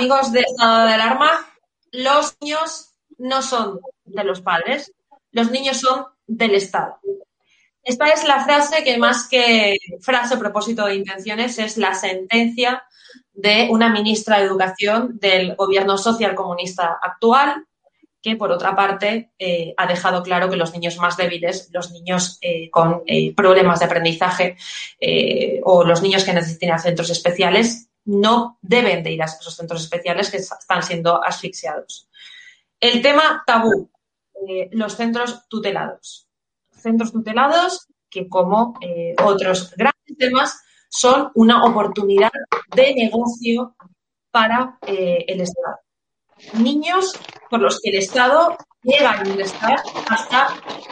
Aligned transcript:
Amigos 0.00 0.32
de 0.32 0.40
estado 0.40 0.86
de 0.86 0.94
alarma, 0.94 1.30
los 1.92 2.34
niños 2.40 2.94
no 3.18 3.42
son 3.42 3.80
de 4.06 4.24
los 4.24 4.40
padres, 4.40 4.94
los 5.30 5.50
niños 5.50 5.78
son 5.78 6.06
del 6.26 6.54
Estado. 6.54 6.98
Esta 7.82 8.08
es 8.08 8.24
la 8.24 8.42
frase 8.42 8.82
que 8.82 8.96
más 8.96 9.28
que 9.28 9.76
frase 10.00 10.38
propósito 10.38 10.86
de 10.86 10.94
intenciones 10.94 11.58
es 11.58 11.76
la 11.76 11.92
sentencia 11.92 12.82
de 13.34 13.68
una 13.70 13.90
ministra 13.90 14.38
de 14.38 14.46
Educación 14.46 15.18
del 15.18 15.54
gobierno 15.54 15.98
social 15.98 16.34
comunista 16.34 16.98
actual, 17.02 17.66
que 18.22 18.36
por 18.36 18.52
otra 18.52 18.74
parte 18.74 19.32
eh, 19.38 19.74
ha 19.76 19.86
dejado 19.86 20.22
claro 20.22 20.48
que 20.48 20.56
los 20.56 20.72
niños 20.72 20.96
más 20.96 21.18
débiles, 21.18 21.68
los 21.74 21.90
niños 21.90 22.38
eh, 22.40 22.70
con 22.70 23.02
eh, 23.04 23.34
problemas 23.34 23.80
de 23.80 23.84
aprendizaje 23.84 24.56
o 25.62 25.84
los 25.84 26.00
niños 26.00 26.24
que 26.24 26.32
necesiten 26.32 26.78
centros 26.78 27.10
especiales 27.10 27.89
no 28.04 28.58
deben 28.62 29.02
de 29.02 29.12
ir 29.12 29.22
a 29.22 29.26
esos 29.26 29.54
centros 29.54 29.82
especiales 29.82 30.30
que 30.30 30.38
están 30.38 30.82
siendo 30.82 31.22
asfixiados. 31.22 32.08
El 32.78 33.02
tema 33.02 33.42
tabú, 33.46 33.90
los 34.72 34.96
centros 34.96 35.48
tutelados. 35.48 36.28
Centros 36.70 37.12
tutelados 37.12 37.88
que 38.08 38.28
como 38.28 38.74
otros 39.22 39.72
grandes 39.76 40.16
temas 40.18 40.60
son 40.88 41.30
una 41.34 41.64
oportunidad 41.64 42.32
de 42.74 42.94
negocio 42.94 43.76
para 44.30 44.78
el 44.86 45.40
Estado 45.40 45.76
niños 46.54 47.12
por 47.48 47.60
los 47.60 47.80
que 47.80 47.90
el 47.90 47.96
Estado 47.96 48.56
llega 48.82 49.18
a 49.18 49.28
ingresar 49.28 49.76
hasta 50.08 50.48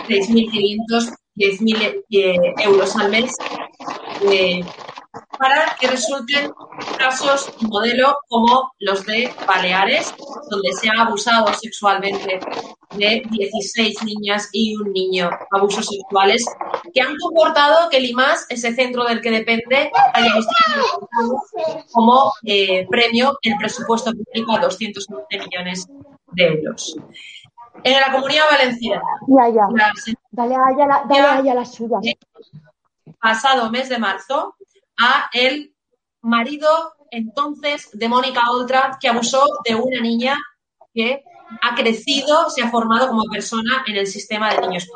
6.500, 0.08 1.14
10.000 1.36 2.04
eh, 2.10 2.36
euros 2.64 2.96
al 2.96 3.10
mes 3.10 3.32
eh, 4.30 4.60
para 5.38 5.76
que 5.78 5.86
resulten 5.86 6.52
casos 6.98 7.52
modelo 7.62 8.16
como 8.28 8.72
los 8.78 9.04
de 9.06 9.32
Baleares, 9.46 10.14
donde 10.50 10.72
se 10.72 10.88
ha 10.90 11.02
abusado 11.02 11.52
sexualmente 11.54 12.40
de 12.96 13.22
16 13.30 14.02
niñas 14.04 14.48
y 14.52 14.76
un 14.76 14.92
niño, 14.92 15.30
abusos 15.50 15.86
sexuales, 15.86 16.44
que 16.92 17.00
han 17.00 17.16
comportado 17.16 17.88
que 17.90 17.98
el 17.98 18.06
IMAS, 18.06 18.46
ese 18.48 18.74
centro 18.74 19.04
del 19.04 19.20
que 19.20 19.30
depende, 19.30 19.90
haya 20.14 20.34
visto 20.34 20.52
como 21.92 22.32
eh, 22.44 22.86
premio 22.88 23.38
el 23.42 23.56
presupuesto 23.58 24.12
público 24.12 24.56
a 24.56 24.60
211 24.60 25.38
millones 25.38 25.86
de 26.32 26.46
euros. 26.46 26.96
En 27.84 28.00
la 28.00 28.12
comunidad 28.12 28.44
valenciana. 28.50 29.02
Ya, 29.28 29.48
ya. 29.50 29.92
dale 30.30 30.54
a 30.54 30.86
la, 30.86 31.04
dale 31.08 31.50
a 31.50 31.54
la 31.54 31.64
suya. 31.64 31.98
Pasado 33.20 33.70
mes 33.70 33.88
de 33.88 33.98
marzo, 33.98 34.54
a 34.98 35.28
el 35.32 35.74
marido 36.22 36.68
entonces 37.10 37.90
de 37.92 38.08
Mónica 38.08 38.50
Oltra, 38.50 38.98
que 39.00 39.08
abusó 39.08 39.44
de 39.64 39.74
una 39.74 40.00
niña 40.00 40.36
que 40.92 41.22
ha 41.62 41.74
crecido, 41.74 42.50
se 42.50 42.62
ha 42.62 42.70
formado 42.70 43.08
como 43.08 43.24
persona 43.24 43.84
en 43.86 43.96
el 43.96 44.06
sistema 44.06 44.52
de 44.52 44.60
niños 44.60 44.86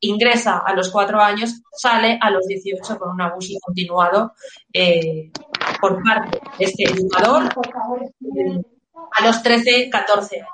Ingresa 0.00 0.58
a 0.58 0.74
los 0.74 0.90
cuatro 0.90 1.20
años, 1.20 1.62
sale 1.72 2.18
a 2.20 2.30
los 2.30 2.46
18 2.46 2.98
con 2.98 3.12
un 3.12 3.20
abuso 3.22 3.54
continuado 3.62 4.34
eh, 4.72 5.30
por 5.80 6.02
parte 6.02 6.38
de 6.58 6.64
este 6.66 6.84
educador 6.84 7.44
a 9.12 9.26
los 9.26 9.42
13, 9.42 9.88
14 9.88 10.36
años. 10.36 10.50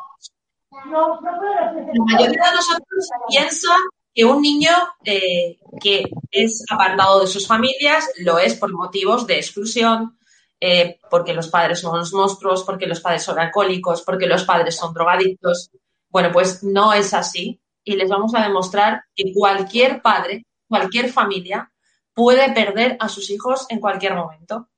La 0.90 2.04
mayoría 2.04 2.44
de 2.44 2.54
nosotros 2.54 3.10
piensa 3.28 3.74
que 4.14 4.24
un 4.24 4.42
niño 4.42 4.70
eh, 5.04 5.58
que 5.80 6.04
es 6.30 6.64
apartado 6.70 7.20
de 7.20 7.26
sus 7.26 7.46
familias 7.46 8.08
lo 8.18 8.38
es 8.38 8.54
por 8.54 8.72
motivos 8.72 9.26
de 9.26 9.36
exclusión, 9.36 10.18
eh, 10.60 10.98
porque 11.10 11.32
los 11.32 11.48
padres 11.48 11.80
son 11.80 11.94
unos 11.94 12.12
monstruos, 12.12 12.62
porque 12.62 12.86
los 12.86 13.00
padres 13.00 13.22
son 13.22 13.38
alcohólicos, 13.38 14.02
porque 14.02 14.26
los 14.26 14.44
padres 14.44 14.76
son 14.76 14.92
drogadictos. 14.92 15.70
Bueno, 16.08 16.30
pues 16.30 16.62
no 16.62 16.92
es 16.92 17.14
así 17.14 17.60
y 17.84 17.96
les 17.96 18.08
vamos 18.08 18.34
a 18.34 18.42
demostrar 18.42 19.04
que 19.14 19.32
cualquier 19.34 20.02
padre, 20.02 20.46
cualquier 20.68 21.10
familia 21.10 21.72
puede 22.14 22.52
perder 22.52 22.96
a 23.00 23.08
sus 23.08 23.30
hijos 23.30 23.66
en 23.70 23.80
cualquier 23.80 24.14
momento. 24.14 24.68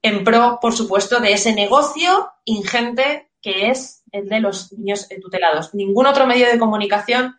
En 0.00 0.22
pro, 0.22 0.58
por 0.60 0.74
supuesto, 0.74 1.18
de 1.18 1.32
ese 1.32 1.54
negocio 1.54 2.30
ingente 2.44 3.30
que 3.42 3.68
es 3.68 4.02
el 4.10 4.28
de 4.28 4.40
los 4.40 4.72
niños 4.72 5.06
tutelados. 5.20 5.74
Ningún 5.74 6.06
otro 6.06 6.26
medio 6.26 6.46
de 6.46 6.58
comunicación 6.58 7.36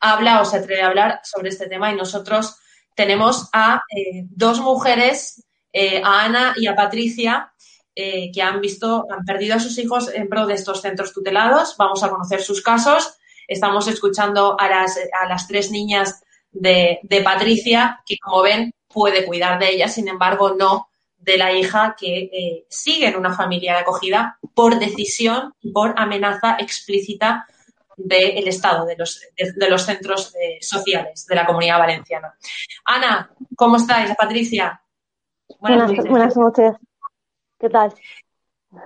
habla 0.00 0.40
o 0.40 0.44
se 0.44 0.56
atreve 0.56 0.82
a 0.82 0.88
hablar 0.88 1.20
sobre 1.22 1.50
este 1.50 1.68
tema 1.68 1.92
y 1.92 1.96
nosotros 1.96 2.56
tenemos 2.94 3.48
a 3.52 3.82
eh, 3.96 4.24
dos 4.30 4.60
mujeres, 4.60 5.46
eh, 5.72 6.02
a 6.04 6.24
Ana 6.24 6.54
y 6.56 6.66
a 6.66 6.74
Patricia, 6.74 7.52
eh, 7.94 8.30
que 8.32 8.42
han 8.42 8.60
visto, 8.60 9.06
han 9.10 9.24
perdido 9.24 9.56
a 9.56 9.60
sus 9.60 9.78
hijos 9.78 10.10
en 10.12 10.28
pro 10.28 10.46
de 10.46 10.54
estos 10.54 10.80
centros 10.80 11.12
tutelados. 11.12 11.76
Vamos 11.78 12.02
a 12.02 12.10
conocer 12.10 12.42
sus 12.42 12.62
casos. 12.62 13.14
Estamos 13.46 13.88
escuchando 13.88 14.56
a 14.58 14.68
las, 14.68 14.98
a 14.98 15.28
las 15.28 15.46
tres 15.46 15.70
niñas 15.70 16.20
de, 16.50 17.00
de 17.02 17.20
Patricia, 17.20 18.00
que 18.06 18.16
como 18.18 18.42
ven 18.42 18.72
puede 18.88 19.24
cuidar 19.24 19.58
de 19.58 19.70
ellas, 19.70 19.94
sin 19.94 20.08
embargo 20.08 20.54
no 20.54 20.88
de 21.16 21.36
la 21.36 21.52
hija 21.52 21.94
que 21.98 22.64
sigue 22.70 23.08
en 23.08 23.16
una 23.16 23.34
familia 23.34 23.74
de 23.74 23.80
acogida 23.80 24.38
por 24.54 24.78
decisión 24.78 25.54
y 25.60 25.70
por 25.70 25.94
amenaza 25.98 26.56
explícita 26.58 27.46
del 28.04 28.48
Estado, 28.48 28.86
de 28.86 28.96
los, 28.96 29.20
de, 29.36 29.70
los 29.70 29.82
centros 29.82 30.34
eh, 30.34 30.58
sociales 30.60 31.26
de 31.26 31.34
la 31.34 31.46
comunidad 31.46 31.78
valenciana. 31.78 32.34
Ana, 32.84 33.30
¿cómo 33.56 33.76
estáis? 33.76 34.14
Patricia. 34.16 34.82
Buenas, 35.58 36.36
noches. 36.36 36.74
¿Qué 37.58 37.68
tal? 37.68 37.92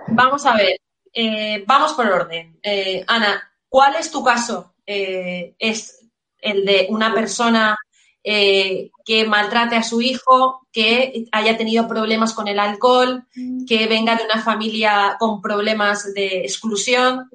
Vamos 0.07 0.45
a 0.45 0.55
ver, 0.55 0.79
eh, 1.13 1.63
vamos 1.65 1.93
por 1.93 2.07
orden. 2.07 2.59
Eh, 2.61 3.03
Ana, 3.07 3.51
¿cuál 3.69 3.95
es 3.95 4.11
tu 4.11 4.23
caso? 4.23 4.73
¿Es 4.85 6.05
el 6.39 6.65
de 6.65 6.87
una 6.89 7.13
persona 7.13 7.75
que 8.23 9.25
maltrate 9.27 9.75
a 9.75 9.83
su 9.83 10.01
hijo, 10.01 10.67
que 10.71 11.27
haya 11.31 11.57
tenido 11.57 11.87
problemas 11.87 12.33
con 12.33 12.47
el 12.47 12.59
alcohol, 12.59 13.25
que 13.67 13.87
venga 13.87 14.15
de 14.15 14.25
una 14.25 14.41
familia 14.43 15.15
con 15.19 15.41
problemas 15.41 16.13
de 16.13 16.41
exclusión? 16.41 17.29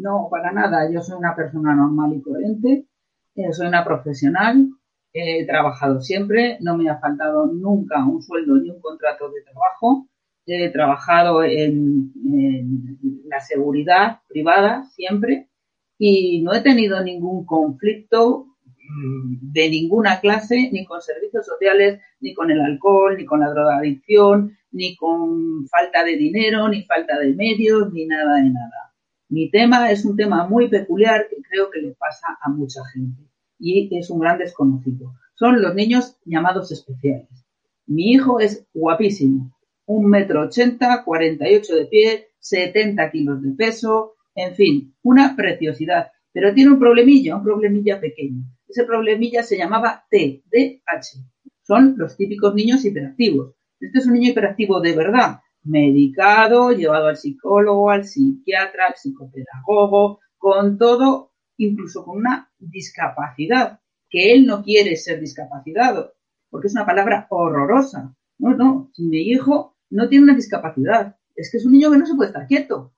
No, 0.00 0.28
para 0.30 0.52
nada. 0.52 0.90
Yo 0.90 1.02
soy 1.02 1.18
una 1.18 1.34
persona 1.36 1.74
normal 1.74 2.14
y 2.14 2.22
coherente. 2.22 2.86
Eh, 3.34 3.52
soy 3.52 3.66
una 3.66 3.84
profesional. 3.84 4.68
He 5.12 5.46
trabajado 5.46 6.00
siempre. 6.00 6.58
No 6.60 6.76
me 6.76 6.88
ha 6.88 6.98
faltado 6.98 7.46
nunca 7.46 8.04
un 8.04 8.22
sueldo 8.22 8.56
ni 8.56 8.70
un 8.70 8.80
contrato 8.80 9.30
de 9.30 9.42
trabajo. 9.42 10.08
He 10.46 10.70
trabajado 10.70 11.44
en, 11.44 12.12
la 13.26 13.40
seguridad 13.40 14.20
privada 14.26 14.84
siempre 14.96 15.48
y 15.98 16.42
no 16.42 16.52
he 16.54 16.62
tenido 16.62 17.02
ningún 17.04 17.44
conflicto 17.44 18.46
mm, 18.88 19.52
de 19.52 19.70
ninguna 19.70 20.18
clase, 20.18 20.70
ni 20.72 20.84
con 20.84 21.00
servicios 21.02 21.46
sociales, 21.46 22.00
ni 22.20 22.34
con 22.34 22.50
el 22.50 22.60
alcohol, 22.60 23.16
ni 23.16 23.26
con 23.26 23.40
la 23.40 23.50
drogadicción, 23.50 24.56
ni 24.72 24.96
con 24.96 25.68
falta 25.68 26.02
de 26.02 26.16
dinero, 26.16 26.68
ni 26.68 26.82
falta 26.84 27.18
de 27.18 27.34
medios, 27.34 27.92
ni 27.92 28.06
nada 28.06 28.36
de 28.36 28.50
nada. 28.50 28.89
Mi 29.30 29.48
tema 29.48 29.92
es 29.92 30.04
un 30.04 30.16
tema 30.16 30.48
muy 30.48 30.68
peculiar 30.68 31.28
que 31.30 31.36
creo 31.48 31.70
que 31.70 31.80
le 31.80 31.92
pasa 31.92 32.36
a 32.42 32.50
mucha 32.50 32.80
gente 32.92 33.22
y 33.60 33.88
es 33.96 34.10
un 34.10 34.18
gran 34.18 34.38
desconocido. 34.38 35.14
Son 35.36 35.62
los 35.62 35.72
niños 35.76 36.18
llamados 36.24 36.72
especiales. 36.72 37.28
Mi 37.86 38.10
hijo 38.10 38.40
es 38.40 38.66
guapísimo, 38.74 39.56
un 39.86 40.10
metro 40.10 40.42
ochenta, 40.42 41.04
cuarenta 41.04 41.48
y 41.48 41.54
ocho 41.54 41.76
de 41.76 41.86
pie, 41.86 42.30
setenta 42.40 43.08
kilos 43.12 43.40
de 43.40 43.52
peso, 43.52 44.14
en 44.34 44.56
fin, 44.56 44.96
una 45.02 45.36
preciosidad. 45.36 46.08
Pero 46.32 46.52
tiene 46.52 46.72
un 46.72 46.80
problemilla, 46.80 47.36
un 47.36 47.44
problemilla 47.44 48.00
pequeño. 48.00 48.42
Ese 48.66 48.82
problemilla 48.82 49.44
se 49.44 49.56
llamaba 49.56 50.06
TDAH. 50.10 51.24
Son 51.62 51.94
los 51.96 52.16
típicos 52.16 52.52
niños 52.52 52.84
hiperactivos. 52.84 53.54
Este 53.78 54.00
es 54.00 54.06
un 54.06 54.14
niño 54.14 54.30
hiperactivo 54.30 54.80
de 54.80 54.96
verdad, 54.96 55.38
medicado, 55.62 56.72
llevado 56.72 57.08
al 57.08 57.16
psicólogo, 57.16 57.90
al 57.90 58.04
psiquiatra, 58.04 58.86
al 58.88 58.94
psicopedagogo, 58.94 60.20
con 60.38 60.78
todo, 60.78 61.32
incluso 61.56 62.04
con 62.04 62.18
una 62.18 62.50
discapacidad, 62.58 63.80
que 64.08 64.32
él 64.32 64.46
no 64.46 64.62
quiere 64.62 64.96
ser 64.96 65.20
discapacitado, 65.20 66.14
porque 66.48 66.68
es 66.68 66.74
una 66.74 66.86
palabra 66.86 67.26
horrorosa. 67.30 68.14
No, 68.38 68.54
no, 68.56 68.90
mi 68.98 69.18
hijo 69.18 69.76
no 69.90 70.08
tiene 70.08 70.24
una 70.24 70.34
discapacidad, 70.34 71.16
es 71.36 71.50
que 71.50 71.58
es 71.58 71.66
un 71.66 71.72
niño 71.72 71.90
que 71.90 71.98
no 71.98 72.06
se 72.06 72.14
puede 72.14 72.30
estar 72.30 72.46
quieto. 72.46 72.94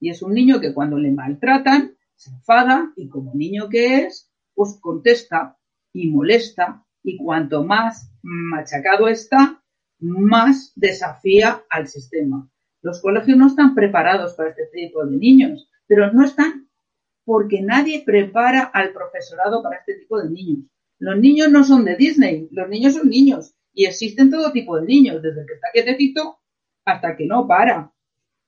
Y 0.00 0.10
es 0.10 0.22
un 0.22 0.32
niño 0.32 0.60
que 0.60 0.72
cuando 0.72 0.98
le 0.98 1.10
maltratan, 1.10 1.96
se 2.14 2.30
enfada 2.30 2.92
y 2.96 3.08
como 3.08 3.34
niño 3.34 3.68
que 3.68 4.04
es, 4.04 4.30
pues 4.54 4.78
contesta 4.80 5.56
y 5.92 6.08
molesta 6.10 6.84
y 7.02 7.16
cuanto 7.16 7.64
más 7.64 8.10
machacado 8.22 9.08
está, 9.08 9.62
más 10.00 10.72
desafía 10.76 11.64
al 11.70 11.88
sistema. 11.88 12.48
Los 12.82 13.00
colegios 13.00 13.36
no 13.36 13.46
están 13.46 13.74
preparados 13.74 14.34
para 14.34 14.50
este 14.50 14.66
tipo 14.72 15.04
de 15.04 15.16
niños, 15.16 15.68
pero 15.86 16.12
no 16.12 16.24
están 16.24 16.68
porque 17.24 17.60
nadie 17.60 18.02
prepara 18.06 18.62
al 18.62 18.92
profesorado 18.92 19.62
para 19.62 19.76
este 19.76 19.94
tipo 19.94 20.20
de 20.20 20.30
niños. 20.30 20.64
Los 20.98 21.18
niños 21.18 21.50
no 21.50 21.62
son 21.62 21.84
de 21.84 21.96
Disney, 21.96 22.48
los 22.52 22.68
niños 22.68 22.94
son 22.94 23.08
niños 23.08 23.54
y 23.74 23.84
existen 23.84 24.30
todo 24.30 24.50
tipo 24.50 24.76
de 24.80 24.86
niños, 24.86 25.22
desde 25.22 25.42
el 25.42 25.46
que 25.46 25.54
está 25.54 25.68
quietecito 25.72 26.38
hasta 26.84 27.16
que 27.16 27.26
no 27.26 27.46
para. 27.46 27.92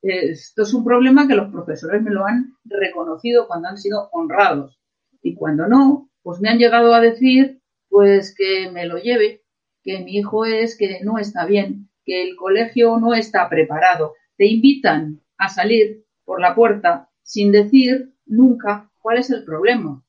Esto 0.03 0.63
es 0.63 0.73
un 0.73 0.83
problema 0.83 1.29
que 1.29 1.35
los 1.35 1.53
profesores 1.53 2.03
me 2.03 2.11
lo 2.11 2.25
han 2.25 2.55
reconocido 2.65 3.47
cuando 3.47 3.69
han 3.69 3.77
sido 3.79 4.09
honrados. 4.13 4.81
Y 5.23 5.35
cuando 5.35 5.69
no, 5.69 6.11
pues 6.23 6.41
me 6.41 6.49
han 6.49 6.59
llegado 6.59 6.95
a 6.95 7.01
decir, 7.01 7.61
pues 7.89 8.35
que 8.35 8.71
me 8.73 8.87
lo 8.87 8.97
lleve, 8.97 9.40
que 9.83 10.01
mi 10.01 10.19
hijo 10.19 10.45
es 10.45 10.77
que 10.77 11.01
no 11.03 11.19
está 11.19 11.47
bien, 11.47 11.89
que 12.05 12.23
el 12.23 12.37
colegio 12.37 12.99
no 12.99 13.15
está 13.15 13.49
preparado. 13.49 14.15
Te 14.37 14.47
invitan 14.47 15.21
a 15.39 15.49
salir 15.49 16.05
por 16.25 16.41
la 16.41 16.55
puerta 16.55 17.11
sin 17.23 17.53
decir 17.53 18.13
nunca 18.27 18.91
cuál 18.99 19.19
es 19.19 19.31
el 19.31 19.45
problema. 19.45 20.05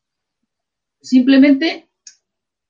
Simplemente 1.02 1.90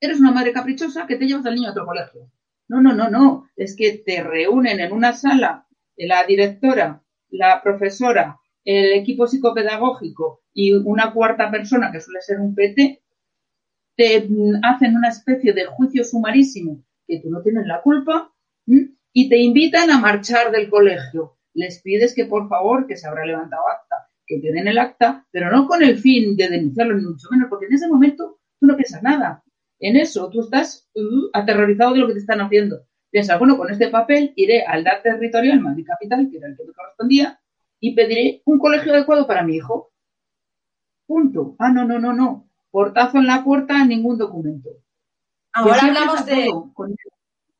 eres 0.00 0.20
una 0.20 0.32
madre 0.32 0.52
caprichosa 0.52 1.06
que 1.06 1.16
te 1.16 1.26
llevas 1.26 1.46
al 1.46 1.54
niño 1.54 1.68
a 1.68 1.72
otro 1.72 1.86
colegio. 1.86 2.30
No, 2.68 2.80
no, 2.80 2.94
no, 2.94 3.10
no. 3.10 3.50
Es 3.56 3.76
que 3.76 3.98
te 3.98 4.22
reúnen 4.22 4.80
en 4.80 4.92
una 4.92 5.12
sala 5.12 5.66
la 5.96 6.24
directora, 6.24 7.02
la 7.30 7.62
profesora, 7.62 8.38
el 8.64 8.92
equipo 8.92 9.26
psicopedagógico 9.26 10.42
y 10.54 10.72
una 10.72 11.12
cuarta 11.12 11.50
persona 11.50 11.90
que 11.92 12.00
suele 12.00 12.22
ser 12.22 12.40
un 12.40 12.54
PT, 12.54 13.02
te 13.96 14.28
hacen 14.62 14.96
una 14.96 15.08
especie 15.08 15.52
de 15.52 15.66
juicio 15.66 16.04
sumarísimo 16.04 16.82
que 17.12 17.20
tú 17.20 17.30
no 17.30 17.42
tienes 17.42 17.66
la 17.66 17.82
culpa 17.82 18.32
y 18.66 19.28
te 19.28 19.38
invitan 19.38 19.90
a 19.90 19.98
marchar 19.98 20.50
del 20.50 20.70
colegio. 20.70 21.36
Les 21.52 21.82
pides 21.82 22.14
que 22.14 22.24
por 22.24 22.48
favor, 22.48 22.86
que 22.86 22.96
se 22.96 23.06
habrá 23.06 23.26
levantado 23.26 23.68
acta, 23.68 24.08
que 24.26 24.38
te 24.38 24.50
den 24.50 24.68
el 24.68 24.78
acta, 24.78 25.26
pero 25.30 25.50
no 25.50 25.66
con 25.66 25.82
el 25.82 25.98
fin 25.98 26.34
de 26.36 26.48
denunciarlo 26.48 26.94
ni 26.94 27.04
mucho 27.04 27.28
menos, 27.30 27.50
porque 27.50 27.66
en 27.66 27.74
ese 27.74 27.88
momento 27.88 28.40
tú 28.58 28.66
no 28.66 28.76
piensas 28.76 29.02
nada. 29.02 29.44
En 29.78 29.96
eso 29.96 30.30
tú 30.30 30.40
estás 30.40 30.88
uh, 30.94 31.28
aterrorizado 31.34 31.92
de 31.92 32.00
lo 32.00 32.06
que 32.06 32.14
te 32.14 32.20
están 32.20 32.40
haciendo. 32.40 32.86
Piensas, 33.10 33.38
bueno, 33.38 33.58
con 33.58 33.70
este 33.70 33.88
papel 33.88 34.32
iré 34.36 34.64
al 34.64 34.84
DAT 34.84 35.02
territorial 35.02 35.60
Madrid 35.60 35.84
Capital, 35.86 36.30
que 36.30 36.38
era 36.38 36.48
el 36.48 36.56
que 36.56 36.64
me 36.64 36.72
correspondía, 36.72 37.38
y 37.80 37.94
pediré 37.94 38.40
un 38.46 38.58
colegio 38.58 38.94
adecuado 38.94 39.26
para 39.26 39.42
mi 39.42 39.56
hijo. 39.56 39.92
Punto. 41.06 41.56
Ah, 41.58 41.70
no, 41.70 41.84
no, 41.84 41.98
no, 41.98 42.14
no. 42.14 42.48
Portazo 42.70 43.18
en 43.18 43.26
la 43.26 43.44
puerta, 43.44 43.84
ningún 43.84 44.16
documento. 44.16 44.70
Ahora 45.52 45.80
hablamos 45.80 46.26
de. 46.26 46.50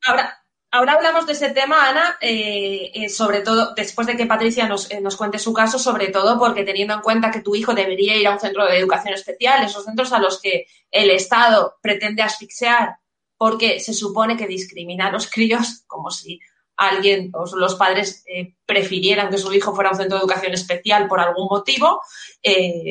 Ahora, 0.05 0.43
Ahora 0.75 0.93
hablamos 0.93 1.27
de 1.27 1.33
ese 1.33 1.51
tema, 1.51 1.87
Ana, 1.87 2.17
eh, 2.19 2.89
eh, 2.95 3.07
sobre 3.07 3.41
todo 3.41 3.75
después 3.75 4.07
de 4.07 4.17
que 4.17 4.25
Patricia 4.25 4.67
eh, 4.89 5.01
nos, 5.01 5.15
cuente 5.17 5.37
su 5.37 5.53
caso, 5.53 5.77
sobre 5.77 6.07
todo 6.07 6.39
porque 6.39 6.63
teniendo 6.63 6.95
en 6.95 7.01
cuenta 7.01 7.29
que 7.29 7.41
tu 7.41 7.53
hijo 7.53 7.75
debería 7.75 8.17
ir 8.17 8.25
a 8.25 8.31
un 8.31 8.39
centro 8.39 8.65
de 8.65 8.79
educación 8.79 9.13
especial, 9.13 9.63
esos 9.63 9.85
centros 9.85 10.11
a 10.13 10.17
los 10.17 10.41
que 10.41 10.65
el 10.89 11.11
Estado 11.11 11.75
pretende 11.79 12.23
asfixiar 12.23 12.97
porque 13.37 13.79
se 13.79 13.93
supone 13.93 14.35
que 14.35 14.47
discrimina 14.47 15.09
a 15.09 15.11
los 15.11 15.29
críos, 15.29 15.83
como 15.85 16.09
si 16.09 16.39
alguien 16.75 17.29
o 17.35 17.45
los 17.55 17.75
padres 17.75 18.25
prefirieran 18.65 19.29
que 19.29 19.37
su 19.37 19.53
hijo 19.53 19.75
fuera 19.75 19.91
a 19.91 19.93
un 19.93 19.99
centro 19.99 20.17
de 20.17 20.23
educación 20.23 20.53
especial 20.53 21.07
por 21.07 21.19
algún 21.19 21.49
motivo, 21.51 22.01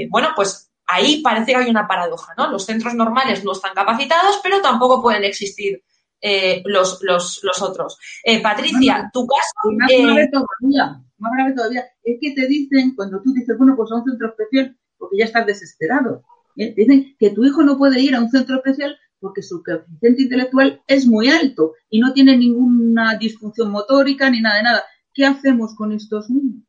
bueno, 0.08 0.34
pues 0.36 0.71
ahí 0.92 1.22
parece 1.22 1.52
que 1.52 1.56
hay 1.56 1.70
una 1.70 1.86
paradoja, 1.86 2.34
¿no? 2.36 2.50
Los 2.50 2.64
centros 2.64 2.94
normales 2.94 3.44
no 3.44 3.52
están 3.52 3.74
capacitados, 3.74 4.40
pero 4.42 4.60
tampoco 4.60 5.02
pueden 5.02 5.24
existir 5.24 5.82
eh, 6.20 6.62
los, 6.66 7.02
los, 7.02 7.40
los, 7.42 7.62
otros. 7.62 7.98
Eh, 8.22 8.40
Patricia, 8.40 9.10
tu 9.12 9.26
caso... 9.26 9.76
Más 9.76 9.90
eh, 9.90 10.02
grave 10.02 10.28
todavía, 10.30 11.02
más 11.18 11.32
grave 11.36 11.52
todavía. 11.54 11.84
Es 12.02 12.18
que 12.20 12.32
te 12.32 12.46
dicen, 12.46 12.94
cuando 12.94 13.20
tú 13.22 13.32
dices, 13.32 13.56
bueno, 13.58 13.74
pues 13.76 13.90
a 13.90 13.96
un 13.96 14.04
centro 14.04 14.28
especial, 14.28 14.76
porque 14.96 15.16
ya 15.18 15.24
estás 15.24 15.46
desesperado. 15.46 16.22
Te 16.54 16.74
dicen 16.76 17.16
que 17.18 17.30
tu 17.30 17.44
hijo 17.44 17.62
no 17.62 17.78
puede 17.78 18.00
ir 18.00 18.14
a 18.14 18.20
un 18.20 18.30
centro 18.30 18.56
especial 18.56 18.96
porque 19.18 19.42
su 19.42 19.62
coeficiente 19.62 20.22
intelectual 20.22 20.82
es 20.86 21.06
muy 21.06 21.28
alto 21.28 21.74
y 21.88 22.00
no 22.00 22.12
tiene 22.12 22.36
ninguna 22.36 23.16
disfunción 23.16 23.70
motórica 23.70 24.28
ni 24.28 24.40
nada 24.40 24.56
de 24.56 24.62
nada. 24.64 24.82
¿Qué 25.14 25.24
hacemos 25.24 25.74
con 25.76 25.92
estos 25.92 26.28
niños? 26.28 26.64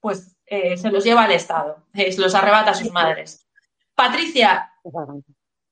Pues 0.00 0.36
se 0.48 0.90
los 0.90 1.04
lleva 1.04 1.24
al 1.24 1.32
Estado, 1.32 1.84
se 1.92 2.18
los 2.18 2.34
arrebata 2.34 2.70
a 2.70 2.74
sus 2.74 2.90
madres. 2.90 3.46
Patricia, 3.94 4.72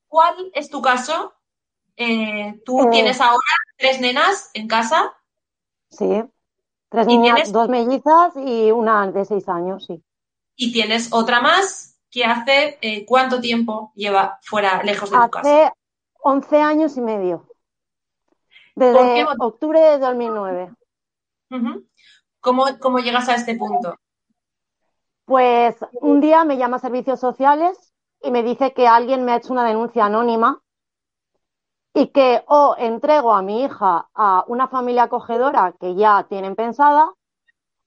¿cuál 0.09 0.51
es 0.55 0.69
tu 0.69 0.83
caso 0.83 1.37
eh, 1.97 2.61
¿Tú 2.65 2.83
eh. 2.83 2.89
tienes 2.91 3.21
ahora 3.21 3.41
tres 3.77 4.01
nenas 4.01 4.51
en 4.53 4.69
casa? 4.69 5.15
Sí, 5.89 6.23
tres 6.91 7.07
niñas, 7.07 7.51
dos 7.51 7.69
mellizas 7.69 8.35
y 8.37 8.71
una 8.71 9.11
de 9.11 9.25
seis 9.25 9.49
años, 9.49 9.87
sí. 9.87 10.03
¿Y 10.57 10.73
tienes 10.73 11.13
otra 11.13 11.41
más 11.41 11.99
que 12.11 12.25
hace 12.25 12.79
eh, 12.83 13.07
cuánto 13.07 13.41
tiempo 13.41 13.93
lleva 13.95 14.39
fuera, 14.43 14.83
lejos 14.83 15.11
de 15.11 15.17
tu 15.17 15.31
casa? 15.31 15.41
Hace 15.41 15.73
once 16.23 16.61
años 16.61 16.97
y 16.97 17.01
medio. 17.01 17.49
Desde 18.75 19.25
octubre 19.39 19.81
de 19.81 19.99
2009. 19.99 20.71
¿Cómo, 22.41 22.67
¿Cómo 22.79 22.99
llegas 22.99 23.29
a 23.31 23.37
este 23.37 23.57
punto? 23.57 23.99
Pues 25.27 25.75
un 26.01 26.21
día 26.21 26.45
me 26.45 26.57
llama 26.57 26.77
a 26.77 26.81
servicios 26.81 27.19
sociales 27.19 27.93
y 28.23 28.31
me 28.31 28.45
dice 28.45 28.73
que 28.73 28.87
alguien 28.87 29.25
me 29.25 29.33
ha 29.33 29.37
hecho 29.39 29.53
una 29.53 29.65
denuncia 29.65 30.05
anónima 30.05 30.63
y 31.93 32.09
que 32.09 32.45
o 32.47 32.77
entrego 32.79 33.33
a 33.33 33.43
mi 33.43 33.65
hija 33.65 34.09
a 34.15 34.45
una 34.47 34.69
familia 34.69 35.05
acogedora 35.05 35.75
que 35.81 35.97
ya 35.97 36.27
tienen 36.29 36.55
pensada 36.55 37.13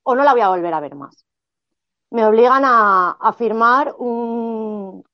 o 0.04 0.16
no 0.16 0.24
la 0.24 0.34
voy 0.34 0.42
a 0.42 0.50
volver 0.50 0.74
a 0.74 0.82
ver 0.82 0.96
más. 0.96 1.26
Me 2.12 2.26
obligan 2.26 2.64
a, 2.66 3.34
firmar 3.38 3.96
un, 3.98 5.06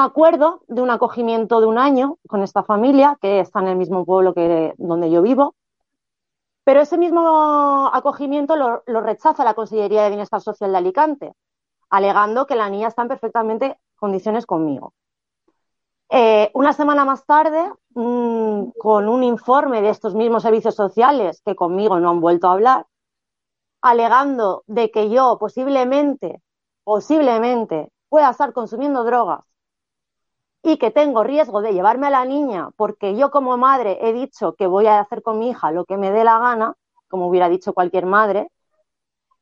acuerdo 0.00 0.62
de 0.66 0.80
un 0.80 0.90
acogimiento 0.90 1.60
de 1.60 1.66
un 1.66 1.76
año 1.76 2.16
con 2.26 2.42
esta 2.42 2.62
familia 2.62 3.18
que 3.20 3.40
está 3.40 3.60
en 3.60 3.68
el 3.68 3.76
mismo 3.76 4.06
pueblo 4.06 4.32
que 4.32 4.72
donde 4.78 5.10
yo 5.10 5.20
vivo. 5.20 5.54
Pero 6.64 6.80
ese 6.80 6.96
mismo 6.98 7.90
acogimiento 7.92 8.56
lo, 8.56 8.82
rechaza 9.00 9.44
la 9.44 9.54
Consellería 9.54 10.02
de 10.02 10.08
Bienestar 10.08 10.40
Social 10.40 10.72
de 10.72 10.78
Alicante, 10.78 11.34
alegando 11.90 12.46
que 12.46 12.56
la 12.56 12.70
niña 12.70 12.88
está 12.88 13.02
en 13.02 13.08
perfectamente 13.08 13.78
condiciones 13.96 14.46
conmigo. 14.46 14.94
Eh, 16.10 16.50
una 16.54 16.72
semana 16.72 17.04
más 17.04 17.26
tarde, 17.26 17.70
mm, 17.94 18.70
con 18.78 19.08
un 19.08 19.22
informe 19.22 19.82
de 19.82 19.90
estos 19.90 20.14
mismos 20.14 20.42
servicios 20.42 20.74
sociales 20.74 21.42
que 21.44 21.54
conmigo 21.54 22.00
no 22.00 22.10
han 22.10 22.20
vuelto 22.20 22.48
a 22.48 22.52
hablar, 22.52 22.86
alegando 23.82 24.64
de 24.66 24.90
que 24.90 25.10
yo 25.10 25.36
posiblemente, 25.38 26.42
posiblemente 26.84 27.92
pueda 28.08 28.30
estar 28.30 28.52
consumiendo 28.52 29.04
drogas 29.04 29.44
y 30.64 30.78
que 30.78 30.90
tengo 30.90 31.22
riesgo 31.22 31.60
de 31.60 31.74
llevarme 31.74 32.06
a 32.06 32.10
la 32.10 32.24
niña 32.24 32.70
porque 32.76 33.14
yo 33.16 33.30
como 33.30 33.58
madre 33.58 33.98
he 34.00 34.14
dicho 34.14 34.54
que 34.54 34.66
voy 34.66 34.86
a 34.86 34.98
hacer 34.98 35.22
con 35.22 35.38
mi 35.38 35.50
hija 35.50 35.70
lo 35.70 35.84
que 35.84 35.98
me 35.98 36.10
dé 36.10 36.24
la 36.24 36.38
gana, 36.38 36.74
como 37.08 37.28
hubiera 37.28 37.50
dicho 37.50 37.74
cualquier 37.74 38.06
madre, 38.06 38.48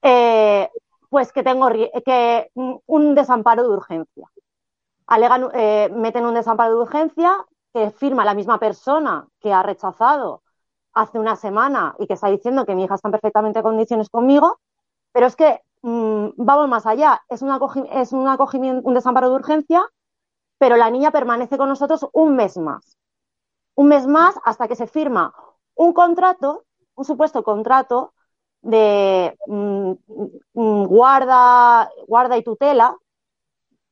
eh, 0.03 0.69
pues 1.09 1.33
que 1.33 1.45
tengo 1.45 1.69
que, 1.71 2.51
un 2.87 3.15
desamparo 3.15 3.63
de 3.63 3.69
urgencia. 3.69 4.29
Alegan, 5.07 5.49
eh, 5.55 5.91
meten 5.95 6.27
un 6.27 6.35
desamparo 6.35 6.75
de 6.75 6.83
urgencia 6.83 7.37
que 7.73 7.93
firma 7.93 8.25
la 8.25 8.35
misma 8.35 8.59
persona 8.59 9.27
que 9.41 9.53
ha 9.53 9.63
rechazado 9.63 10.43
hace 10.93 11.21
una 11.21 11.37
semana 11.37 11.95
y 12.01 12.09
que 12.09 12.15
está 12.15 12.29
diciendo 12.29 12.67
que 12.67 12.75
mi 12.75 12.85
hija 12.85 12.97
está 12.97 13.09
en 13.09 13.13
perfectamente 13.13 13.63
condiciones 13.63 14.11
conmigo, 14.11 14.59
pero 15.13 15.27
es 15.27 15.37
que 15.37 15.61
mm, 15.83 16.31
vamos 16.37 16.69
más 16.69 16.85
allá, 16.87 17.23
es, 17.29 17.43
es 17.93 18.13
un, 18.13 18.29
acogimiento, 18.29 18.89
un 18.89 18.95
desamparo 18.95 19.31
de 19.31 19.37
urgencia, 19.37 19.87
pero 20.63 20.77
la 20.77 20.91
niña 20.91 21.11
permanece 21.11 21.59
con 21.59 21.69
nosotros 21.69 22.07
un 22.13 22.37
mes 22.37 22.57
más. 22.57 22.97
Un 23.75 23.89
mes 23.89 24.07
más 24.07 24.39
hasta 24.45 24.69
que 24.69 24.77
se 24.77 24.87
firma 24.87 25.35
un 25.75 25.93
contrato, 25.93 26.67
un 26.95 27.05
supuesto 27.05 27.43
contrato 27.43 28.15
de 28.61 29.37
mm, 29.49 29.93
mm, 30.55 30.85
guarda, 30.85 31.91
guarda 32.07 32.37
y 32.37 32.45
tutela 32.45 32.97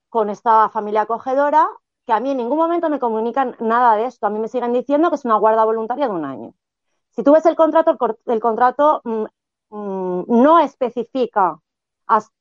con 0.09 0.31
esta 0.31 0.69
familia 0.69 1.01
acogedora, 1.01 1.69
que 2.07 2.13
a 2.13 2.21
mí 2.21 2.31
en 2.31 2.37
ningún 2.37 2.59
momento 2.59 2.89
me 2.89 3.01
comunican 3.01 3.57
nada 3.59 3.97
de 3.97 4.05
esto. 4.05 4.29
A 4.29 4.31
mí 4.31 4.39
me 4.39 4.47
siguen 4.47 4.73
diciendo 4.73 5.11
que 5.11 5.17
es 5.17 5.25
una 5.25 5.39
guarda 5.39 5.65
voluntaria 5.65 6.07
de 6.07 6.15
un 6.15 6.25
año. 6.25 6.55
Si 7.11 7.25
tú 7.25 7.33
ves 7.33 7.47
el 7.47 7.57
contrato, 7.57 7.99
el, 8.27 8.39
contrato 8.39 9.01
mm, 9.03 9.25
mm, 9.71 10.25
no 10.29 10.61
especifica, 10.61 11.59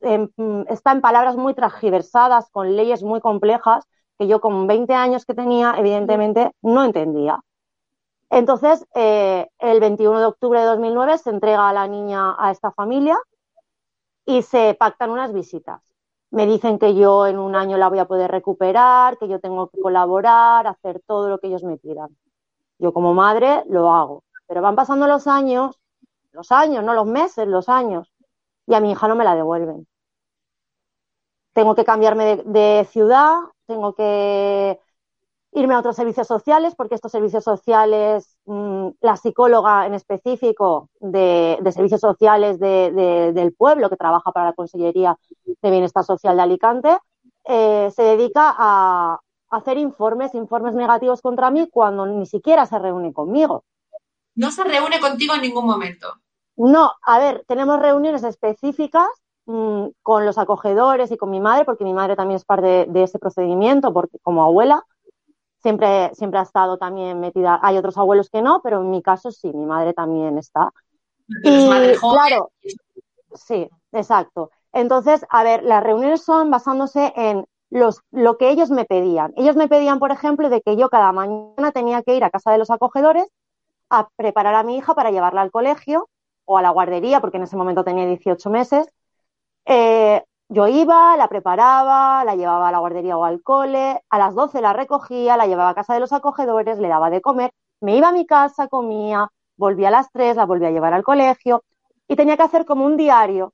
mm, 0.02 0.62
está 0.68 0.92
en 0.92 1.02
palabras 1.02 1.36
muy 1.36 1.56
transgiversadas, 1.56 2.52
con 2.52 2.76
leyes 2.76 3.02
muy 3.02 3.22
complejas, 3.22 3.88
que 4.20 4.28
yo 4.28 4.40
con 4.42 4.68
20 4.68 4.94
años 4.94 5.26
que 5.26 5.34
tenía, 5.34 5.74
evidentemente, 5.78 6.52
no 6.62 6.84
entendía. 6.84 7.40
Entonces, 8.30 8.86
eh, 8.94 9.48
el 9.58 9.80
21 9.80 10.20
de 10.20 10.26
octubre 10.26 10.60
de 10.60 10.66
2009 10.68 11.18
se 11.18 11.32
entrega 11.32 11.70
a 11.70 11.74
la 11.74 11.88
niña 11.88 12.36
a 12.38 12.52
esta 12.52 12.72
familia 12.72 13.18
y 14.26 14.44
se 14.44 14.76
pactan 14.78 15.10
unas 15.10 15.34
visitas 15.34 15.82
me 16.32 16.46
dicen 16.46 16.78
que 16.78 16.96
yo 16.96 17.26
en 17.28 17.40
un 17.40 17.56
año 17.56 17.78
la 17.78 17.90
voy 17.90 18.00
a 18.00 18.06
poder 18.06 18.30
recuperar, 18.32 19.18
que 19.18 19.28
yo 19.28 19.40
tengo 19.40 19.70
que 19.70 19.82
colaborar, 19.82 20.68
hacer 20.68 21.02
todo 21.06 21.30
lo 21.30 21.40
que 21.40 21.48
ellos 21.48 21.64
me 21.64 21.78
pidan. 21.78 22.16
Yo 22.78 22.94
como 22.94 23.14
madre 23.14 23.64
lo 23.68 23.92
hago, 23.92 24.24
pero 24.48 24.62
van 24.62 24.76
pasando 24.76 25.08
los 25.08 25.28
años, 25.28 25.80
los 26.32 26.52
años, 26.52 26.84
no 26.84 26.94
los 26.94 27.08
meses, 27.08 27.48
los 27.48 27.68
años, 27.68 28.14
y 28.68 28.76
a 28.76 28.80
mi 28.80 28.92
hija 28.92 29.08
no 29.08 29.16
me 29.16 29.26
la 29.26 29.36
devuelven. 29.36 29.88
Tengo 31.54 31.76
que 31.76 31.84
cambiarme 31.84 32.38
de, 32.46 32.88
ciudad, 32.90 33.40
tengo 33.70 33.94
que 33.94 34.80
irme 35.52 35.74
a 35.74 35.80
otros 35.80 35.96
servicios 35.96 36.28
sociales, 36.28 36.74
porque 36.76 36.96
estos 36.96 37.12
servicios 37.12 37.44
sociales, 37.44 38.36
mm, 38.46 38.90
la 39.02 39.16
psicóloga 39.16 39.86
en 39.86 39.94
específico 39.94 40.90
de, 41.00 41.60
servicios 41.72 42.02
sociales 42.02 42.60
del 42.60 43.54
pueblo 43.54 43.90
que 43.90 43.96
trabaja 43.96 44.32
para 44.32 44.48
la 44.48 44.54
Consellería 44.54 45.18
de 45.62 45.72
Bienestar 45.72 46.04
Social 46.04 46.36
de 46.36 46.42
Alicante, 46.42 46.98
eh, 47.46 47.90
se 47.96 48.04
dedica 48.04 48.56
a 48.58 49.20
hacer 49.52 49.78
informes, 49.78 50.36
informes 50.36 50.76
negativos 50.76 51.22
contra 51.22 51.50
mí 51.50 51.68
cuando 51.72 52.06
ni 52.06 52.26
siquiera 52.26 52.66
se 52.66 52.78
reúne 52.78 53.14
conmigo. 53.14 53.64
No 54.36 54.52
se 54.52 54.64
reúne 54.64 55.00
contigo 55.00 55.36
en 55.36 55.42
ningún 55.42 55.66
momento. 55.66 56.14
No, 56.58 56.92
a 57.04 57.20
ver, 57.20 57.46
tenemos 57.48 57.80
reuniones 57.80 58.24
específicas 58.24 59.10
mm, 59.50 59.88
con 60.04 60.26
los 60.26 60.38
acogedores 60.38 61.12
y 61.12 61.18
con 61.18 61.32
mi 61.32 61.40
madre, 61.40 61.66
porque 61.66 61.84
mi 61.84 61.94
madre 61.94 62.16
también 62.16 62.36
es 62.36 62.46
parte 62.46 62.86
de, 62.88 63.04
ese 63.04 63.20
procedimiento, 63.20 63.92
porque 63.92 64.20
como 64.22 64.44
abuela 64.44 64.86
siempre, 65.62 66.12
siempre 66.14 66.40
ha 66.40 66.44
estado 66.44 66.78
también 66.78 67.20
metida. 67.20 67.60
Hay 67.62 67.78
otros 67.78 67.98
abuelos 67.98 68.30
que 68.30 68.42
no, 68.42 68.62
pero 68.62 68.82
en 68.82 68.92
mi 68.92 69.02
caso 69.02 69.32
sí, 69.32 69.52
mi 69.54 69.66
madre 69.66 69.94
también 69.94 70.38
está. 70.38 70.72
y, 71.44 71.68
claro, 72.00 72.52
sí, 73.34 73.70
exacto. 73.92 74.52
Entonces, 74.72 75.26
a 75.30 75.44
ver, 75.44 75.64
las 75.64 75.84
reuniones 75.84 76.24
son 76.24 76.52
basándose 76.52 77.12
en 77.16 77.46
los, 77.72 78.02
lo 78.12 78.38
que 78.38 78.50
ellos 78.50 78.70
me 78.70 78.86
pedían. 78.86 79.34
Ellos 79.36 79.56
me 79.56 79.68
pedían, 79.68 80.00
por 80.00 80.12
ejemplo, 80.12 80.50
de 80.50 80.62
que 80.62 80.76
yo 80.76 80.90
cada 80.90 81.12
mañana 81.12 81.72
tenía 81.72 82.04
que 82.04 82.16
ir 82.16 82.24
a 82.24 82.30
casa 82.30 82.52
de 82.52 82.58
los 82.58 82.70
acogedores 82.70 83.28
a 83.90 84.10
preparar 84.16 84.56
a 84.56 84.64
mi 84.64 84.78
hija 84.78 84.94
para 84.94 85.12
llevarla 85.12 85.42
al 85.42 85.52
colegio 85.52 86.10
o 86.46 86.58
a 86.58 86.62
la 86.62 86.70
guardería, 86.70 87.22
porque 87.22 87.38
en 87.38 87.44
ese 87.44 87.58
momento 87.58 87.84
tenía 87.84 88.06
18 88.06 88.50
meses. 88.50 88.88
Eh, 89.72 90.24
yo 90.50 90.68
iba, 90.68 91.16
la 91.16 91.28
preparaba, 91.28 92.24
la 92.26 92.36
llevaba 92.36 92.70
a 92.70 92.72
la 92.72 92.80
guardería 92.80 93.16
o 93.16 93.24
al 93.24 93.44
cole, 93.44 94.02
a 94.10 94.18
las 94.18 94.34
12 94.34 94.62
la 94.62 94.74
recogía, 94.74 95.38
la 95.38 95.46
llevaba 95.46 95.70
a 95.70 95.76
casa 95.76 95.94
de 95.94 96.00
los 96.00 96.12
acogedores, 96.12 96.80
le 96.80 96.88
daba 96.88 97.12
de 97.12 97.22
comer, 97.22 97.54
me 97.80 97.96
iba 97.96 98.10
a 98.10 98.12
mi 98.12 98.26
casa, 98.26 98.68
comía, 98.68 99.32
volvía 99.58 99.90
a 99.90 99.92
las 99.92 100.12
3, 100.12 100.38
la 100.38 100.48
volvía 100.48 100.70
a 100.70 100.72
llevar 100.72 100.96
al 100.96 101.04
colegio 101.04 101.64
y 102.08 102.16
tenía 102.16 102.36
que 102.36 102.42
hacer 102.44 102.66
como 102.66 102.84
un 102.84 102.98
diario, 102.98 103.54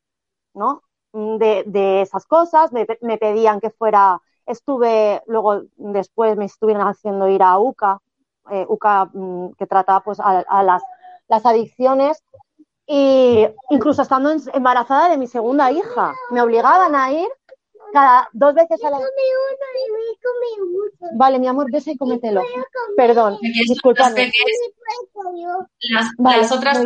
¿no? 0.54 0.84
De, 1.12 2.02
esas 2.02 2.26
cosas, 2.26 2.72
me, 2.72 2.86
pedían 3.18 3.60
que 3.60 3.70
fuera, 3.70 4.22
estuve, 4.46 5.22
luego 5.28 5.64
después 5.76 6.38
me 6.38 6.46
estuvieron 6.46 6.88
haciendo 6.88 7.28
ir 7.28 7.44
a 7.44 7.60
UCA, 7.60 8.00
eh, 8.52 8.66
UCA 8.70 9.10
mm, 9.14 9.54
que 9.58 9.68
trata 9.68 10.00
pues 10.00 10.20
a, 10.22 10.64
las, 10.64 10.84
las 11.28 11.46
adicciones 11.46 12.24
y 12.88 13.48
incluso 13.70 14.02
estando 14.02 14.32
embarazada 14.54 15.10
de 15.10 15.18
mi 15.18 15.28
segunda 15.28 15.72
hija, 15.72 16.14
me 16.32 16.42
obligaban 16.42 16.96
a 16.96 17.12
ir 17.12 17.28
cada 17.94 18.30
dos 18.34 18.54
veces 18.54 18.84
a 18.84 18.90
la 18.90 19.00
Vale, 21.14 21.40
mi 21.40 21.48
amor, 21.48 21.72
ves 21.72 21.88
y 21.88 21.98
cómetelo. 21.98 22.44
Perdón, 22.98 23.38
disculpadme. 23.42 24.32
Las, 25.90 26.08
las, 26.18 26.52
otras 26.52 26.84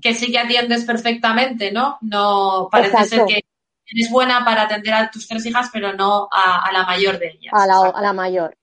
que 0.00 0.14
sí 0.14 0.30
que 0.30 0.38
atiendes 0.38 0.84
perfectamente, 0.84 1.72
¿no? 1.72 1.98
No 2.00 2.68
parece 2.70 3.04
ser 3.04 3.26
que 3.26 3.40
eres 3.86 4.10
buena 4.10 4.44
para 4.44 4.62
atender 4.62 4.94
a 4.94 5.10
tus 5.10 5.26
tres 5.26 5.44
hijas, 5.46 5.70
pero 5.72 5.92
no 5.92 6.28
a, 6.30 6.70
la 6.72 6.84
mayor 6.84 7.18
de 7.18 7.30
ellas. 7.30 7.52
A 7.52 7.66
la, 7.66 7.90
a 7.90 8.00
la 8.00 8.12
mayor 8.12 8.54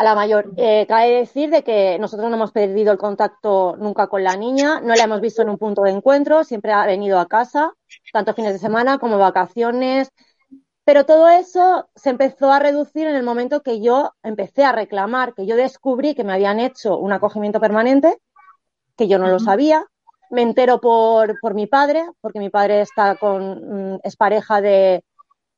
a 0.00 0.04
la 0.04 0.14
mayor. 0.14 0.50
Eh, 0.56 0.86
cabe 0.88 1.10
decir 1.10 1.50
de 1.50 1.62
que 1.62 1.98
nosotros 1.98 2.30
no 2.30 2.36
hemos 2.36 2.52
perdido 2.52 2.90
el 2.90 2.96
contacto 2.96 3.76
nunca 3.76 4.06
con 4.06 4.24
la 4.24 4.34
niña, 4.34 4.80
no 4.80 4.94
la 4.94 5.04
hemos 5.04 5.20
visto 5.20 5.42
en 5.42 5.50
un 5.50 5.58
punto 5.58 5.82
de 5.82 5.90
encuentro, 5.90 6.42
siempre 6.42 6.72
ha 6.72 6.86
venido 6.86 7.20
a 7.20 7.28
casa, 7.28 7.74
tanto 8.10 8.32
fines 8.32 8.54
de 8.54 8.58
semana 8.58 8.96
como 8.96 9.18
vacaciones. 9.18 10.10
Pero 10.84 11.04
todo 11.04 11.28
eso 11.28 11.90
se 11.94 12.08
empezó 12.08 12.50
a 12.50 12.58
reducir 12.58 13.08
en 13.08 13.14
el 13.14 13.22
momento 13.22 13.60
que 13.60 13.82
yo 13.82 14.14
empecé 14.22 14.64
a 14.64 14.72
reclamar, 14.72 15.34
que 15.34 15.44
yo 15.44 15.54
descubrí 15.54 16.14
que 16.14 16.24
me 16.24 16.32
habían 16.32 16.60
hecho 16.60 16.96
un 16.96 17.12
acogimiento 17.12 17.60
permanente, 17.60 18.16
que 18.96 19.06
yo 19.06 19.18
no 19.18 19.28
lo 19.28 19.38
sabía. 19.38 19.84
Me 20.30 20.40
entero 20.40 20.80
por, 20.80 21.38
por 21.40 21.52
mi 21.52 21.66
padre, 21.66 22.06
porque 22.22 22.38
mi 22.38 22.48
padre 22.48 22.80
está 22.80 23.16
con, 23.16 23.96
mm, 23.96 23.98
es 24.02 24.16
pareja 24.16 24.62
de, 24.62 25.04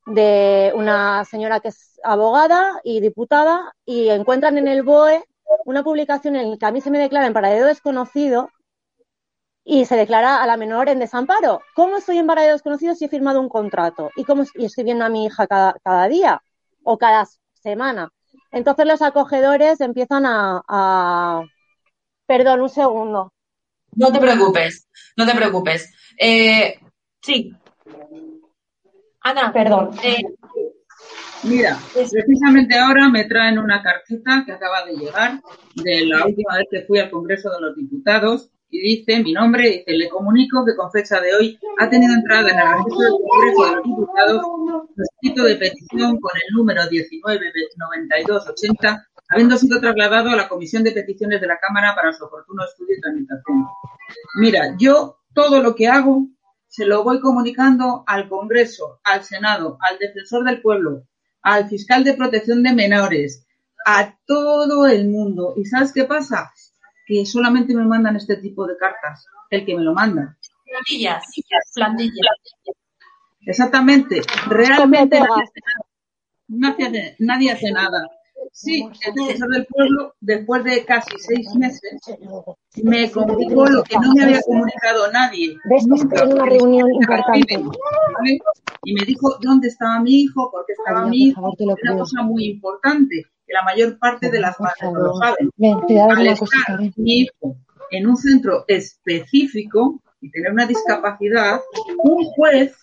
de 0.05 0.71
una 0.75 1.23
señora 1.25 1.59
que 1.59 1.69
es 1.69 1.99
abogada 2.03 2.79
y 2.83 2.99
diputada 2.99 3.73
y 3.85 4.09
encuentran 4.09 4.57
en 4.57 4.67
el 4.67 4.83
BOE 4.83 5.23
una 5.65 5.83
publicación 5.83 6.35
en 6.35 6.51
la 6.51 6.57
que 6.57 6.65
a 6.65 6.71
mí 6.71 6.81
se 6.81 6.91
me 6.91 6.99
declara 6.99 7.27
en 7.27 7.33
paradero 7.33 7.65
desconocido 7.65 8.49
y 9.63 9.85
se 9.85 9.95
declara 9.95 10.43
a 10.43 10.47
la 10.47 10.57
menor 10.57 10.89
en 10.89 10.99
desamparo. 10.99 11.61
¿Cómo 11.73 11.97
estoy 11.97 12.17
en 12.17 12.27
paradero 12.27 12.53
desconocido 12.53 12.95
si 12.95 13.05
he 13.05 13.09
firmado 13.09 13.39
un 13.39 13.49
contrato? 13.49 14.11
¿Y 14.15 14.25
cómo 14.25 14.43
y 14.55 14.65
estoy 14.65 14.83
viendo 14.83 15.05
a 15.05 15.09
mi 15.09 15.25
hija 15.25 15.47
cada, 15.47 15.75
cada 15.83 16.07
día 16.07 16.41
o 16.83 16.97
cada 16.97 17.25
semana? 17.53 18.09
Entonces 18.51 18.85
los 18.85 19.01
acogedores 19.01 19.81
empiezan 19.81 20.23
a, 20.25 21.43
Perdón, 22.25 22.61
un 22.61 22.69
segundo. 22.69 23.33
No 23.95 24.11
te 24.11 24.19
preocupes, 24.19 24.87
no 25.17 25.25
te 25.25 25.35
preocupes. 25.35 25.93
Eh, 26.17 26.79
sí, 27.21 27.53
Ana, 29.23 29.53
perdón. 29.53 29.91
Eh, 30.03 30.21
Mira, 31.43 31.77
precisamente 31.93 32.75
ahora 32.77 33.09
me 33.09 33.25
traen 33.25 33.59
una 33.59 33.83
cartita 33.83 34.43
que 34.45 34.53
acaba 34.53 34.85
de 34.85 34.95
llegar 34.95 35.41
de 35.75 36.05
la 36.05 36.25
última 36.25 36.55
vez 36.55 36.67
que 36.71 36.83
fui 36.83 36.99
al 36.99 37.11
Congreso 37.11 37.49
de 37.49 37.59
los 37.59 37.75
Diputados 37.75 38.49
y 38.69 38.79
dice 38.79 39.21
mi 39.21 39.33
nombre, 39.33 39.69
dice, 39.69 39.83
le 39.87 40.07
comunico 40.07 40.63
que 40.65 40.73
con 40.75 40.89
fecha 40.89 41.19
de 41.19 41.35
hoy 41.35 41.59
ha 41.79 41.89
tenido 41.89 42.13
entrada 42.13 42.49
en 42.49 42.57
el 42.57 42.69
registro 42.69 42.97
del 42.97 43.11
Congreso 43.27 43.65
de 43.65 43.71
los 43.75 43.83
Diputados 43.83 44.41
un 44.45 44.87
escrito 44.97 45.43
de 45.43 45.57
petición 45.57 46.17
con 46.21 46.31
el 46.33 46.55
número 46.55 46.83
199280, 46.89 49.05
habiendo 49.27 49.57
sido 49.57 49.81
trasladado 49.81 50.29
a 50.29 50.37
la 50.37 50.47
Comisión 50.47 50.81
de 50.83 50.93
Peticiones 50.93 51.41
de 51.41 51.47
la 51.47 51.59
Cámara 51.59 51.93
para 51.93 52.13
su 52.13 52.23
oportuno 52.23 52.63
estudio 52.63 52.95
y 52.97 53.01
tramitación. 53.01 53.65
Mira, 54.35 54.77
yo 54.79 55.17
todo 55.33 55.61
lo 55.61 55.75
que 55.75 55.87
hago 55.87 56.25
se 56.73 56.87
lo 56.87 57.03
voy 57.03 57.19
comunicando 57.19 58.03
al 58.07 58.27
Congreso, 58.27 58.99
al 59.03 59.23
Senado, 59.23 59.77
al 59.79 59.99
Defensor 59.99 60.43
del 60.43 60.59
Pueblo, 60.59 61.03
al 61.43 61.69
Fiscal 61.69 62.03
de 62.03 62.15
Protección 62.15 62.63
de 62.63 62.73
Menores, 62.73 63.45
a 63.85 64.17
todo 64.25 64.87
el 64.87 65.07
mundo. 65.07 65.53
¿Y 65.55 65.65
sabes 65.65 65.93
qué 65.93 66.05
pasa? 66.05 66.51
Que 67.05 67.27
solamente 67.27 67.75
me 67.75 67.85
mandan 67.85 68.15
este 68.15 68.37
tipo 68.37 68.65
de 68.65 68.75
cartas, 68.75 69.23
el 69.51 69.67
que 69.67 69.75
me 69.75 69.83
lo 69.83 69.93
manda. 69.93 70.35
Plantillas, 70.65 71.23
plantillas. 71.75 72.37
Exactamente. 73.41 74.23
Realmente 74.47 75.19
nadie 77.19 77.51
hace 77.51 77.71
nada. 77.71 78.09
Sí, 78.51 78.87
el 79.05 79.13
defensor 79.13 79.49
del 79.49 79.65
pueblo, 79.65 80.13
después 80.19 80.63
de 80.63 80.85
casi 80.85 81.17
seis 81.17 81.47
meses, 81.55 81.99
me 82.83 83.09
comunicó 83.11 83.65
lo 83.65 83.83
que 83.83 83.95
no 83.97 84.13
me 84.13 84.23
había 84.23 84.41
comunicado 84.41 85.11
nadie. 85.11 85.55
Nunca, 85.85 86.23
una 86.25 86.45
reunión 86.45 86.93
importante. 86.93 87.63
Y 88.83 88.93
me 88.93 89.05
dijo 89.05 89.37
dónde 89.41 89.69
estaba 89.69 89.99
mi 90.01 90.21
hijo, 90.21 90.51
por 90.51 90.65
qué 90.65 90.73
estaba 90.73 91.07
mi 91.07 91.27
hijo. 91.27 91.53
Una 91.57 91.97
cosa 91.97 92.21
muy 92.23 92.45
importante, 92.45 93.25
que 93.45 93.53
la 93.53 93.63
mayor 93.63 93.97
parte 93.97 94.29
de 94.29 94.39
las 94.39 94.59
madres 94.59 94.91
no 94.91 94.99
lo 94.99 95.13
saben. 95.15 95.49
Al 96.11 96.27
estar 96.27 96.79
mi 96.97 97.21
hijo 97.21 97.55
en 97.91 98.07
un 98.07 98.17
centro 98.17 98.65
específico 98.67 100.01
y 100.19 100.31
tener 100.31 100.51
una 100.51 100.65
discapacidad, 100.65 101.61
un 101.97 102.25
juez 102.25 102.75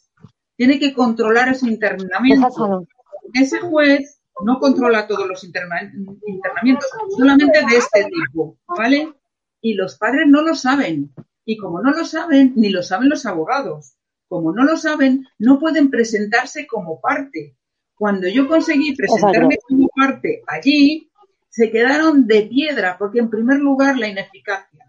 tiene 0.57 0.79
que 0.79 0.93
controlar 0.93 1.49
ese 1.49 1.69
internamiento. 1.69 2.87
Ese 3.33 3.59
juez 3.61 4.20
no 4.45 4.59
controla 4.59 5.07
todos 5.07 5.27
los 5.27 5.43
internamientos, 5.45 6.89
solamente 7.17 7.61
de 7.61 7.77
este 7.77 8.05
tipo, 8.05 8.59
¿vale? 8.67 9.13
Y 9.61 9.75
los 9.75 9.97
padres 9.97 10.27
no 10.27 10.43
lo 10.43 10.55
saben. 10.55 11.13
Y 11.45 11.57
como 11.57 11.83
no 11.83 11.91
lo 11.91 12.05
saben, 12.05 12.53
ni 12.57 12.71
lo 12.71 12.83
saben 12.83 13.09
los 13.09 13.27
abogados. 13.27 13.95
Como 14.29 14.53
no 14.53 14.65
lo 14.65 14.77
saben, 14.77 15.27
no 15.39 15.59
pueden 15.59 15.91
presentarse 15.91 16.67
como 16.67 17.01
parte. 17.01 17.57
Cuando 17.97 18.29
yo 18.29 18.49
conseguí 18.49 18.95
presentarme 18.95 19.57
como 19.69 19.89
parte 19.89 20.43
allí, 20.47 21.11
se 21.49 21.71
quedaron 21.71 22.27
de 22.27 22.43
piedra, 22.43 22.97
porque 22.97 23.19
en 23.19 23.29
primer 23.29 23.59
lugar 23.59 23.99
la 23.99 24.09
ineficacia. 24.09 24.87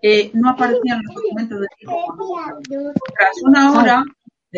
Eh, 0.00 0.30
no 0.34 0.50
aparecían 0.50 1.02
los 1.02 1.14
documentos 1.14 1.60
de 1.60 1.66
tipo. 1.78 2.14
Tras 3.18 3.42
una 3.42 3.72
hora, 3.72 4.04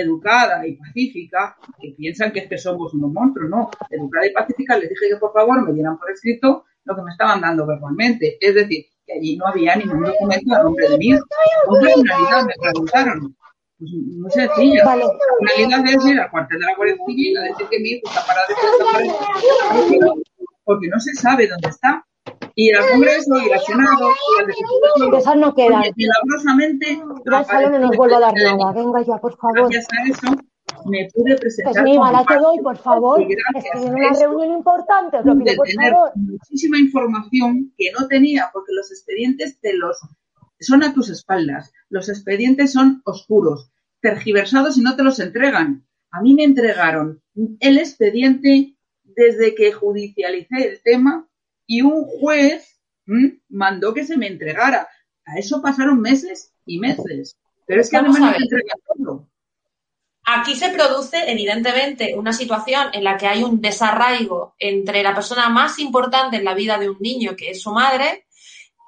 educada 0.01 0.67
y 0.67 0.77
pacífica, 0.77 1.57
que 1.81 1.95
piensan 1.97 2.33
que 2.33 2.41
es 2.41 2.49
que 2.49 2.59
somos 2.59 2.95
unos 2.95 3.13
monstruos, 3.13 3.51
no. 3.51 3.71
Educada 3.91 4.27
y 4.27 4.33
pacífica 4.33 4.77
les 4.79 4.89
dije 4.89 5.09
que 5.11 5.17
por 5.17 5.33
favor 5.33 5.67
me 5.67 5.73
dieran 5.73 5.99
por 5.99 6.11
escrito 6.11 6.65
lo 6.85 6.97
que 6.97 7.03
me 7.03 7.11
estaban 7.11 7.41
dando 7.41 7.67
verbalmente. 7.67 8.39
Es 8.41 8.55
decir, 8.55 8.87
que 9.07 9.15
allí 9.15 9.37
no 9.37 9.47
había 9.47 9.77
ningún 9.77 10.05
documento 10.05 10.55
a 10.55 10.63
nombre 10.63 10.89
de 10.89 10.99
mí. 10.99 11.13
¿Con 11.67 11.81
qué 11.81 11.93
finalidad 11.95 12.47
me 12.47 12.55
preguntaron? 12.61 13.37
Pues 13.79 13.91
muy 13.93 14.31
sencillo. 14.31 14.85
La 14.85 15.51
finalidad 15.55 15.95
es 15.95 16.07
ir 16.07 16.21
al 16.21 16.31
cuartel 16.31 16.59
de 16.59 16.67
la 16.67 16.77
Guardia 16.77 16.97
Civil 17.07 17.39
a 17.39 17.43
decir 17.43 17.67
que 17.71 17.81
mi 17.81 17.89
hijo 17.91 18.09
está 18.09 18.27
parado 18.27 18.55
porque 20.65 20.89
no 20.89 21.01
se 21.01 21.15
sabe 21.15 21.47
dónde 21.47 21.71
está 21.71 22.05
ir 22.55 22.77
al 22.77 22.91
Congreso, 22.91 23.37
ir 23.41 23.55
al 23.55 23.61
Senado, 23.61 24.09
al. 24.39 25.15
Esas 25.15 25.37
no 25.37 25.55
quedan. 25.55 25.83
Milagrosamente. 25.97 27.03
Salón 27.47 27.73
no 27.73 27.79
nos 27.79 27.97
vuelve 27.97 28.17
a 28.17 28.21
dar 28.21 28.35
nada. 28.35 28.73
Venga 28.73 29.03
ya, 29.03 29.19
por 29.19 29.37
favor. 29.37 29.71
Gracias 29.71 29.87
a 29.93 30.09
eso, 30.09 30.37
me 30.87 31.09
pude 31.15 31.37
presentar. 31.37 31.73
Pues 31.73 31.85
mi 31.85 31.97
la 31.97 32.25
te 32.27 32.39
doy, 32.39 32.59
por 32.61 32.77
favor. 32.79 33.21
Estoy 33.21 33.83
en 33.83 33.95
una 33.95 34.13
reunión 34.13 34.53
importante, 34.59 35.19
os 35.19 35.25
lo 35.25 35.39
pido 35.39 35.57
por 35.57 35.69
favor. 35.71 36.13
Muchísima 36.17 36.79
información 36.79 37.73
que 37.77 37.91
no 37.99 38.07
tenía, 38.09 38.51
porque 38.53 38.73
los 38.73 38.91
expedientes 38.91 39.61
te 39.61 39.75
los 39.75 39.99
son 40.61 40.83
a 40.83 40.93
tus 40.93 41.09
espaldas. 41.11 41.73
Los 41.89 42.09
expedientes 42.09 42.73
son 42.73 43.03
oscuros, 43.05 43.71
tergiversados 44.01 44.77
y 44.77 44.83
no 44.83 44.97
te 44.97 45.05
los 45.05 45.21
entregan. 45.21 45.87
A 46.11 46.21
mí 46.21 46.35
me 46.35 46.45
entregaron 46.45 47.23
el 47.61 47.79
expediente 47.79 48.75
desde 49.05 49.55
que 49.55 49.73
judicialicé 49.73 50.69
el 50.69 50.83
tema 50.83 51.28
y 51.69 51.83
un 51.83 52.05
juez 52.05 52.81
mandó 53.49 53.95
que 53.95 54.05
se 54.05 54.17
me 54.17 54.27
entregara. 54.27 54.89
A 55.25 55.39
eso 55.39 55.63
pasaron 55.63 56.01
meses 56.01 56.53
y 56.67 56.81
meses. 56.81 57.37
Pero 57.67 57.83
es 57.83 57.91
que 57.91 57.99
además 57.99 58.19
me 58.19 58.37
entregan 58.37 58.79
todo. 58.97 59.29
Aquí 60.25 60.57
se 60.57 60.71
produce, 60.71 61.31
evidentemente, 61.31 62.15
una 62.17 62.33
situación 62.33 62.89
en 62.93 63.05
la 63.05 63.17
que 63.17 63.27
hay 63.27 63.43
un 63.43 63.61
desarraigo 63.61 64.55
entre 64.59 65.03
la 65.03 65.15
persona 65.15 65.49
más 65.49 65.79
importante 65.79 66.37
en 66.37 66.45
la 66.45 66.55
vida 66.55 66.79
de 66.79 66.91
un 66.91 66.99
niño, 67.01 67.37
que 67.37 67.51
es 67.51 67.63
su 67.63 67.71
madre, 67.71 68.27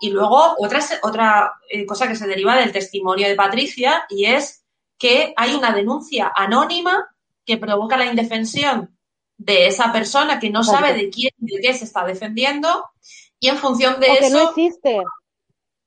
y 0.01 0.11
luego 0.11 0.55
otra, 0.59 0.81
otra 1.03 1.53
eh, 1.69 1.85
cosa 1.85 2.09
que 2.09 2.17
se 2.17 2.27
deriva 2.27 2.57
del 2.57 2.73
testimonio 2.73 3.29
de 3.29 3.37
Patricia, 3.37 4.05
y 4.09 4.25
es 4.25 4.65
que 4.99 5.35
hay 5.37 5.55
una 5.55 5.73
denuncia 5.73 6.33
anónima 6.35 7.07
que 7.45 7.59
provoca 7.59 7.97
la 7.97 8.07
indefensión 8.07 8.99
de 9.41 9.67
esa 9.67 9.91
persona 9.91 10.39
que 10.39 10.51
no 10.51 10.63
sabe 10.63 10.93
de 10.93 11.09
quién 11.09 11.33
y 11.39 11.57
de 11.57 11.63
qué 11.63 11.73
se 11.73 11.85
está 11.85 12.05
defendiendo, 12.05 12.91
y 13.39 13.49
en 13.49 13.57
función 13.57 13.99
de 13.99 14.07
eso. 14.13 14.37
no 14.37 14.51
existe. 14.51 15.01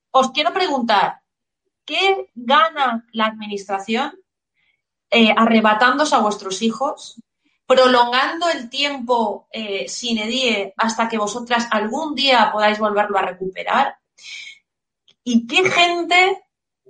Os 0.10 0.32
quiero 0.32 0.54
preguntar, 0.54 1.21
¿qué 1.86 2.32
gana 2.34 3.06
la 3.12 3.27
administración 3.27 4.19
eh, 5.15 5.32
arrebatándose 5.38 6.15
a 6.15 6.19
vuestros 6.21 6.63
hijos, 6.63 7.21
prolongando 7.67 8.49
el 8.49 8.67
tiempo 8.71 9.47
eh, 9.51 9.88
sin 9.88 10.17
edie 10.17 10.73
hasta 10.75 11.08
que 11.08 11.19
vosotras 11.19 11.67
algún 11.69 12.15
día 12.15 12.49
podáis 12.51 12.80
volverlo 12.80 13.19
a 13.19 13.21
recuperar. 13.21 13.97
¿Y 15.23 15.45
qué 15.45 15.69
gente 15.69 16.43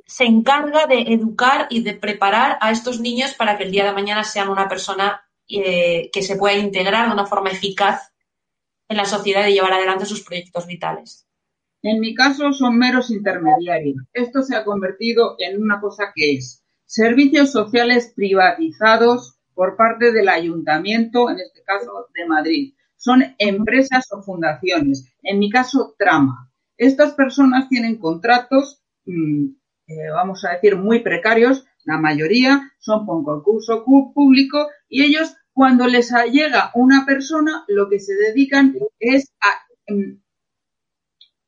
se 0.06 0.24
encarga 0.24 0.88
de 0.88 1.02
educar 1.02 1.68
y 1.70 1.84
de 1.84 1.96
preparar 1.96 2.58
a 2.62 2.72
estos 2.72 3.02
niños 3.02 3.34
para 3.34 3.58
que 3.58 3.66
el 3.66 3.72
día 3.72 3.84
de 3.84 3.92
mañana 3.92 4.24
sean 4.24 4.48
una 4.48 4.70
persona 4.70 5.23
que 5.48 6.22
se 6.22 6.36
pueda 6.36 6.58
integrar 6.58 7.08
de 7.08 7.14
una 7.14 7.26
forma 7.26 7.52
eficaz 7.52 8.12
en 8.88 8.98
la 8.98 9.06
sociedad 9.06 9.48
y 9.48 9.54
llevar 9.54 9.74
adelante 9.74 10.06
sus 10.06 10.24
proyectos 10.24 10.68
vitales? 10.68 11.28
En 11.84 12.00
mi 12.00 12.16
caso 12.16 12.54
son 12.54 12.78
meros 12.78 13.12
intermediarios. 13.12 13.98
Esto 14.14 14.42
se 14.42 14.56
ha 14.56 14.64
convertido 14.64 15.36
en 15.38 15.62
una 15.62 15.82
cosa 15.82 16.14
que 16.16 16.36
es 16.36 16.64
servicios 16.86 17.52
sociales 17.52 18.14
privatizados 18.16 19.38
por 19.54 19.76
parte 19.76 20.12
del 20.12 20.30
ayuntamiento, 20.30 21.30
en 21.30 21.40
este 21.40 21.62
caso 21.64 22.08
de 22.14 22.26
Madrid. 22.26 22.74
Son 22.96 23.22
empresas 23.38 24.08
o 24.12 24.22
fundaciones, 24.22 25.06
en 25.24 25.40
mi 25.40 25.50
caso 25.50 25.94
trama. 25.98 26.50
Estas 26.78 27.14
personas 27.14 27.68
tienen 27.68 27.98
contratos, 27.98 28.82
mm, 29.06 29.48
eh, 29.88 30.10
vamos 30.14 30.46
a 30.46 30.52
decir, 30.52 30.78
muy 30.78 31.00
precarios, 31.00 31.66
la 31.86 31.98
mayoría 31.98 32.72
son 32.80 33.06
por 33.06 33.24
concurso 33.24 33.84
público 33.86 34.68
y 34.88 35.04
ellos 35.04 35.36
cuando 35.54 35.88
les 35.88 36.12
llega 36.32 36.72
una 36.74 37.06
persona 37.06 37.64
lo 37.68 37.90
que 37.90 38.00
se 38.00 38.14
dedican 38.16 38.76
es 39.00 39.32
a 39.42 39.94
mm, 39.94 40.22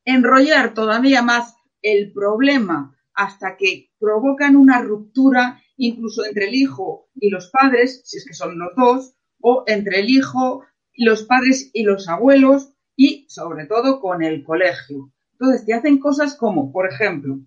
enrollar 0.04 0.74
todavía 0.74 1.22
más 1.22 1.56
el 1.82 2.12
problema 2.12 2.96
hasta 3.14 3.56
que 3.56 3.90
provocan 3.98 4.56
una 4.56 4.80
ruptura 4.80 5.60
incluso 5.76 6.24
entre 6.24 6.48
el 6.48 6.54
hijo 6.54 7.08
y 7.14 7.30
los 7.30 7.50
padres, 7.50 8.02
si 8.04 8.18
es 8.18 8.26
que 8.26 8.34
son 8.34 8.58
los 8.58 8.74
dos, 8.76 9.14
o 9.40 9.64
entre 9.66 10.00
el 10.00 10.10
hijo, 10.10 10.64
los 10.94 11.24
padres 11.24 11.70
y 11.72 11.82
los 11.82 12.08
abuelos, 12.08 12.72
y 12.96 13.26
sobre 13.28 13.66
todo 13.66 14.00
con 14.00 14.22
el 14.22 14.42
colegio. 14.42 15.12
Entonces, 15.32 15.66
te 15.66 15.74
hacen 15.74 15.98
cosas 15.98 16.34
como, 16.34 16.72
por 16.72 16.90
ejemplo, 16.90 17.38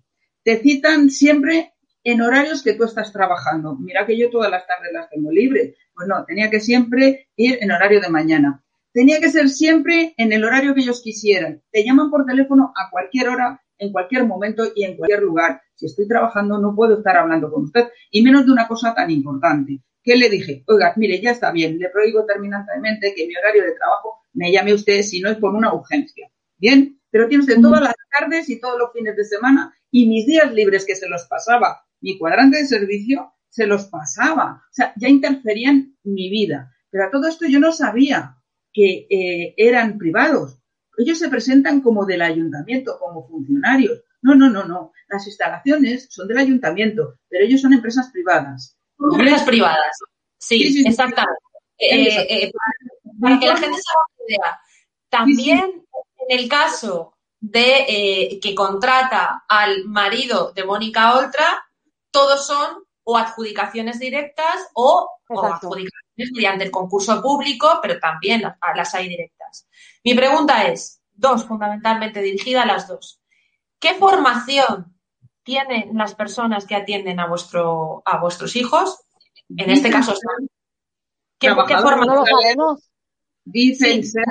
te 0.44 0.58
citan 0.60 1.10
siempre 1.10 1.74
en 2.04 2.20
horarios 2.20 2.62
que 2.62 2.74
tú 2.74 2.84
estás 2.84 3.12
trabajando. 3.12 3.76
Mira 3.76 4.06
que 4.06 4.18
yo 4.18 4.30
todas 4.30 4.50
las 4.50 4.66
tardes 4.66 4.92
las 4.92 5.08
tengo 5.10 5.30
libres. 5.30 5.74
Pues 5.94 6.08
no, 6.08 6.24
tenía 6.24 6.50
que 6.50 6.60
siempre 6.60 7.28
ir 7.36 7.58
en 7.60 7.70
horario 7.70 8.00
de 8.00 8.08
mañana. 8.08 8.62
Tenía 8.92 9.20
que 9.20 9.30
ser 9.30 9.48
siempre 9.48 10.14
en 10.16 10.32
el 10.32 10.44
horario 10.44 10.74
que 10.74 10.80
ellos 10.80 11.02
quisieran. 11.02 11.62
Te 11.70 11.84
llaman 11.84 12.10
por 12.10 12.24
teléfono 12.24 12.72
a 12.76 12.90
cualquier 12.90 13.28
hora 13.28 13.62
en 13.78 13.92
cualquier 13.92 14.24
momento 14.26 14.64
y 14.74 14.84
en 14.84 14.96
cualquier 14.96 15.22
lugar. 15.22 15.62
Si 15.74 15.86
estoy 15.86 16.06
trabajando 16.06 16.58
no 16.58 16.74
puedo 16.74 16.98
estar 16.98 17.16
hablando 17.16 17.50
con 17.50 17.64
usted 17.64 17.88
y 18.10 18.22
menos 18.22 18.46
de 18.46 18.52
una 18.52 18.68
cosa 18.68 18.94
tan 18.94 19.10
importante. 19.10 19.80
¿Qué 20.02 20.16
le 20.16 20.30
dije? 20.30 20.64
Oiga, 20.66 20.92
mire, 20.96 21.20
ya 21.20 21.32
está 21.32 21.50
bien, 21.52 21.78
le 21.78 21.88
prohíbo 21.90 22.24
terminantemente 22.24 23.14
que 23.14 23.22
en 23.22 23.28
mi 23.28 23.36
horario 23.36 23.64
de 23.64 23.72
trabajo 23.72 24.20
me 24.32 24.50
llame 24.50 24.74
usted 24.74 25.02
si 25.02 25.20
no 25.20 25.30
es 25.30 25.36
por 25.36 25.54
una 25.54 25.74
urgencia. 25.74 26.30
Bien, 26.56 26.98
pero 27.10 27.28
tiene 27.28 27.42
usted 27.42 27.60
todas 27.60 27.82
las 27.82 27.94
tardes 28.18 28.48
y 28.48 28.60
todos 28.60 28.78
los 28.78 28.92
fines 28.92 29.16
de 29.16 29.24
semana 29.24 29.74
y 29.90 30.08
mis 30.08 30.26
días 30.26 30.52
libres 30.52 30.86
que 30.86 30.96
se 30.96 31.08
los 31.08 31.26
pasaba, 31.26 31.84
mi 32.00 32.18
cuadrante 32.18 32.58
de 32.58 32.66
servicio 32.66 33.32
se 33.48 33.66
los 33.66 33.86
pasaba. 33.86 34.62
O 34.70 34.72
sea, 34.72 34.92
ya 34.96 35.08
interferían 35.08 35.96
mi 36.04 36.30
vida. 36.30 36.74
Pero 36.90 37.06
a 37.06 37.10
todo 37.10 37.28
esto 37.28 37.46
yo 37.48 37.60
no 37.60 37.72
sabía 37.72 38.36
que 38.72 39.06
eh, 39.10 39.54
eran 39.56 39.98
privados 39.98 40.60
ellos 41.00 41.18
se 41.18 41.28
presentan 41.28 41.80
como 41.80 42.04
del 42.04 42.22
ayuntamiento, 42.22 42.98
como 42.98 43.26
funcionarios. 43.26 44.02
No, 44.22 44.34
no, 44.34 44.50
no, 44.50 44.64
no. 44.64 44.92
Las 45.08 45.26
instalaciones 45.26 46.08
son 46.10 46.28
del 46.28 46.38
ayuntamiento, 46.38 47.18
pero 47.28 47.44
ellos 47.44 47.60
son 47.60 47.72
empresas 47.72 48.10
privadas. 48.12 48.76
Empresas 48.98 49.42
privadas. 49.44 49.98
Sí, 50.38 50.84
exactamente. 50.86 51.40
Eh, 51.78 52.26
eh, 52.28 52.52
para, 53.20 53.38
que 53.40 53.46
la 53.46 53.56
gente 53.56 53.78
se 53.78 53.90
haga 53.90 54.04
una 54.18 54.26
idea. 54.28 54.60
También 55.08 55.86
en 56.28 56.38
el 56.38 56.48
caso 56.48 57.14
de 57.40 58.38
que 58.42 58.54
contrata 58.54 59.44
al 59.48 59.84
marido 59.86 60.52
de 60.52 60.64
Mónica 60.64 61.16
Oltra, 61.16 61.64
todos 62.10 62.46
son 62.46 62.84
o 63.04 63.16
adjudicaciones 63.16 63.98
directas 63.98 64.68
o, 64.74 65.10
o 65.28 65.44
adjudicaciones 65.44 66.32
mediante 66.32 66.64
el 66.64 66.70
concurso 66.70 67.20
público, 67.22 67.78
pero 67.82 67.98
también 67.98 68.42
las 68.74 68.94
hay 68.94 69.08
directas. 69.08 69.66
Mi 70.04 70.14
pregunta 70.14 70.66
es, 70.66 71.00
dos, 71.12 71.44
fundamentalmente 71.44 72.22
dirigida 72.22 72.62
a 72.62 72.66
las 72.66 72.88
dos. 72.88 73.20
¿Qué 73.78 73.94
formación 73.94 74.94
tienen 75.42 75.96
las 75.96 76.14
personas 76.14 76.66
que 76.66 76.76
atienden 76.76 77.20
a, 77.20 77.26
vuestro, 77.26 78.02
a 78.04 78.18
vuestros 78.18 78.56
hijos? 78.56 79.00
En 79.56 79.70
este 79.70 79.90
caso, 79.90 80.14
¿qué, 81.38 81.48
¿qué 81.66 81.78
formación? 81.78 82.78
Dicen 83.44 84.04
ser 84.04 84.24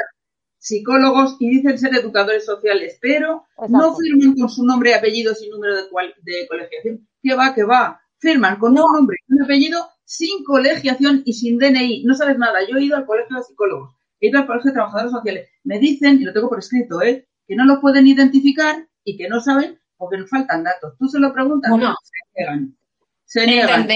psicólogos 0.59 1.37
y 1.39 1.49
dicen 1.49 1.77
ser 1.79 1.95
educadores 1.95 2.45
sociales, 2.45 2.97
pero 3.01 3.45
no 3.69 3.95
firman 3.95 4.35
con 4.35 4.49
su 4.49 4.65
nombre, 4.65 4.93
apellido 4.93 5.33
y 5.41 5.49
número 5.49 5.75
de, 5.75 5.83
de 5.83 6.47
colegiación. 6.47 7.07
¿Qué 7.23 7.33
va, 7.33 7.55
qué 7.55 7.63
va? 7.63 7.99
Firman 8.19 8.59
con 8.59 8.71
un 8.71 8.93
nombre 8.93 9.17
y 9.27 9.33
un 9.33 9.43
apellido 9.43 9.87
sin 10.03 10.43
colegiación 10.43 11.23
y 11.25 11.33
sin 11.33 11.57
DNI. 11.57 12.03
No 12.03 12.13
sabes 12.13 12.37
nada. 12.37 12.59
Yo 12.69 12.77
he 12.77 12.83
ido 12.83 12.97
al 12.97 13.05
colegio 13.05 13.37
de 13.37 13.43
psicólogos 13.43 13.99
he 14.19 14.27
ido 14.27 14.39
al 14.39 14.47
Colegio 14.47 14.71
de 14.71 14.75
Trabajadores 14.75 15.11
Sociales. 15.11 15.49
Me 15.63 15.79
dicen, 15.79 16.21
y 16.21 16.25
lo 16.25 16.33
tengo 16.33 16.49
por 16.49 16.59
escrito, 16.59 17.01
¿eh? 17.01 17.27
que 17.47 17.55
no 17.55 17.65
lo 17.65 17.81
pueden 17.81 18.07
identificar 18.07 18.87
y 19.03 19.17
que 19.17 19.27
no 19.27 19.39
saben 19.41 19.79
porque 19.97 20.17
nos 20.17 20.29
faltan 20.29 20.63
datos. 20.63 20.97
Tú 20.97 21.07
se 21.07 21.19
lo 21.19 21.33
preguntas 21.33 21.71
bueno, 21.71 21.95
se 22.03 22.37
niegan. 22.37 22.77
Se 23.25 23.45
niegan. 23.45 23.87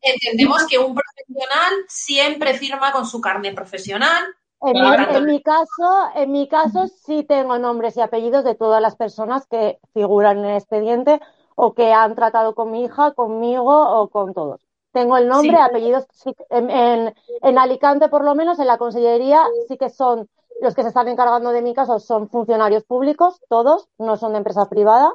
Entendemos, 0.00 0.66
que 0.66 0.78
un 0.78 0.94
profesional 0.94 1.72
siempre 1.88 2.54
firma 2.54 2.92
con 2.92 3.06
su 3.06 3.20
carne 3.20 3.52
profesional. 3.52 4.24
En, 4.62 5.26
mi, 5.26 5.42
caso, 5.42 6.08
en 6.14 6.32
mi 6.32 6.48
caso 6.48 6.86
sí 6.88 7.24
tengo 7.24 7.58
nombres 7.58 7.96
y 7.96 8.00
apellidos 8.00 8.42
de 8.42 8.54
todas 8.54 8.80
las 8.80 8.96
personas 8.96 9.46
que 9.46 9.78
figuran 9.92 10.38
en 10.38 10.46
el 10.46 10.56
expediente 10.56 11.20
o 11.54 11.74
que 11.74 11.92
han 11.92 12.14
tratado 12.14 12.54
con 12.54 12.70
mi 12.70 12.84
hija, 12.84 13.12
conmigo 13.12 14.00
o 14.00 14.08
con 14.08 14.32
todos. 14.32 14.66
Tengo 14.92 15.18
el 15.18 15.28
nombre, 15.28 15.58
apellidos. 15.58 16.06
en, 16.48 17.58
Alicante, 17.58 18.08
por 18.08 18.24
lo 18.24 18.34
menos, 18.34 18.58
en 18.58 18.66
la 18.66 18.78
consellería, 18.78 19.44
sí 19.68 19.76
que 19.76 19.90
son 19.90 20.26
los 20.62 20.74
que 20.74 20.82
se 20.82 20.88
están 20.88 21.08
encargando 21.08 21.50
de 21.50 21.60
mi 21.60 21.74
caso, 21.74 22.00
son 22.00 22.30
funcionarios 22.30 22.82
públicos, 22.84 23.40
todos, 23.48 23.88
no 23.98 24.16
son 24.16 24.32
de 24.32 24.38
empresa 24.38 24.68
privada. 24.70 25.12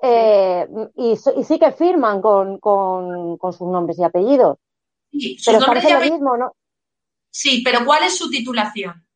Eh, 0.00 0.66
y, 0.96 1.16
sí 1.16 1.58
que 1.58 1.72
firman 1.72 2.22
con, 2.22 2.58
sus 3.52 3.68
nombres 3.68 3.98
y 3.98 4.04
apellidos. 4.04 4.56
Sí, 5.10 5.36
pero 5.44 5.60
parece 5.60 5.92
lo 5.92 6.00
mismo, 6.00 6.36
¿no? 6.38 6.52
Sí, 7.36 7.60
pero 7.62 7.84
¿cuál 7.84 8.02
es 8.02 8.16
su 8.16 8.30
titulación? 8.30 9.06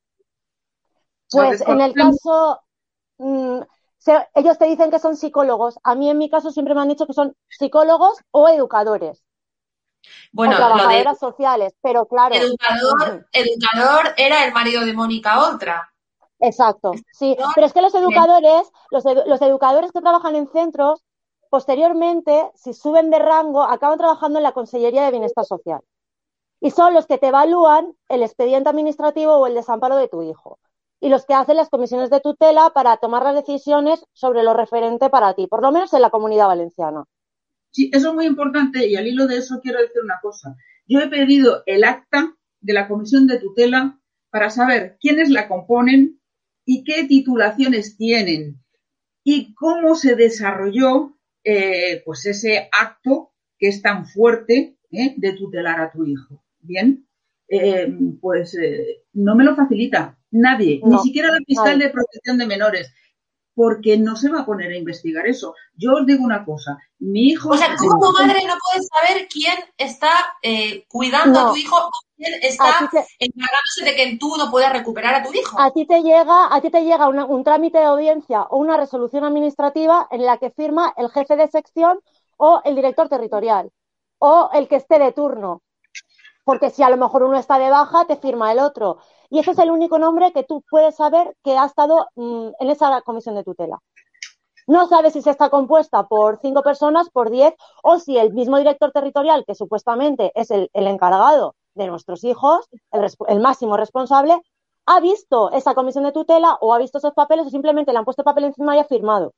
Pues 1.31 1.63
en 1.63 1.81
el 1.81 1.95
caso, 1.95 2.61
mm, 3.17 3.61
ellos 4.35 4.59
te 4.59 4.67
dicen 4.67 4.91
que 4.91 4.99
son 4.99 5.17
psicólogos. 5.17 5.79
A 5.85 5.95
mí 5.95 6.11
en 6.11 6.19
mi 6.19 6.29
caso 6.29 6.51
siempre 6.51 6.75
me 6.75 6.83
han 6.83 6.91
dicho 6.91 7.07
que 7.07 7.15
son 7.15 7.35
psicólogos 7.49 8.19
o 8.31 8.47
educadores. 8.51 9.25
Bueno, 10.33 10.55
trabajadoras 10.55 11.19
sociales, 11.19 11.73
pero 11.81 12.05
claro. 12.05 12.35
Educador, 12.35 13.27
educador 13.33 14.15
era 14.19 14.45
el 14.45 14.53
marido 14.53 14.85
de 14.85 14.93
Mónica 14.93 15.43
Oltra. 15.43 15.91
Exacto, 16.41 16.93
sí. 17.13 17.39
Pero 17.55 17.67
es 17.67 17.73
que 17.73 17.81
los 17.81 17.95
educadores, 17.95 18.71
los, 18.91 19.03
los 19.25 19.41
educadores 19.41 19.93
que 19.93 20.03
trabajan 20.03 20.37
en 20.37 20.47
centros, 20.53 21.03
posteriormente, 21.49 22.51
si 22.55 22.75
suben 22.75 23.09
de 23.09 23.19
rango, 23.19 23.63
acaban 23.63 23.97
trabajando 23.97 24.39
en 24.39 24.43
la 24.43 24.53
Consellería 24.53 25.05
de 25.05 25.11
Bienestar 25.11 25.47
Social. 25.47 25.81
Y 26.61 26.71
son 26.71 26.95
los 26.95 27.07
que 27.07 27.19
te 27.19 27.29
evalúan 27.29 27.95
el 28.09 28.23
expediente 28.23 28.69
administrativo 28.69 29.35
o 29.35 29.47
el 29.47 29.55
desamparo 29.55 29.97
de 29.97 30.09
tu 30.09 30.23
hijo 30.23 30.59
y 31.01 31.09
los 31.09 31.25
que 31.25 31.35
hacen 31.35 31.57
las 31.57 31.71
comisiones 31.71 32.11
de 32.11 32.21
tutela 32.21 32.71
para 32.75 32.99
tomar 32.99 33.23
las 33.23 33.35
decisiones 33.35 34.05
sobre 34.13 34.43
lo 34.43 34.53
referente 34.53 35.09
para 35.09 35.35
ti, 35.35 35.47
por 35.47 35.63
lo 35.63 35.73
menos 35.73 35.93
en 35.95 36.03
la 36.03 36.11
comunidad 36.11 36.49
valenciana. 36.49 37.05
Sí, 37.71 37.91
eso 37.93 38.09
es 38.11 38.15
muy 38.15 38.27
importante 38.27 38.87
y 38.87 38.97
al 38.97 39.07
hilo 39.07 39.27
de 39.27 39.39
eso 39.39 39.61
quiero 39.63 39.81
decir 39.81 40.03
una 40.03 40.19
cosa. 40.21 40.57
Yo 40.87 41.01
he 41.01 41.09
pedido 41.09 41.63
el 41.67 41.85
acta 41.85 42.37
de 42.61 42.73
la 42.73 42.89
comisión 42.89 43.27
de 43.27 43.39
tutela 43.39 43.99
para 44.31 44.51
saber 44.51 44.99
quiénes 45.01 45.31
la 45.31 45.49
componen 45.49 46.21
y 46.67 46.85
qué 46.85 47.05
titulaciones 47.05 47.97
tienen 47.97 48.63
y 49.25 49.55
cómo 49.55 49.95
se 49.95 50.17
desarrolló 50.17 51.17
eh, 51.45 52.03
pues 52.05 52.27
ese 52.27 52.69
acto 52.79 53.33
que 53.59 53.69
es 53.69 53.81
tan 53.81 54.07
fuerte 54.07 54.77
¿eh? 54.91 55.15
de 55.17 55.33
tutelar 55.33 55.81
a 55.81 55.91
tu 55.91 56.05
hijo. 56.05 56.43
Bien, 56.61 57.07
eh, 57.49 57.93
pues 58.21 58.57
no 59.13 59.35
me 59.35 59.45
lo 59.45 59.57
facilita 59.57 60.17
nadie, 60.31 60.81
ni 60.85 60.99
siquiera 60.99 61.31
la 61.31 61.41
fiscal 61.47 61.79
de 61.79 61.91
protección 61.91 62.39
de 62.39 62.47
menores, 62.47 62.93
porque 63.55 63.99
no 63.99 64.17
se 64.17 64.31
va 64.31 64.41
a 64.41 64.47
poner 64.47 64.71
a 64.73 64.77
investigar 64.77 65.27
eso. 65.27 65.55
Yo 65.75 65.93
os 65.93 66.07
digo 66.07 66.25
una 66.25 66.45
cosa, 66.45 66.79
mi 66.99 67.29
hijo... 67.29 67.51
O 67.51 67.57
sea, 67.57 67.75
tú 67.77 67.89
como 67.89 68.13
madre 68.13 68.41
no 68.47 68.55
puedes 68.65 68.89
saber 68.89 69.29
quién 69.29 69.55
está 69.77 70.11
eh, 70.43 70.87
cuidando 70.89 71.41
a 71.41 71.51
tu 71.51 71.57
hijo 71.57 71.77
o 71.77 71.91
quién 72.17 72.35
está 72.43 72.89
encargándose 73.19 73.85
de 73.85 73.95
que 73.97 74.17
tú 74.19 74.37
no 74.37 74.51
puedas 74.51 74.73
recuperar 74.73 75.17
a 75.17 75.23
tu 75.23 75.35
hijo. 75.35 75.61
A 75.61 75.73
ti 75.73 75.87
te 75.87 76.03
llega, 76.03 76.55
a 76.55 76.61
ti 76.61 76.71
te 76.71 76.83
llega 76.85 77.09
un 77.09 77.45
trámite 77.45 77.79
de 77.79 77.85
audiencia 77.85 78.43
o 78.43 78.59
una 78.59 78.77
resolución 78.77 79.25
administrativa 79.25 80.09
en 80.11 80.25
la 80.25 80.39
que 80.39 80.51
firma 80.51 80.95
el 80.97 81.11
jefe 81.11 81.37
de 81.37 81.49
sección 81.49 82.01
o 82.37 82.63
el 82.65 82.77
director 82.77 83.09
territorial 83.09 83.71
o 84.19 84.51
el 84.55 84.69
que 84.69 84.77
esté 84.77 84.99
de 84.99 85.13
turno. 85.13 85.63
Porque 86.45 86.71
si 86.71 86.83
a 86.83 86.91
lo 86.91 86.97
mejor 86.97 87.23
uno 87.23 87.39
está 87.39 87.59
de 87.59 87.71
baja, 87.71 88.07
te 88.07 88.17
firma 88.17 88.53
el 88.53 88.59
otro. 88.59 88.99
Y 89.29 89.39
ese 89.39 89.53
es 89.53 89.59
el 89.59 89.71
único 89.71 89.99
nombre 89.99 90.33
que 90.33 90.43
tú 90.43 90.65
puedes 90.69 90.97
saber 90.97 91.37
que 91.45 91.57
ha 91.57 91.67
estado 91.67 92.09
mm, 92.17 92.49
en 92.59 92.71
esa 92.71 93.01
comisión 93.03 93.35
de 93.35 93.45
tutela. 93.45 93.79
No 94.67 94.87
sabes 94.87 95.15
si 95.15 95.23
se 95.23 95.31
está 95.31 95.51
compuesta 95.51 96.07
por 96.07 96.39
cinco 96.41 96.63
personas, 96.63 97.11
por 97.11 97.31
diez, 97.31 97.55
o 97.83 97.99
si 97.99 98.17
el 98.19 98.33
mismo 98.33 98.59
director 98.59 98.93
territorial, 98.93 99.45
que 99.45 99.55
supuestamente 99.55 100.31
es 100.35 100.51
el, 100.51 100.71
encargado 100.73 101.57
de 101.75 101.89
nuestros 101.89 102.23
hijos, 102.25 102.69
el, 102.93 103.41
máximo 103.41 103.77
responsable, 103.77 104.41
ha 104.87 105.01
visto 105.01 105.51
esa 105.53 105.75
comisión 105.75 106.05
de 106.05 106.13
tutela 106.13 106.57
o 106.61 106.73
ha 106.73 106.79
visto 106.79 106.99
esos 106.99 107.15
papeles 107.15 107.47
o 107.47 107.51
simplemente 107.51 107.93
le 107.93 107.99
han 107.99 108.05
puesto 108.05 108.23
el 108.23 108.27
papel 108.27 108.45
encima 108.45 108.77
y 108.77 108.79
ha 108.79 108.85
firmado. 108.85 109.35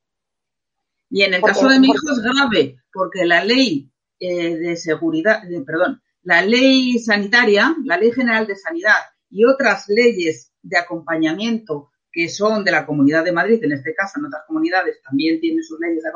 Y 1.09 1.23
en 1.23 1.33
el 1.33 1.41
caso 1.41 1.67
de 1.67 1.79
mi 1.79 1.87
hijo 1.87 2.11
es 2.11 2.21
grave, 2.21 2.77
porque 2.91 3.25
la 3.25 3.43
ley 3.43 3.89
eh, 4.19 4.55
de 4.55 4.75
seguridad, 4.75 5.41
perdón, 5.65 6.01
la 6.23 6.41
ley 6.41 6.99
sanitaria, 6.99 7.75
la 7.83 7.97
ley 7.97 8.11
general 8.11 8.47
de 8.47 8.55
sanidad 8.55 8.97
y 9.29 9.45
otras 9.45 9.85
leyes 9.87 10.53
de 10.61 10.77
acompañamiento 10.77 11.91
que 12.11 12.29
son 12.29 12.63
de 12.63 12.71
la 12.71 12.85
Comunidad 12.85 13.23
de 13.23 13.31
Madrid, 13.31 13.63
en 13.63 13.71
este 13.71 13.95
caso 13.95 14.19
en 14.19 14.27
otras 14.27 14.43
comunidades 14.47 15.01
también 15.01 15.39
tienen 15.39 15.63
sus 15.63 15.79
leyes 15.79 16.03
de 16.03 16.09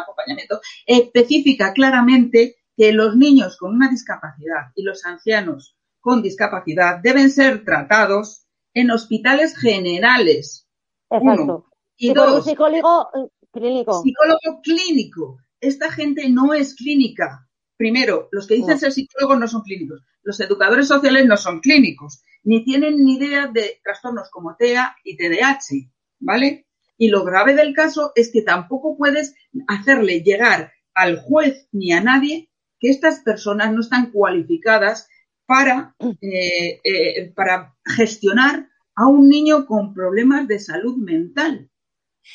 acompañamiento, 0.00 0.60
especifica 0.86 1.74
claramente 1.74 2.56
que 2.74 2.92
los 2.92 3.16
niños 3.16 3.58
con 3.58 3.74
una 3.74 3.90
discapacidad 3.90 4.72
y 4.74 4.82
los 4.82 5.04
ancianos 5.04 5.76
con 6.00 6.22
discapacidad 6.22 7.00
deben 7.02 7.30
ser 7.30 7.64
tratados 7.64 8.46
en 8.74 8.90
hospitales 8.90 9.56
generales. 9.56 10.66
Exacto. 11.10 11.66
y 11.98 12.14
dos, 12.14 12.44
psicólogo 12.44 13.10
eh, 13.14 13.28
clínico. 13.52 14.02
Psicólogo 14.02 14.62
clínico. 14.62 15.38
Esta 15.60 15.92
gente 15.92 16.28
no 16.30 16.54
es 16.54 16.74
clínica. 16.74 17.46
Primero, 17.82 18.28
los 18.30 18.46
que 18.46 18.54
dicen 18.54 18.78
ser 18.78 18.92
psicólogos 18.92 19.40
no 19.40 19.48
son 19.48 19.62
clínicos. 19.62 20.04
Los 20.22 20.38
educadores 20.38 20.86
sociales 20.86 21.26
no 21.26 21.36
son 21.36 21.58
clínicos 21.58 22.22
ni 22.44 22.64
tienen 22.64 23.04
ni 23.04 23.16
idea 23.16 23.48
de 23.48 23.80
trastornos 23.82 24.30
como 24.30 24.54
TEA 24.54 24.94
y 25.02 25.16
TDAH, 25.16 25.90
¿vale? 26.20 26.68
Y 26.96 27.08
lo 27.08 27.24
grave 27.24 27.56
del 27.56 27.74
caso 27.74 28.12
es 28.14 28.30
que 28.32 28.42
tampoco 28.42 28.96
puedes 28.96 29.34
hacerle 29.66 30.20
llegar 30.20 30.70
al 30.94 31.18
juez 31.22 31.66
ni 31.72 31.90
a 31.90 32.00
nadie 32.00 32.48
que 32.78 32.88
estas 32.88 33.18
personas 33.18 33.72
no 33.72 33.80
están 33.80 34.12
cualificadas 34.12 35.08
para, 35.44 35.96
eh, 36.20 36.80
eh, 36.84 37.32
para 37.34 37.74
gestionar 37.84 38.68
a 38.94 39.08
un 39.08 39.28
niño 39.28 39.66
con 39.66 39.92
problemas 39.92 40.46
de 40.46 40.60
salud 40.60 40.98
mental. 40.98 41.68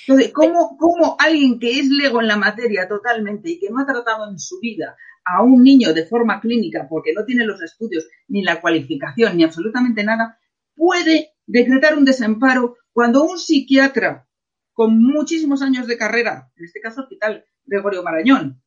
Entonces, 0.05 0.33
¿cómo, 0.33 0.75
¿cómo, 0.77 1.15
alguien 1.17 1.57
que 1.57 1.79
es 1.79 1.87
lego 1.87 2.19
en 2.19 2.27
la 2.27 2.35
materia 2.35 2.85
totalmente 2.89 3.51
y 3.51 3.59
que 3.59 3.69
no 3.69 3.79
ha 3.79 3.85
tratado 3.85 4.29
en 4.29 4.37
su 4.37 4.59
vida 4.59 4.97
a 5.27 5.43
un 5.43 5.63
niño 5.63 5.93
de 5.93 6.05
forma 6.05 6.39
clínica 6.39 6.87
porque 6.89 7.13
no 7.13 7.25
tiene 7.25 7.45
los 7.45 7.61
estudios, 7.61 8.07
ni 8.27 8.43
la 8.43 8.61
cualificación, 8.61 9.37
ni 9.37 9.43
absolutamente 9.43 10.03
nada, 10.03 10.39
puede 10.75 11.33
decretar 11.45 11.97
un 11.97 12.05
desamparo 12.05 12.77
cuando 12.91 13.23
un 13.23 13.37
psiquiatra 13.37 14.27
con 14.73 15.01
muchísimos 15.01 15.61
años 15.61 15.87
de 15.87 15.97
carrera, 15.97 16.51
en 16.55 16.65
este 16.65 16.79
caso 16.79 17.01
Hospital 17.01 17.45
Gregorio 17.65 18.03
Marañón, 18.03 18.61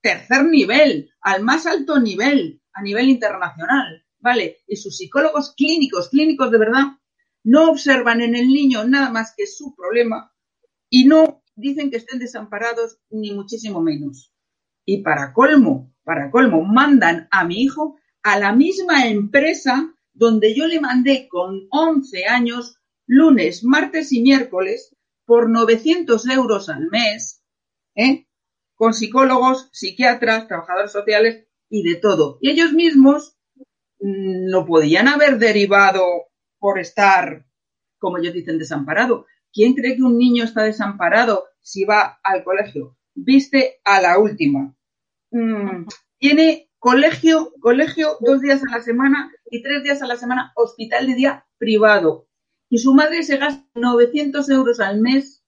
tercer 0.00 0.44
nivel, 0.44 1.10
al 1.20 1.42
más 1.42 1.66
alto 1.66 1.98
nivel, 1.98 2.60
a 2.72 2.82
nivel 2.82 3.08
internacional, 3.08 4.04
¿vale? 4.18 4.58
Y 4.66 4.76
sus 4.76 4.96
psicólogos 4.96 5.54
clínicos, 5.56 6.10
clínicos 6.10 6.50
de 6.50 6.58
verdad, 6.58 6.84
no 7.44 7.70
observan 7.70 8.20
en 8.20 8.34
el 8.34 8.48
niño 8.48 8.84
nada 8.84 9.10
más 9.10 9.32
que 9.36 9.46
su 9.46 9.74
problema 9.74 10.32
y 10.90 11.06
no 11.06 11.42
dicen 11.54 11.90
que 11.90 11.96
estén 11.96 12.18
desamparados, 12.18 12.98
ni 13.10 13.32
muchísimo 13.32 13.80
menos. 13.80 14.32
Y 14.86 15.02
para 15.02 15.34
colmo, 15.34 15.92
para 16.04 16.30
colmo, 16.30 16.62
mandan 16.62 17.28
a 17.30 17.44
mi 17.44 17.62
hijo 17.62 17.98
a 18.22 18.38
la 18.38 18.52
misma 18.52 19.08
empresa 19.08 19.92
donde 20.14 20.54
yo 20.54 20.66
le 20.66 20.80
mandé 20.80 21.28
con 21.28 21.66
11 21.70 22.26
años, 22.26 22.78
lunes, 23.06 23.62
martes 23.64 24.12
y 24.12 24.22
miércoles, 24.22 24.96
por 25.26 25.50
900 25.50 26.26
euros 26.28 26.68
al 26.68 26.88
mes, 26.88 27.42
¿eh? 27.94 28.26
con 28.74 28.94
psicólogos, 28.94 29.68
psiquiatras, 29.72 30.46
trabajadores 30.46 30.92
sociales 30.92 31.46
y 31.68 31.82
de 31.82 31.96
todo. 31.96 32.38
Y 32.40 32.50
ellos 32.50 32.72
mismos 32.72 33.36
mm, 34.00 34.48
no 34.48 34.64
podían 34.64 35.08
haber 35.08 35.38
derivado 35.38 36.02
por 36.58 36.78
estar, 36.78 37.44
como 37.98 38.18
ellos 38.18 38.34
dicen, 38.34 38.58
desamparado. 38.58 39.26
¿Quién 39.52 39.74
cree 39.74 39.96
que 39.96 40.02
un 40.02 40.18
niño 40.18 40.44
está 40.44 40.62
desamparado 40.62 41.44
si 41.60 41.84
va 41.84 42.20
al 42.22 42.44
colegio? 42.44 42.96
Viste 43.14 43.80
a 43.84 44.00
la 44.00 44.18
última. 44.18 44.75
Mm, 45.36 45.86
tiene 46.18 46.70
colegio, 46.78 47.52
colegio 47.60 48.16
dos 48.20 48.40
días 48.40 48.62
a 48.62 48.78
la 48.78 48.82
semana 48.82 49.30
y 49.50 49.62
tres 49.62 49.82
días 49.82 50.00
a 50.00 50.06
la 50.06 50.16
semana 50.16 50.52
hospital 50.56 51.06
de 51.06 51.14
día 51.14 51.46
privado. 51.58 52.26
Y 52.70 52.78
su 52.78 52.94
madre 52.94 53.22
se 53.22 53.36
gasta 53.36 53.68
900 53.74 54.48
euros 54.48 54.80
al 54.80 54.98
mes 55.02 55.44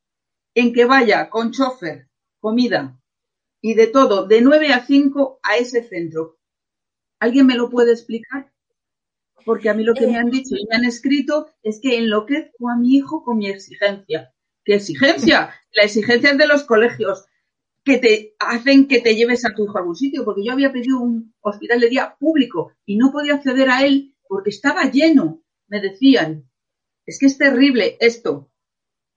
en 0.55 0.75
que 0.75 0.85
vaya 0.85 1.31
con 1.31 1.53
chofer, 1.53 2.11
comida 2.39 3.01
y 3.63 3.75
de 3.75 3.87
todo, 3.87 4.27
de 4.27 4.43
9 4.43 4.75
a 4.75 4.85
5 4.85 5.41
a 5.43 5.57
ese 5.57 5.83
centro. 5.83 6.37
¿Alguien 7.19 7.47
me 7.47 7.57
lo 7.57 7.71
puede 7.71 7.93
explicar? 7.93 8.53
Porque 9.47 9.71
a 9.71 9.75
mí 9.75 9.85
lo 9.85 9.95
que 9.95 10.07
me 10.07 10.19
han 10.19 10.29
dicho 10.29 10.55
y 10.55 10.67
me 10.67 10.77
han 10.77 10.85
escrito 10.85 11.49
es 11.63 11.81
que 11.81 11.97
enloquezco 11.97 12.69
a 12.69 12.77
mi 12.77 12.95
hijo 12.95 13.25
con 13.25 13.39
mi 13.39 13.49
exigencia. 13.49 14.35
¿Qué 14.65 14.75
exigencia? 14.75 15.55
La 15.73 15.85
exigencia 15.85 16.33
es 16.33 16.37
de 16.37 16.47
los 16.47 16.65
colegios 16.65 17.25
que 17.89 17.99
te 17.99 18.35
hacen 18.39 18.87
que 18.87 19.01
te 19.01 19.17
lleves 19.17 19.45
a 19.47 19.55
tu 19.55 19.65
hijo 19.65 19.77
a 19.77 19.81
algún 19.81 19.97
sitio, 19.97 20.25
porque 20.25 20.45
yo 20.45 20.53
había 20.53 20.71
pedido 20.71 21.01
un 21.01 21.35
hospital 21.41 21.81
de 21.81 21.89
día 21.89 22.15
público 22.19 22.73
y 22.85 22.97
no 22.97 23.11
podía 23.11 23.35
acceder 23.35 23.71
a 23.71 23.85
él 23.85 24.15
porque 24.29 24.51
estaba 24.51 24.85
lleno, 24.91 25.43
me 25.69 25.81
decían. 25.81 26.45
Es 27.07 27.19
que 27.19 27.27
es 27.27 27.39
terrible 27.39 27.97
esto. 28.01 28.51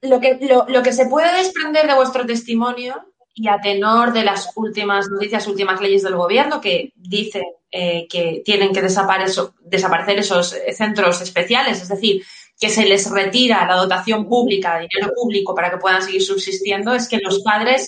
Lo 0.01 0.21
que, 0.21 0.39
lo, 0.69 0.81
que 0.81 0.93
se 0.93 1.07
puede 1.07 1.36
desprender 1.36 1.86
de 1.86 1.95
vuestro 1.95 2.25
testimonio 2.25 2.95
y 3.36 3.49
a 3.49 3.60
tenor 3.60 4.13
de 4.13 4.23
las 4.23 4.49
últimas 4.55 5.07
noticias, 5.10 5.47
últimas 5.47 5.81
leyes 5.81 6.03
del 6.03 6.15
gobierno 6.15 6.62
que 6.62 6.93
dicen 6.95 7.43
eh, 7.69 8.07
que 8.10 8.41
tienen 8.45 8.71
que 8.71 8.81
desaparecer, 8.81 9.43
desaparecer 9.60 10.19
esos 10.19 10.55
centros 10.71 11.21
especiales, 11.21 11.81
es 11.81 11.89
decir, 11.89 12.23
que 12.57 12.69
se 12.69 12.86
les 12.86 13.12
retira 13.12 13.67
la 13.67 13.75
dotación 13.75 14.27
pública, 14.27 14.79
dinero 14.79 15.13
público 15.13 15.53
para 15.53 15.69
que 15.69 15.77
puedan 15.77 16.01
seguir 16.01 16.21
subsistiendo, 16.21 16.93
es 16.93 17.10
que 17.10 17.19
los 17.21 17.41
padres 17.43 17.88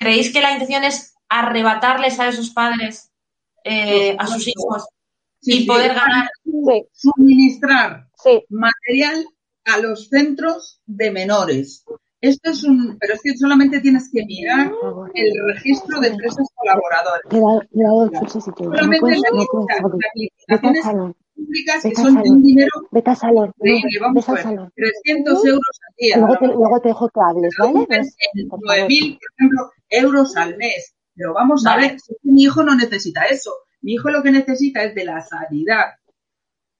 ¿Creéis 0.00 0.32
que 0.32 0.40
la 0.40 0.52
intención 0.52 0.82
es 0.82 1.14
arrebatarles 1.28 2.18
a 2.18 2.28
esos 2.28 2.50
padres, 2.50 3.12
eh, 3.64 4.16
a 4.18 4.26
sus 4.26 4.48
hijos, 4.48 4.88
y 5.42 5.66
poder 5.66 5.94
ganar? 5.94 6.30
Suministrar 6.92 8.08
material 8.48 9.26
a 9.66 9.78
los 9.78 10.08
centros 10.08 10.80
de 10.86 11.10
menores. 11.10 11.84
Esto 12.22 12.50
es 12.50 12.64
un, 12.64 12.96
pero 12.98 13.12
es 13.12 13.20
que 13.22 13.36
solamente 13.36 13.80
tienes 13.80 14.10
que 14.10 14.24
mirar 14.24 14.72
el 15.14 15.54
registro 15.54 16.00
de 16.00 16.08
empresas 16.08 16.48
colaboradoras. 16.54 17.20
Solamente 18.56 19.20
las 20.48 20.60
públicas 21.50 21.82
que 21.82 21.94
son 21.94 22.22
de 22.22 22.30
un 22.30 22.42
dinero 22.42 22.70
vete 22.90 23.10
a 23.10 23.14
salón, 23.14 23.52
vamos 24.00 24.28
a 24.28 24.32
ver, 24.34 24.44
300 24.74 25.44
euros 25.46 25.80
al 25.88 25.94
día. 25.98 26.16
Luego 26.18 26.36
te, 26.38 26.46
luego 26.46 26.80
te 26.80 26.88
dejo 26.88 27.08
que 27.08 27.20
hables, 27.20 27.54
¿vale? 27.58 27.86
9.000, 28.34 28.48
por 28.48 29.30
ejemplo, 29.38 29.70
euros 29.88 30.36
al 30.36 30.56
mes. 30.56 30.94
Pero 31.14 31.34
vamos 31.34 31.66
a 31.66 31.76
ver, 31.76 31.98
si 32.00 32.14
mi 32.22 32.42
hijo 32.44 32.62
no 32.62 32.74
necesita 32.74 33.24
eso. 33.24 33.52
Mi 33.82 33.94
hijo 33.94 34.10
lo 34.10 34.22
que 34.22 34.30
necesita 34.30 34.82
es 34.84 34.94
de 34.94 35.04
la 35.04 35.20
sanidad 35.22 35.84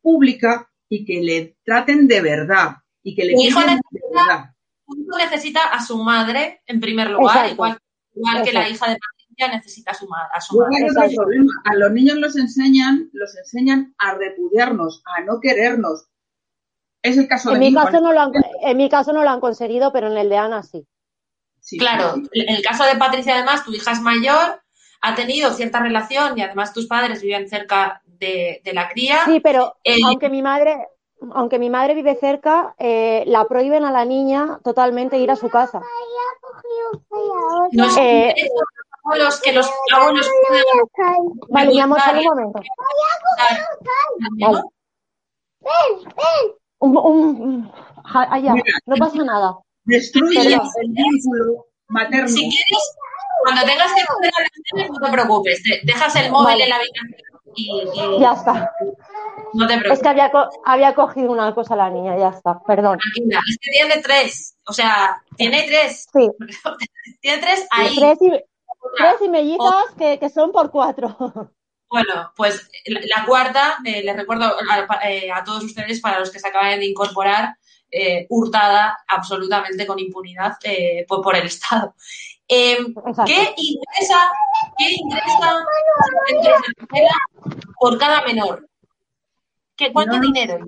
pública 0.02 0.70
y 0.88 1.04
que 1.04 1.20
le 1.20 1.56
traten 1.64 2.06
de 2.09 2.20
verdad 2.20 2.76
y 3.02 3.14
que 3.14 3.24
le 3.24 3.35
Mi 3.35 3.44
hijo 3.46 3.61
de 3.61 3.66
necesita- 3.66 4.09
verdad. 4.28 4.54
Necesita 5.18 5.61
a 5.72 5.85
su 5.85 5.98
madre 6.02 6.62
en 6.66 6.80
primer 6.80 7.11
lugar, 7.11 7.37
Exacto. 7.37 7.52
igual, 7.54 7.78
igual 8.14 8.42
que 8.42 8.52
la 8.52 8.68
hija 8.68 8.88
de 8.90 8.96
Patricia 9.40 9.57
necesita 9.57 9.90
a 9.90 9.94
su, 9.94 10.07
ma- 10.09 10.29
a 11.64 11.74
los 11.74 11.92
niños 11.92 12.16
los 12.18 12.37
enseñan, 12.37 13.11
los 13.12 13.37
enseñan 13.37 13.94
a 13.98 14.14
repudiarnos, 14.14 15.03
a 15.16 15.22
no 15.22 15.40
querernos. 15.40 16.07
Es 17.03 17.16
el 17.16 17.26
caso 17.29 17.50
de 17.50 17.55
En 17.57 17.61
mi 17.61 17.68
hijo. 17.68 17.81
caso 17.83 18.00
no 18.00 18.12
lo 18.12 18.20
han, 18.20 18.33
en 18.62 18.76
mi 18.76 18.88
caso 18.88 19.12
no 19.12 19.22
lo 19.22 19.31
han 19.31 19.40
conseguido, 19.40 19.92
pero 19.92 20.09
en 20.09 20.18
el 20.18 20.29
de 20.29 20.37
Ana 20.37 20.62
sí. 20.62 20.87
Sí, 21.61 21.79
Claro, 21.79 22.14
sí. 22.16 22.29
en 22.33 22.55
el 22.55 22.62
caso 22.62 22.85
de 22.85 22.96
Patricia, 22.96 23.35
además, 23.37 23.64
tu 23.64 23.72
hija 23.72 23.92
es 23.92 24.00
mayor, 24.00 24.62
ha 25.03 25.14
tenido 25.14 25.53
cierta 25.53 25.81
relación 25.81 26.38
y 26.38 26.42
además 26.42 26.72
tus 26.72 26.87
padres 26.87 27.22
viven 27.22 27.48
cerca 27.48 28.03
de, 28.05 28.61
de 28.64 28.72
la 28.72 28.88
cría. 28.88 29.24
Sí, 29.24 29.40
pero 29.40 29.76
Eh, 29.85 29.96
aunque 30.07 30.29
mi 30.29 30.42
madre, 30.42 30.88
aunque 31.33 31.59
mi 31.59 31.70
madre 31.70 31.94
vive 31.94 32.16
cerca, 32.16 32.74
eh, 32.79 33.24
la 33.26 33.46
prohíben 33.46 33.85
a 33.85 33.92
la 33.92 34.05
niña 34.05 34.59
totalmente 34.64 35.18
ir 35.18 35.31
a 35.31 35.37
su 35.37 35.48
casa. 35.48 35.81
no 37.72 37.85
es 37.85 37.96
eh, 37.98 38.35
los 39.16 39.40
que 39.40 39.53
los 39.53 39.70
abuelos 39.94 40.29
pueden 40.49 40.64
Vale, 41.51 41.68
mi 41.70 41.81
amor, 41.81 41.99
un 42.16 42.25
momento. 42.25 42.61
y 44.37 44.44
ayudar. 44.44 44.64
Un, 46.79 47.70
allá, 48.05 48.55
no 48.87 48.96
pasa 48.96 49.23
nada. 49.25 49.55
Destruye 49.85 50.42
Perdón. 50.42 50.68
el 50.83 50.88
vínculo 50.92 51.66
materno. 51.88 52.29
Si 52.29 52.40
quieres, 52.40 52.96
cuando 53.42 53.62
tengas 53.62 53.92
que 53.92 54.01
hacer 54.01 54.16
relaciones, 54.20 54.90
no 54.99 55.07
te 55.07 55.12
preocupes, 55.12 55.62
dejas 55.85 56.16
el 56.16 56.31
móvil 56.31 56.46
Vale. 56.46 56.64
en 56.64 56.70
la 56.70 56.77
habitación 56.77 57.14
y, 57.55 57.83
y 58.16 58.20
Ya 58.20 58.33
está. 58.33 58.70
no 59.53 59.66
te 59.66 59.75
Es 59.75 59.81
preocupes. 59.81 60.03
que 60.03 60.09
había, 60.09 60.31
co- 60.31 60.49
había 60.64 60.94
cogido 60.94 61.33
una 61.33 61.55
cosa 61.55 61.77
la 61.77 61.90
niña, 61.90 62.16
ya 62.16 62.29
está, 62.29 62.61
perdón. 62.62 62.99
Tranquila, 62.99 63.40
es 63.49 63.59
que 63.61 63.70
tiene 63.73 64.03
tres, 64.03 64.57
o 64.66 64.73
sea, 64.73 65.23
tiene 65.37 65.64
tres, 65.64 66.07
Sí, 66.12 66.31
tiene 67.20 67.38
tres 67.42 67.66
ahí. 67.70 67.96
tres 67.99 68.18
y, 68.23 68.31
tres 68.97 69.14
y 69.23 69.29
mellizas 69.29 69.85
que, 69.99 70.19
que 70.19 70.29
son 70.31 70.53
por 70.53 70.71
cuatro. 70.71 71.16
Bueno, 71.93 72.33
pues 72.37 72.71
la, 72.87 73.01
la 73.16 73.27
cuarta, 73.27 73.79
eh, 73.85 74.05
les 74.05 74.14
recuerdo 74.16 74.45
a, 74.45 75.11
eh, 75.11 75.29
a 75.33 75.43
todos 75.43 75.64
ustedes, 75.64 76.01
para 76.01 76.21
los 76.21 76.31
que 76.31 76.38
se 76.38 76.47
acaban 76.47 76.79
de 76.79 76.87
incorporar, 76.87 77.57
eh, 77.90 78.29
hurtada 78.29 78.97
absolutamente 79.09 79.85
con 79.88 79.99
impunidad 79.99 80.53
eh, 80.62 81.05
por, 81.09 81.21
por 81.21 81.35
el 81.35 81.47
Estado. 81.47 81.97
Eh, 82.47 82.75
Exacto. 82.79 83.25
¿Qué 83.27 83.55
ingresa, 83.57 84.31
qué 84.79 84.85
ingresa 84.88 85.64
por 87.81 87.99
cada 87.99 88.23
menor? 88.23 88.69
¿Qué, 89.75 89.93
¿Cuánto 89.93 90.14
No. 90.14 90.23
dinero? 90.23 90.59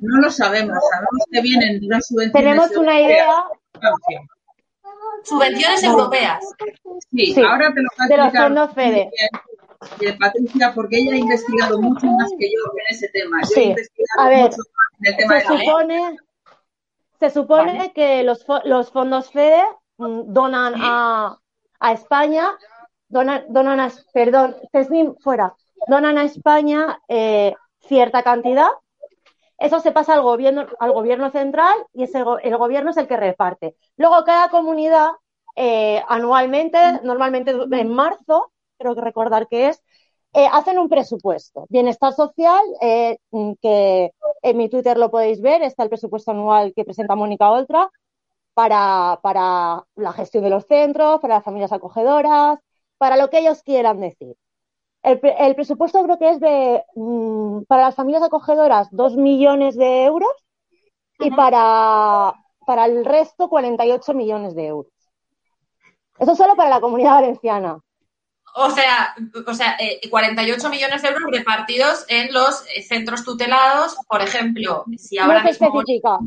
No 0.00 0.20
lo 0.20 0.30
sabemos, 0.32 0.78
sabemos 0.90 1.24
que 1.30 1.40
vienen 1.42 1.78
de 1.78 1.86
unas 1.86 2.08
subvenciones 2.08 2.32
Tenemos 2.32 2.76
una 2.76 3.00
idea 3.00 3.44
Subvenciones 5.24 5.82
europeas. 5.84 6.44
Sí, 7.10 7.34
Sí, 7.34 7.42
ahora 7.42 7.72
te 7.74 7.80
lo 7.82 7.88
voy 7.96 8.04
a 8.04 8.08
de 8.08 8.14
explicar 8.14 8.42
fondos 8.48 8.74
FEDE. 8.74 9.10
eh, 10.00 10.16
Patricia, 10.18 10.72
porque 10.74 10.96
ella 10.98 11.14
ha 11.14 11.18
investigado 11.18 11.80
mucho 11.80 12.06
más 12.06 12.30
que 12.38 12.46
yo 12.50 12.60
en 12.72 12.96
ese 12.96 13.08
tema. 13.08 13.40
Yo 13.42 13.48
he 13.50 13.54
Sí. 13.54 13.62
investigado 13.70 14.20
A 14.22 14.28
ver, 14.28 14.42
mucho 14.42 14.56
más 14.58 15.00
en 15.00 15.06
el 15.06 15.16
tema 15.16 15.34
de 15.34 15.40
Se 15.40 15.48
la 15.48 15.58
supone, 15.60 16.16
se 17.20 17.30
supone 17.30 17.92
que 17.92 18.22
los, 18.22 18.46
fo- 18.46 18.62
los 18.64 18.90
fondos 18.90 19.30
FEDE 19.30 19.62
mm, 19.98 20.32
donan 20.32 20.74
a, 20.76 21.38
a 21.80 21.92
España, 21.92 22.48
donan, 23.08 23.44
donan 23.48 23.80
a, 23.80 23.90
perdón, 24.12 24.56
Tesnim, 24.72 25.14
fuera, 25.20 25.54
donan 25.88 26.18
a 26.18 26.24
España 26.24 27.00
eh, 27.08 27.54
cierta 27.80 28.22
cantidad. 28.22 28.68
Eso 29.58 29.80
se 29.80 29.92
pasa 29.92 30.14
al 30.14 30.22
gobierno, 30.22 30.66
al 30.80 30.92
gobierno 30.92 31.30
central 31.30 31.74
y 31.92 32.04
ese, 32.04 32.24
el 32.42 32.56
gobierno 32.56 32.90
es 32.90 32.96
el 32.96 33.06
que 33.08 33.16
reparte. 33.16 33.76
Luego 33.96 34.24
cada 34.24 34.48
comunidad 34.50 35.10
eh, 35.56 36.02
anualmente, 36.08 36.78
normalmente 37.02 37.52
en 37.52 37.88
marzo, 37.94 38.52
creo 38.78 38.94
que 38.94 39.00
recordar 39.00 39.48
que 39.48 39.68
es, 39.68 39.82
eh, 40.34 40.48
hacen 40.50 40.78
un 40.78 40.88
presupuesto. 40.88 41.66
Bienestar 41.68 42.12
social, 42.14 42.62
eh, 42.80 43.18
que 43.60 44.12
en 44.42 44.56
mi 44.56 44.68
Twitter 44.68 44.96
lo 44.98 45.10
podéis 45.10 45.40
ver, 45.42 45.62
está 45.62 45.82
el 45.84 45.90
presupuesto 45.90 46.30
anual 46.30 46.72
que 46.74 46.84
presenta 46.84 47.14
Mónica 47.16 47.50
Oltra 47.50 47.90
para 48.54 49.84
la 49.96 50.12
gestión 50.12 50.44
de 50.44 50.50
los 50.50 50.66
centros, 50.66 51.20
para 51.20 51.36
las 51.36 51.44
familias 51.44 51.72
acogedoras, 51.72 52.58
para 52.98 53.16
lo 53.16 53.30
que 53.30 53.40
ellos 53.40 53.62
quieran 53.62 54.00
decir. 54.00 54.36
El, 55.02 55.18
pre- 55.20 55.36
el 55.46 55.54
presupuesto 55.54 56.02
creo 56.04 56.18
que 56.18 56.30
es 56.30 56.40
de, 56.40 56.84
mm, 56.94 57.62
para 57.64 57.82
las 57.82 57.94
familias 57.94 58.22
acogedoras, 58.22 58.88
dos 58.90 59.16
millones 59.16 59.76
de 59.76 60.04
euros 60.04 60.30
y 61.18 61.30
para, 61.30 62.32
para 62.66 62.86
el 62.86 63.04
resto 63.04 63.48
48 63.48 64.14
millones 64.14 64.54
de 64.54 64.66
euros. 64.66 64.92
Eso 66.18 66.34
solo 66.36 66.54
para 66.54 66.70
la 66.70 66.80
comunidad 66.80 67.14
valenciana. 67.14 67.80
O 68.54 68.70
sea, 68.70 69.14
o 69.46 69.54
sea 69.54 69.76
eh, 69.80 70.00
48 70.10 70.68
millones 70.68 71.00
de 71.02 71.08
euros 71.08 71.30
repartidos 71.32 72.04
en 72.08 72.32
los 72.32 72.62
eh, 72.76 72.82
centros 72.82 73.24
tutelados. 73.24 73.96
Por 74.08 74.20
ejemplo, 74.20 74.84
si 74.98 75.18
ahora 75.18 75.42
no 75.42 75.52
se 75.52 75.64
mismo 75.64 75.80
especifica. 75.80 76.18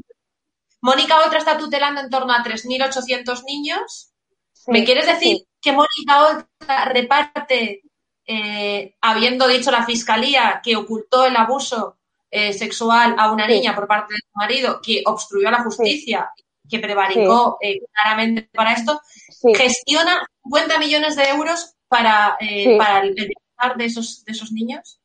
Mónica 0.81 1.17
Otra 1.25 1.38
está 1.39 1.57
tutelando 1.57 2.01
en 2.01 2.09
torno 2.09 2.33
a 2.33 2.43
3.800 2.43 3.43
niños. 3.45 4.11
Sí, 4.51 4.71
¿Me 4.71 4.83
quieres 4.83 5.05
decir 5.05 5.38
sí. 5.38 5.47
que 5.61 5.71
Mónica 5.71 6.45
Otra 6.59 6.85
reparte, 6.85 7.81
eh, 8.27 8.95
habiendo 9.01 9.47
dicho 9.47 9.71
la 9.71 9.85
fiscalía 9.85 10.61
que 10.63 10.75
ocultó 10.75 11.25
el 11.25 11.35
abuso 11.35 11.97
eh, 12.31 12.53
sexual 12.53 13.15
a 13.17 13.31
una 13.31 13.45
Sí. 13.47 13.53
niña 13.53 13.75
por 13.75 13.88
parte 13.88 14.13
de 14.13 14.19
su 14.19 14.31
marido, 14.33 14.79
que 14.83 15.03
obstruyó 15.05 15.49
la 15.51 15.63
justicia, 15.63 16.31
que 16.69 16.79
prevaricó 16.79 17.57
eh, 17.61 17.79
claramente 17.93 18.49
para 18.53 18.73
esto, 18.73 18.99
Sí. 19.29 19.53
gestiona 19.55 20.25
50 20.43 20.79
millones 20.79 21.15
de 21.15 21.23
euros 21.29 21.75
para, 21.88 22.35
eh, 22.41 22.63
Sí. 22.63 22.77
para 22.77 23.01
el 23.01 23.13
bienestar 23.13 23.77
de 23.77 23.85
esos, 23.85 24.25
de 24.25 24.31
esos 24.33 24.51
niños? 24.51 24.99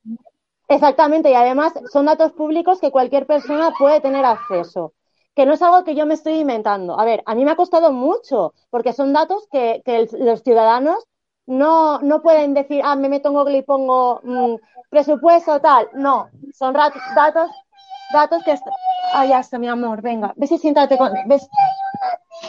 Exactamente, 0.69 1.31
y 1.31 1.35
además 1.35 1.73
son 1.93 2.07
datos 2.07 2.33
públicos 2.33 2.81
que 2.81 2.91
cualquier 2.91 3.27
persona 3.27 3.73
puede 3.79 4.01
tener 4.01 4.25
acceso, 4.25 4.95
que 5.35 5.45
no 5.45 5.55
es 5.55 5.63
algo 5.63 5.85
que 5.85 5.95
yo 5.95 6.07
me 6.07 6.15
estoy 6.15 6.35
inventando. 6.35 6.99
A 6.99 7.05
ver, 7.05 7.23
a 7.27 7.35
mí 7.35 7.45
me 7.45 7.51
ha 7.51 7.57
costado 7.57 7.93
mucho, 7.93 8.55
porque 8.71 8.93
son 8.93 9.13
datos 9.13 9.47
que, 9.51 9.83
que 9.85 10.09
los 10.19 10.43
ciudadanos 10.43 11.05
no, 11.47 12.01
no 12.01 12.23
pueden 12.23 12.55
decir, 12.55 12.83
ah, 12.85 12.97
me 12.97 13.09
meto 13.09 13.29
en 13.29 13.35
Google 13.35 13.59
y 13.59 13.63
pongo 13.63 14.21
mm, 14.23 14.57
presupuesto 14.89 15.61
tal. 15.61 15.89
No, 15.95 16.29
son 16.55 16.73
datos, 16.75 17.51
datos 18.13 18.43
que... 18.45 18.59
Ah, 19.13 19.27
ya 19.27 19.41
está, 19.41 19.59
mi 19.59 19.69
amor, 19.69 20.03
venga, 20.03 20.33
ves 20.37 20.53
y 20.53 20.59
siéntate 20.59 20.97
con... 20.97 21.13
¿Ves? 21.27 21.49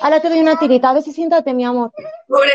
Ahora 0.01 0.19
te 0.19 0.29
doy 0.29 0.39
una 0.39 0.57
tirita, 0.57 0.93
ves 0.93 1.07
y 1.07 1.13
siéntate, 1.13 1.53
mi 1.53 1.65
amor 1.65 1.91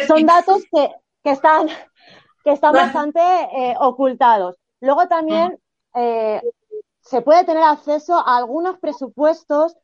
son 0.07 0.27
datos 0.27 0.63
que, 0.73 0.91
que 1.23 1.31
están, 1.31 1.69
que 2.45 2.53
están 2.53 2.73
Bueno. 2.73 2.87
bastante 2.87 3.21
eh, 3.21 3.75
ocultados. 3.81 4.57
Luego 4.81 5.07
también 5.09 5.59
eh, 5.95 6.41
se 7.01 7.23
puede 7.23 7.45
tener 7.45 7.63
acceso 7.63 8.15
a 8.17 8.37
algunos 8.37 8.79
presupuestos, 8.79 9.77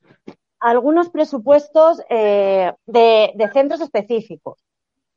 a 0.60 0.70
algunos 0.70 1.08
presupuestos 1.10 2.02
eh, 2.08 2.72
de, 2.86 3.32
de 3.34 3.52
centros 3.52 3.80
específicos. 3.80 4.58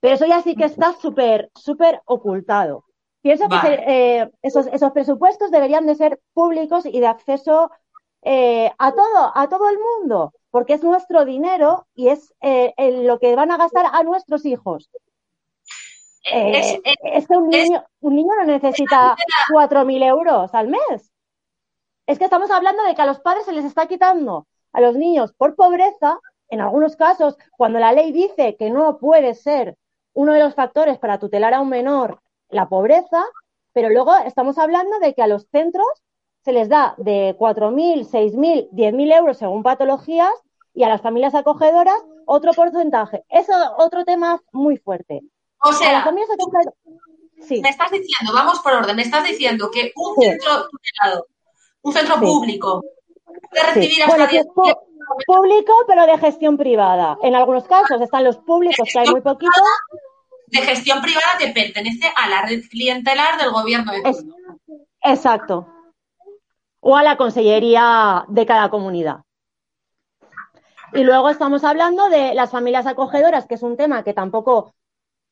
Pero 0.05 0.13
eso 0.17 0.27
ya 0.27 0.39
sí 0.43 0.55
que 0.55 0.65
está 0.65 0.93
súper, 0.93 1.49
súper 1.55 1.99
ocultado. 2.05 2.83
Pienso 3.23 3.49
que 3.49 3.55
Vale. 3.55 3.83
eh, 3.87 4.31
esos, 4.43 4.67
esos 4.67 4.91
presupuestos 4.91 5.49
deberían 5.49 5.87
de 5.87 5.95
ser 5.95 6.19
públicos 6.35 6.85
y 6.85 6.99
de 6.99 7.07
acceso 7.07 7.71
eh, 8.21 8.69
a 8.77 8.91
todo, 8.91 9.31
a 9.33 9.49
todo 9.49 9.67
el 9.67 9.79
mundo, 9.79 10.31
porque 10.51 10.73
es 10.73 10.83
nuestro 10.83 11.25
dinero 11.25 11.87
y 11.95 12.09
es 12.09 12.35
eh, 12.41 12.71
lo 13.03 13.17
que 13.17 13.35
van 13.35 13.49
a 13.49 13.57
gastar 13.57 13.87
a 13.91 14.03
nuestros 14.03 14.45
hijos. 14.45 14.91
Es- 16.23 16.79
es- 16.83 16.95
es 17.03 17.27
que 17.27 17.35
un 17.37 17.51
es- 17.51 17.63
niño, 17.67 17.83
un 18.01 18.15
niño 18.15 18.35
no 18.35 18.43
necesita 18.45 19.15
4.000 19.51 20.03
euros 20.03 20.53
al 20.53 20.67
mes. 20.67 21.11
Es 22.05 22.19
que 22.19 22.25
estamos 22.25 22.51
hablando 22.51 22.83
de 22.83 22.93
que 22.93 23.01
a 23.01 23.07
los 23.07 23.21
padres 23.21 23.45
se 23.45 23.53
les 23.53 23.65
está 23.65 23.87
quitando 23.87 24.45
a 24.71 24.81
los 24.81 24.95
niños 24.95 25.33
por 25.33 25.55
pobreza, 25.55 26.19
en 26.49 26.61
algunos 26.61 26.95
casos, 26.95 27.37
cuando 27.57 27.79
la 27.79 27.91
ley 27.91 28.11
dice 28.11 28.55
que 28.55 28.69
no 28.69 28.99
puede 28.99 29.33
ser 29.33 29.75
uno 30.15 30.33
de 30.33 30.39
los 30.39 30.55
factores 30.55 30.97
para 30.97 31.19
tutelar 31.19 31.53
a 31.53 31.61
un 31.61 31.69
menor 31.69 32.19
la 32.49 32.67
pobreza, 32.67 33.23
pero 33.73 33.89
luego 33.89 34.15
estamos 34.25 34.57
hablando 34.57 34.97
de 34.99 35.13
que 35.13 35.21
a 35.21 35.27
los 35.27 35.47
centros 35.51 35.85
se 36.43 36.51
les 36.53 36.69
da 36.69 36.95
de 36.97 37.35
4.000, 37.37 38.05
6.000, 38.09 38.69
10.000 38.71 39.13
euros 39.13 39.37
según 39.37 39.61
patologías 39.63 40.31
y 40.73 40.83
a 40.83 40.89
las 40.89 41.01
familias 41.01 41.35
acogedoras 41.35 41.97
otro 42.25 42.51
porcentaje. 42.53 43.23
Eso 43.29 43.53
otro 43.77 44.03
tema 44.05 44.41
muy 44.51 44.77
fuerte. 44.77 45.21
o 45.63 45.73
sea, 45.73 46.03
familias 46.03 46.29
acogedoras... 46.31 46.73
Sí, 47.41 47.59
me 47.61 47.69
estás 47.69 47.91
diciendo, 47.91 48.33
vamos 48.33 48.59
por 48.59 48.73
orden, 48.73 48.95
me 48.95 49.01
estás 49.01 49.23
diciendo 49.23 49.69
que 49.71 49.91
un 49.95 50.15
Sí. 50.15 50.29
centro 50.29 50.67
tutelado, 50.69 51.27
un 51.81 51.93
centro 51.93 52.15
Sí. 52.15 52.21
público, 52.21 52.83
puede 53.51 53.63
recibir 53.73 54.03
hasta 54.03 54.15
Bueno, 54.15 54.25
que 54.27 54.31
10 54.31 54.45
es 54.45 54.51
pu- 54.53 54.79
público, 55.25 55.73
pero 55.87 56.05
de 56.05 56.17
gestión 56.17 56.57
privada. 56.57 57.17
En 57.21 57.35
algunos 57.35 57.65
casos 57.65 58.01
están 58.01 58.23
los 58.23 58.37
públicos, 58.37 58.87
que 58.91 58.99
hay 58.99 59.09
muy 59.09 59.21
poquitos. 59.21 59.63
de 60.47 60.59
gestión 60.59 61.01
privada 61.01 61.37
que 61.39 61.47
pertenece 61.47 62.11
a 62.15 62.29
la 62.29 62.43
red 62.43 62.61
clientelar 62.69 63.39
del 63.39 63.51
gobierno 63.51 63.91
de 63.91 64.01
turno. 64.01 64.35
Exacto. 65.01 65.67
O 66.79 66.95
a 66.95 67.03
la 67.03 67.17
consellería 67.17 68.25
de 68.27 68.45
cada 68.45 68.69
comunidad. 68.69 69.21
Y 70.93 71.03
luego 71.03 71.29
estamos 71.29 71.63
hablando 71.63 72.09
de 72.09 72.33
las 72.33 72.51
familias 72.51 72.85
acogedoras, 72.85 73.47
que 73.47 73.55
es 73.55 73.63
un 73.63 73.75
tema 73.75 74.03
que 74.03 74.13
tampoco 74.13 74.73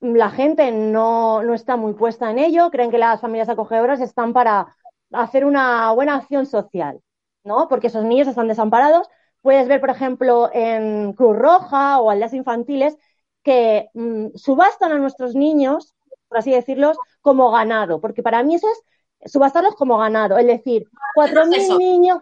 la 0.02 0.30
gente 0.30 0.72
no, 0.72 1.42
no 1.44 1.54
está 1.54 1.78
muy 1.78 1.94
puesta 1.94 2.30
en 2.30 2.40
ello. 2.40 2.70
Creen 2.70 2.92
que 2.92 2.98
las 2.98 3.22
familias 3.22 3.50
acogedoras 3.50 4.02
están 4.02 4.34
para 4.34 4.76
hacer 5.14 5.46
una 5.46 5.92
buena 5.92 6.16
acción 6.16 6.46
social, 6.46 7.00
¿no? 7.44 7.70
Porque 7.70 7.88
esos 7.88 8.04
niños 8.04 8.28
están 8.28 8.48
desamparados. 8.48 9.08
Puedes 9.44 9.68
ver, 9.68 9.82
por 9.82 9.90
ejemplo, 9.92 10.50
en 10.54 11.14
Cruz 11.14 11.38
Roja 11.38 12.00
o 12.00 12.10
aldeas 12.10 12.34
infantiles 12.34 12.98
que 13.44 13.90
mm, 13.94 14.30
subastan 14.36 14.94
a 14.94 14.98
nuestros 14.98 15.36
niños, 15.36 15.94
por 16.30 16.38
así 16.38 16.52
decirlos, 16.52 16.98
como 17.22 17.52
ganado, 17.52 18.00
porque 18.00 18.24
para 18.24 18.42
mí 18.42 18.56
eso 18.56 18.68
es 18.72 19.32
subastarlos 19.32 19.76
como 19.76 19.98
ganado, 19.98 20.38
es 20.38 20.48
decir, 20.48 20.88
cuatro 21.14 21.46
mil 21.46 21.78
niños, 21.78 22.20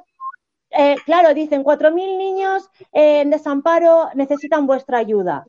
eh, 0.72 0.96
claro, 1.06 1.34
dicen 1.36 1.64
cuatro 1.64 1.92
mil 1.92 2.18
niños 2.18 2.70
en 2.92 3.30
desamparo 3.30 4.10
necesitan 4.16 4.66
vuestra 4.66 4.98
ayuda 4.98 5.46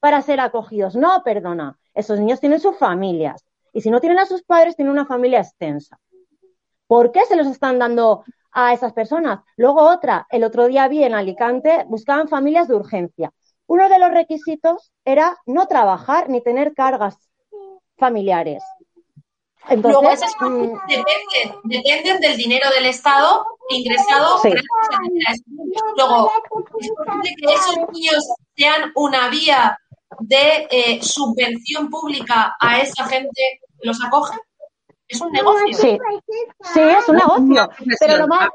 para 0.00 0.22
ser 0.22 0.40
acogidos. 0.40 0.96
No, 0.96 1.22
perdona, 1.22 1.78
esos 1.94 2.18
niños 2.18 2.40
tienen 2.40 2.58
sus 2.58 2.76
familias 2.76 3.46
y 3.72 3.80
si 3.80 3.90
no 3.90 4.00
tienen 4.00 4.18
a 4.18 4.26
sus 4.26 4.42
padres, 4.42 4.74
tienen 4.74 4.92
una 4.92 5.06
familia 5.06 5.38
extensa. 5.38 6.00
¿Por 6.88 7.12
qué 7.12 7.24
se 7.26 7.36
los 7.36 7.46
están 7.46 7.78
dando 7.78 8.24
a 8.52 8.72
esas 8.72 8.92
personas? 8.92 9.40
Luego 9.56 9.82
otra, 9.82 10.26
el 10.30 10.44
otro 10.44 10.66
día 10.66 10.88
vi 10.88 11.02
en 11.04 11.14
Alicante, 11.14 11.84
buscaban 11.88 12.28
familias 12.28 12.68
de 12.68 12.74
urgencia. 12.74 13.32
Uno 13.66 13.88
de 13.88 13.98
los 13.98 14.10
requisitos 14.10 14.92
era 15.04 15.36
no 15.46 15.66
trabajar 15.66 16.28
ni 16.28 16.42
tener 16.42 16.74
cargas 16.74 17.16
familiares. 17.96 18.62
Entonces, 19.68 20.20
Luego, 20.40 20.56
mm, 20.56 20.78
dependen, 21.70 22.20
del 22.20 22.36
dinero 22.36 22.68
del 22.74 22.86
Estado 22.86 23.46
ingresado 23.68 24.40
gracias 24.42 24.64
a 25.28 25.34
Luego, 25.96 26.32
es 26.54 26.70
posible 26.70 27.34
que 27.38 27.54
esos 27.54 27.76
niños 27.92 28.28
sean 28.56 28.92
una 28.96 29.28
vía 29.28 29.78
de 30.20 30.68
eh, 30.70 31.02
subvención 31.02 31.88
pública 31.88 32.56
a 32.60 32.80
esa 32.80 33.04
gente 33.04 33.60
que 33.80 33.86
los 33.86 34.02
acoge. 34.04 34.36
Es 35.12 35.20
un 35.20 35.30
negocio. 35.30 35.76
Sí, 35.76 35.98
sí 36.72 36.80
es 36.80 37.08
un 37.08 37.16
negocio. 37.16 37.68
Pero 38.00 38.16
lo 38.16 38.28
más. 38.28 38.48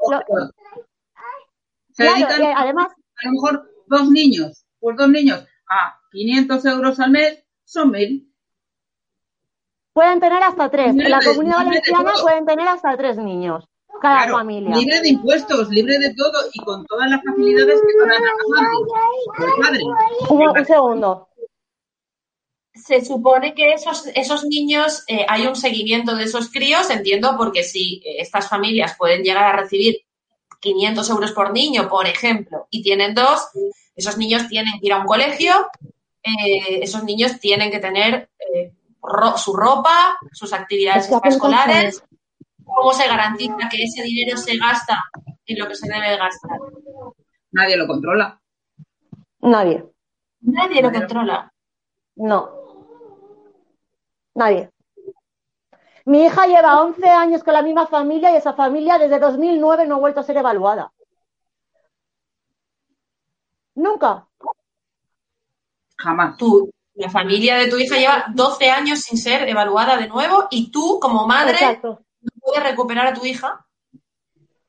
además. 2.56 2.88
A 2.88 3.26
lo 3.26 3.32
mejor 3.32 3.70
dos 3.86 4.10
niños, 4.10 4.64
pues 4.80 4.96
dos 4.96 5.08
niños 5.08 5.46
a 5.68 6.00
500 6.10 6.64
euros 6.66 6.98
al 6.98 7.10
mes 7.12 7.44
son 7.64 7.92
mil. 7.92 8.32
Pueden 9.92 10.20
tener 10.20 10.42
hasta 10.42 10.68
tres. 10.68 10.90
En 10.90 11.10
la 11.10 11.20
comunidad 11.20 11.58
valenciana 11.58 12.12
pueden 12.20 12.44
tener 12.44 12.66
hasta 12.66 12.96
tres 12.96 13.16
niños 13.18 13.64
cada 14.00 14.28
familia. 14.28 14.74
Libre 14.76 15.00
de 15.00 15.08
impuestos, 15.10 15.68
libre 15.70 15.98
de 15.98 16.14
todo 16.14 16.40
y 16.52 16.58
con 16.64 16.84
todas 16.86 17.08
las 17.10 17.20
facilidades 17.24 17.80
que 17.80 18.08
dan 18.08 18.22
a 18.22 19.62
madre. 19.62 19.82
Un, 20.28 20.58
un 20.58 20.64
segundo 20.64 21.27
se 22.84 23.04
supone 23.04 23.54
que 23.54 23.72
esos, 23.72 24.06
esos 24.14 24.44
niños, 24.44 25.04
eh, 25.08 25.26
hay 25.28 25.46
un 25.46 25.56
seguimiento 25.56 26.14
de 26.14 26.24
esos 26.24 26.50
críos, 26.50 26.90
entiendo, 26.90 27.34
porque 27.36 27.62
si 27.62 28.02
eh, 28.04 28.16
estas 28.20 28.48
familias 28.48 28.96
pueden 28.96 29.22
llegar 29.22 29.44
a 29.44 29.60
recibir 29.60 29.98
500 30.60 31.10
euros 31.10 31.32
por 31.32 31.52
niño, 31.52 31.88
por 31.88 32.06
ejemplo, 32.06 32.66
y 32.70 32.82
tienen 32.82 33.14
dos, 33.14 33.48
esos 33.94 34.16
niños 34.16 34.48
tienen 34.48 34.78
que 34.80 34.86
ir 34.86 34.92
a 34.92 34.98
un 34.98 35.06
colegio, 35.06 35.68
eh, 36.22 36.80
esos 36.82 37.04
niños 37.04 37.38
tienen 37.40 37.70
que 37.70 37.78
tener 37.78 38.30
su 39.36 39.54
ropa, 39.54 40.18
sus 40.32 40.52
actividades 40.52 41.08
escolares. 41.24 42.02
¿Cómo 42.64 42.92
se 42.92 43.06
garantiza 43.06 43.68
que 43.70 43.82
ese 43.82 44.02
dinero 44.02 44.36
se 44.36 44.56
gasta 44.58 45.02
en 45.46 45.58
lo 45.58 45.66
que 45.68 45.74
se 45.74 45.88
debe 45.88 46.16
gastar? 46.16 46.58
Nadie 47.52 47.76
lo 47.76 47.86
controla. 47.86 48.38
Nadie. 49.40 49.84
Nadie 50.40 50.82
lo 50.82 50.92
controla. 50.92 51.52
No. 52.16 52.58
Nadie. 54.38 54.70
Mi 56.04 56.24
hija 56.24 56.46
lleva 56.46 56.80
11 56.80 57.08
años 57.08 57.42
con 57.42 57.54
la 57.54 57.62
misma 57.62 57.88
familia 57.88 58.30
y 58.30 58.36
esa 58.36 58.52
familia 58.52 58.96
desde 58.96 59.18
2009 59.18 59.84
no 59.86 59.96
ha 59.96 59.98
vuelto 59.98 60.20
a 60.20 60.22
ser 60.22 60.36
evaluada. 60.36 60.92
Nunca. 63.74 64.28
Jamás. 65.96 66.36
Tú, 66.36 66.70
la 66.94 67.10
familia 67.10 67.56
de 67.56 67.68
tu 67.68 67.78
hija 67.78 67.96
lleva 67.96 68.26
12 68.32 68.70
años 68.70 69.00
sin 69.00 69.18
ser 69.18 69.48
evaluada 69.48 69.96
de 69.96 70.06
nuevo 70.06 70.46
y 70.52 70.70
tú, 70.70 71.00
como 71.02 71.26
madre, 71.26 71.80
no 71.82 71.98
puedes 72.40 72.62
recuperar 72.62 73.08
a 73.08 73.14
tu 73.14 73.26
hija. 73.26 73.66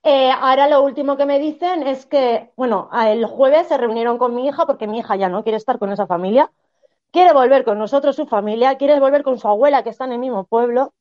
Eh, 0.02 0.32
ahora 0.32 0.68
lo 0.68 0.82
último 0.82 1.16
que 1.16 1.28
me 1.28 1.38
dicen 1.38 1.86
es 1.86 2.08
que, 2.08 2.52
bueno, 2.56 2.90
el 3.06 3.24
jueves 3.26 3.68
se 3.68 3.78
reunieron 3.78 4.18
con 4.18 4.34
mi 4.34 4.48
hija 4.48 4.66
porque 4.66 4.88
mi 4.88 4.98
hija 4.98 5.16
ya 5.16 5.30
no 5.30 5.44
quiere 5.44 5.58
estar 5.58 5.78
con 5.78 5.92
esa 5.92 6.08
familia 6.08 6.52
quiere 7.12 7.34
volver 7.34 7.64
con 7.66 7.78
nosotros, 7.80 8.16
su 8.16 8.26
familia, 8.28 8.78
quiere 8.78 9.00
volver 9.00 9.24
con 9.24 9.38
su 9.40 9.48
abuela 9.48 9.84
que 9.84 9.90
está 9.90 10.06
en 10.06 10.14
el 10.14 10.20
mismo 10.20 10.46
pueblo 10.46 10.94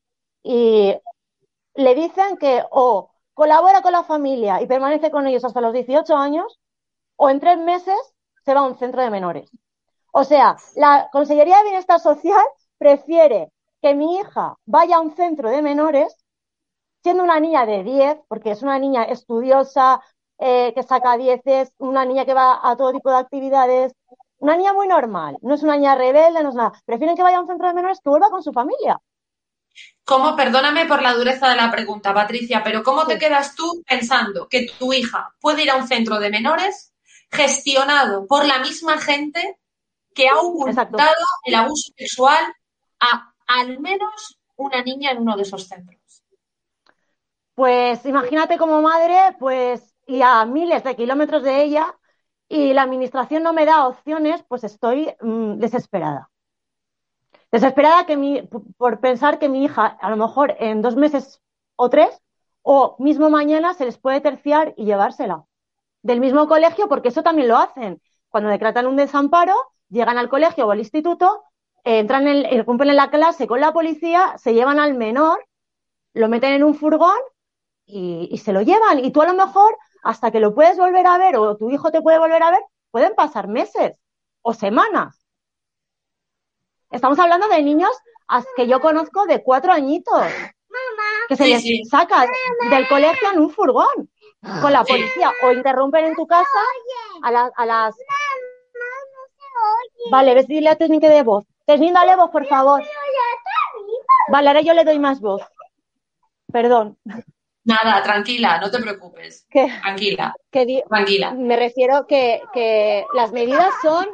y 0.42 0.94
le 1.74 1.94
dicen 1.94 2.36
que 2.38 2.64
o 2.70 3.10
colabora 3.34 3.82
con 3.82 3.92
la 3.92 4.04
familia 4.04 4.60
y 4.62 4.66
permanece 4.66 5.10
con 5.10 5.26
ellos 5.26 5.44
hasta 5.44 5.60
los 5.60 5.72
18 5.72 6.16
años 6.16 6.58
o 7.16 7.30
en 7.30 7.40
tres 7.40 7.58
meses 7.58 7.96
se 8.44 8.54
va 8.54 8.60
a 8.60 8.64
un 8.64 8.78
centro 8.78 9.02
de 9.02 9.10
menores. 9.10 9.50
O 10.12 10.24
sea, 10.24 10.56
la 10.76 11.08
Consellería 11.12 11.58
de 11.58 11.64
Bienestar 11.64 12.00
Social 12.00 12.44
prefiere 12.78 13.52
que 13.82 13.94
mi 13.94 14.16
hija 14.16 14.56
vaya 14.66 14.96
a 14.96 15.00
un 15.00 15.14
centro 15.14 15.50
de 15.50 15.62
menores 15.62 16.16
siendo 17.02 17.22
una 17.22 17.40
niña 17.40 17.66
de 17.66 17.84
10, 17.84 18.18
porque 18.28 18.50
es 18.50 18.62
una 18.62 18.78
niña 18.78 19.04
estudiosa, 19.04 20.02
eh, 20.38 20.72
que 20.74 20.82
saca 20.82 21.16
10, 21.16 21.42
una 21.78 22.04
niña 22.04 22.24
que 22.24 22.34
va 22.34 22.60
a 22.62 22.76
todo 22.76 22.92
tipo 22.92 23.10
de 23.10 23.16
actividades, 23.18 23.94
una 24.38 24.56
niña 24.56 24.72
muy 24.72 24.88
normal, 24.88 25.36
no 25.42 25.54
es 25.54 25.62
una 25.62 25.76
niña 25.76 25.94
rebelde, 25.94 26.42
no 26.42 26.50
es 26.50 26.54
nada. 26.54 26.72
Prefieren 26.84 27.16
que 27.16 27.22
vaya 27.22 27.38
a 27.38 27.40
un 27.40 27.46
centro 27.46 27.68
de 27.68 27.74
menores 27.74 28.00
que 28.02 28.10
vuelva 28.10 28.30
con 28.30 28.42
su 28.42 28.52
familia. 28.52 29.00
¿Cómo, 30.04 30.34
perdóname 30.34 30.86
por 30.86 31.02
la 31.02 31.14
dureza 31.14 31.48
de 31.50 31.56
la 31.56 31.70
pregunta, 31.70 32.14
Patricia, 32.14 32.62
pero 32.64 32.82
cómo 32.82 33.06
te 33.06 33.18
quedas 33.18 33.54
tú 33.54 33.82
pensando 33.86 34.48
que 34.48 34.66
tu 34.78 34.92
hija 34.92 35.34
puede 35.40 35.62
ir 35.62 35.70
a 35.70 35.76
un 35.76 35.86
centro 35.86 36.18
de 36.18 36.30
menores 36.30 36.92
gestionado 37.30 38.26
por 38.26 38.46
la 38.46 38.58
misma 38.58 38.98
gente 38.98 39.58
que 40.14 40.28
ha 40.28 40.36
ocultado 40.36 41.14
el 41.44 41.54
abuso 41.54 41.92
sexual 41.96 42.44
a 43.00 43.32
al 43.48 43.80
menos 43.80 44.38
una 44.56 44.82
niña 44.82 45.10
en 45.10 45.18
uno 45.18 45.36
de 45.36 45.42
esos 45.42 45.66
centros? 45.66 45.98
Pues 47.54 48.04
imagínate 48.06 48.56
como 48.56 48.80
madre, 48.80 49.36
pues 49.38 49.94
y 50.06 50.22
a 50.22 50.44
miles 50.44 50.84
de 50.84 50.96
kilómetros 50.96 51.42
de 51.42 51.62
ella, 51.62 51.97
y 52.48 52.72
la 52.72 52.82
administración 52.82 53.42
no 53.42 53.52
me 53.52 53.66
da 53.66 53.86
opciones, 53.86 54.42
pues 54.48 54.64
estoy 54.64 55.14
mm, 55.20 55.58
desesperada. 55.58 56.30
Desesperada 57.52 58.06
que 58.06 58.16
mi, 58.16 58.42
por 58.76 59.00
pensar 59.00 59.38
que 59.38 59.48
mi 59.48 59.64
hija, 59.64 59.86
a 59.86 60.10
lo 60.10 60.16
mejor 60.16 60.56
en 60.58 60.82
dos 60.82 60.96
meses 60.96 61.40
o 61.76 61.90
tres, 61.90 62.20
o 62.62 62.96
mismo 62.98 63.30
mañana 63.30 63.74
se 63.74 63.84
les 63.84 63.98
puede 63.98 64.20
terciar 64.20 64.74
y 64.76 64.84
llevársela. 64.84 65.44
Del 66.02 66.20
mismo 66.20 66.46
colegio, 66.48 66.88
porque 66.88 67.08
eso 67.08 67.22
también 67.22 67.48
lo 67.48 67.56
hacen. 67.56 68.00
Cuando 68.28 68.50
decretan 68.50 68.86
un 68.86 68.96
desamparo, 68.96 69.54
llegan 69.88 70.18
al 70.18 70.28
colegio 70.28 70.66
o 70.66 70.70
al 70.70 70.78
instituto, 70.78 71.44
entran 71.84 72.28
en, 72.28 72.64
cumplen 72.64 72.90
en 72.90 72.96
la 72.96 73.10
clase 73.10 73.46
con 73.46 73.60
la 73.60 73.72
policía, 73.72 74.34
se 74.36 74.52
llevan 74.52 74.78
al 74.78 74.94
menor, 74.94 75.46
lo 76.12 76.28
meten 76.28 76.52
en 76.52 76.64
un 76.64 76.74
furgón 76.74 77.18
y, 77.86 78.28
y 78.30 78.38
se 78.38 78.52
lo 78.52 78.62
llevan. 78.62 79.02
Y 79.02 79.10
tú 79.10 79.22
a 79.22 79.26
lo 79.26 79.34
mejor 79.34 79.76
hasta 80.02 80.30
que 80.30 80.40
lo 80.40 80.54
puedes 80.54 80.76
volver 80.76 81.06
a 81.06 81.18
ver 81.18 81.36
o 81.36 81.56
tu 81.56 81.70
hijo 81.70 81.90
te 81.90 82.02
puede 82.02 82.18
volver 82.18 82.42
a 82.42 82.50
ver, 82.50 82.62
pueden 82.90 83.14
pasar 83.14 83.48
meses 83.48 83.98
o 84.42 84.54
semanas. 84.54 85.24
Estamos 86.90 87.18
hablando 87.18 87.48
de 87.48 87.62
niños 87.62 87.90
que 88.56 88.66
yo 88.66 88.80
conozco 88.80 89.26
de 89.26 89.42
cuatro 89.42 89.72
añitos, 89.72 90.22
que 91.28 91.36
se 91.36 91.46
les 91.46 91.88
saca 91.88 92.26
del 92.70 92.88
colegio 92.88 93.30
en 93.32 93.40
un 93.40 93.50
furgón 93.50 94.10
con 94.62 94.72
la 94.72 94.84
policía 94.84 95.32
o 95.44 95.52
interrumpen 95.52 96.06
en 96.06 96.14
tu 96.14 96.26
casa 96.26 96.60
a, 97.22 97.50
a 97.54 97.66
las... 97.66 97.94
Vale, 100.10 100.34
ves, 100.34 100.46
dile 100.46 100.70
a 100.70 100.76
técnica 100.76 101.08
de 101.08 101.22
voz. 101.22 101.44
Tesnin, 101.66 101.92
dale 101.92 102.16
voz, 102.16 102.30
por 102.30 102.46
favor. 102.46 102.82
Vale, 104.28 104.48
ahora 104.48 104.60
yo 104.60 104.72
le 104.72 104.84
doy 104.84 104.98
más 104.98 105.20
voz. 105.20 105.42
Perdón. 106.52 106.96
Nada, 107.64 108.02
tranquila, 108.02 108.58
no 108.60 108.70
te 108.70 108.78
preocupes. 108.78 109.46
tranquila. 109.50 110.34
tranquila. 110.50 111.32
Me 111.32 111.56
refiero 111.56 112.06
que, 112.06 112.40
que 112.52 113.04
las 113.14 113.32
medidas 113.32 113.72
son 113.82 114.06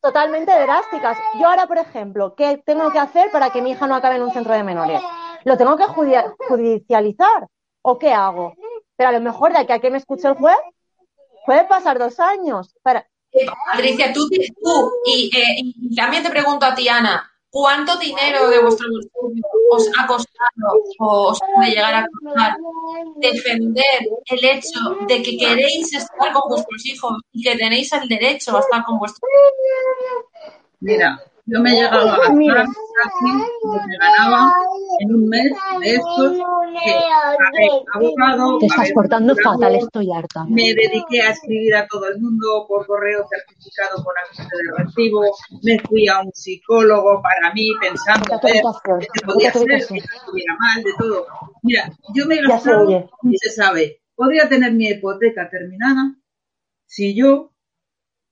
totalmente 0.00 0.52
drásticas. 0.52 1.18
Yo 1.38 1.48
ahora, 1.48 1.66
por 1.66 1.78
ejemplo, 1.78 2.34
¿qué 2.36 2.62
tengo 2.64 2.90
que 2.90 2.98
hacer 2.98 3.30
para 3.30 3.50
que 3.50 3.62
mi 3.62 3.72
hija 3.72 3.86
no 3.86 3.94
acabe 3.94 4.16
en 4.16 4.22
un 4.22 4.32
centro 4.32 4.54
de 4.54 4.62
menores? 4.62 5.00
¿Lo 5.44 5.56
tengo 5.56 5.76
que 5.76 5.84
judicializar 6.48 7.46
o 7.82 7.98
qué 7.98 8.12
hago? 8.12 8.54
Pero 8.96 9.10
a 9.10 9.12
lo 9.12 9.20
mejor 9.20 9.52
de 9.52 9.58
aquí 9.58 9.72
a 9.72 9.78
que 9.78 9.90
me 9.90 9.98
escuche 9.98 10.28
el 10.28 10.34
juez, 10.34 10.56
puede 11.44 11.64
pasar 11.64 11.98
dos 11.98 12.18
años. 12.20 12.74
Para... 12.82 13.06
Patricia, 13.70 14.12
tú, 14.12 14.28
tú 14.28 14.92
y, 15.04 15.30
eh, 15.36 15.56
y, 15.58 15.94
también 15.94 16.22
te 16.22 16.30
pregunto 16.30 16.64
a 16.64 16.74
ti, 16.74 16.88
Ana, 16.88 17.30
cuánto 17.56 17.96
dinero 17.96 18.50
de 18.50 18.58
vuestro 18.58 18.86
bolsillo 18.90 19.46
os 19.70 19.88
ha 19.96 20.06
costado 20.06 20.68
o 20.98 21.30
os 21.30 21.40
puede 21.54 21.70
llegar 21.70 21.94
a 21.94 22.06
costar 22.06 22.54
defender 23.16 24.00
el 24.26 24.44
hecho 24.44 24.78
de 25.08 25.22
que 25.22 25.38
queréis 25.38 25.90
estar 25.94 26.34
con 26.34 26.50
vuestros 26.50 26.84
hijos 26.84 27.12
y 27.32 27.42
que 27.42 27.56
tenéis 27.56 27.90
el 27.94 28.06
derecho 28.08 28.54
a 28.54 28.60
estar 28.60 28.84
con 28.84 28.98
vuestros 28.98 29.30
hijos. 29.30 30.52
Mira, 30.80 31.18
yo 31.46 31.60
me 31.60 31.70
he 31.70 31.74
llegado 31.74 32.10
a 32.10 32.18
gastar 32.18 32.36
casi 32.36 33.32
lo 33.62 33.78
que 33.86 33.96
ganaba 34.00 34.52
en 34.98 35.14
un 35.14 35.28
mes 35.28 35.52
de 35.80 35.94
estos 35.94 36.32
que, 36.32 36.90
a 36.90 37.50
ver, 37.52 37.70
abogado, 37.94 38.58
Te 38.58 38.64
a 38.64 38.68
estás 38.68 38.84
ver, 38.86 38.94
portando 38.94 39.32
abogado, 39.32 39.60
fatal, 39.60 39.76
estoy 39.76 40.12
harta. 40.12 40.44
Me 40.48 40.74
dediqué 40.74 41.22
a 41.22 41.30
escribir 41.30 41.76
a 41.76 41.86
todo 41.86 42.08
el 42.08 42.20
mundo 42.20 42.66
por 42.66 42.86
correo 42.86 43.24
certificado 43.28 44.02
con 44.02 44.14
agente 44.18 44.56
de 44.56 44.84
recibo. 44.84 45.22
Me 45.62 45.78
fui 45.80 46.08
a 46.08 46.20
un 46.20 46.32
psicólogo 46.32 47.22
para 47.22 47.54
mí 47.54 47.70
pensando 47.80 48.24
que 48.24 49.24
podía 49.24 49.52
te 49.52 49.58
ser, 49.60 49.66
que 49.68 49.98
estuviera 49.98 50.56
mal, 50.58 50.82
de 50.82 50.92
todo. 50.98 51.26
Mira, 51.62 51.92
yo 52.12 52.26
me 52.26 52.34
he 52.34 52.38
se 52.38 52.48
gastado, 52.48 53.08
ni 53.22 53.38
se 53.38 53.50
sabe, 53.50 54.00
podría 54.16 54.48
tener 54.48 54.72
mi 54.72 54.88
hipoteca 54.88 55.48
terminada 55.48 56.16
si 56.86 57.14
yo 57.14 57.52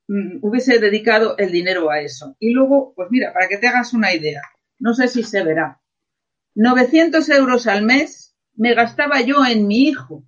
hubiese 0.09 0.79
dedicado 0.79 1.37
el 1.39 1.51
dinero 1.51 1.91
a 1.91 2.01
eso. 2.01 2.37
Y 2.39 2.51
luego, 2.51 2.93
pues 2.95 3.09
mira, 3.11 3.33
para 3.33 3.49
que 3.49 3.59
te 3.59 3.69
hagas 3.69 3.95
una 3.95 4.15
idea, 4.15 4.43
no 4.79 4.95
sé 4.95 5.09
si 5.09 5.23
se 5.23 5.43
verá, 5.43 5.81
900 6.55 7.29
euros 7.31 7.67
al 7.67 7.83
mes 7.83 8.37
me 8.55 8.75
gastaba 8.75 9.21
yo 9.21 9.45
en 9.45 9.67
mi 9.67 9.89
hijo, 9.89 10.25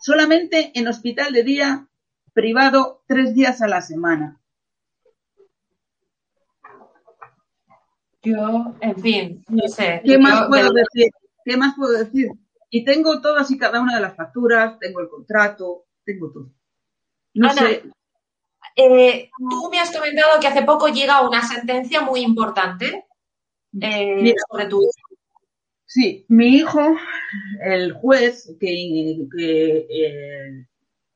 solamente 0.00 0.72
en 0.74 0.88
hospital 0.88 1.32
de 1.32 1.42
día 1.42 1.88
privado 2.32 3.02
tres 3.06 3.34
días 3.34 3.62
a 3.62 3.68
la 3.68 3.80
semana. 3.80 4.40
Yo, 8.22 8.74
en 8.80 8.96
fin, 9.00 9.44
no 9.48 9.68
sé. 9.68 10.02
¿Qué 10.04 10.12
yo 10.12 10.20
más 10.20 10.46
puedo 10.48 10.72
decir? 10.72 11.10
¿Qué 11.44 11.56
más 11.56 11.74
puedo 11.76 11.92
decir? 11.92 12.28
Y 12.68 12.84
tengo 12.84 13.20
todas 13.20 13.50
y 13.50 13.58
cada 13.58 13.80
una 13.80 13.94
de 13.94 14.02
las 14.02 14.14
facturas, 14.14 14.78
tengo 14.78 15.00
el 15.00 15.08
contrato, 15.08 15.86
tengo 16.04 16.30
todo. 16.30 16.50
No 17.34 17.48
Ana, 17.48 17.60
sé, 17.60 17.82
Eh, 18.80 19.28
tú 19.50 19.68
me 19.72 19.80
has 19.80 19.90
comentado 19.90 20.38
que 20.40 20.46
hace 20.46 20.62
poco 20.62 20.86
llega 20.86 21.28
una 21.28 21.42
sentencia 21.42 22.00
muy 22.00 22.20
importante 22.20 23.06
eh, 23.80 24.34
sobre 24.48 24.66
tu 24.66 24.80
hijo. 24.80 25.20
Sí, 25.84 26.24
mi 26.28 26.58
hijo, 26.58 26.96
el 27.60 27.92
juez 27.92 28.54
que, 28.60 29.26
que, 29.36 29.86
eh, 29.90 30.66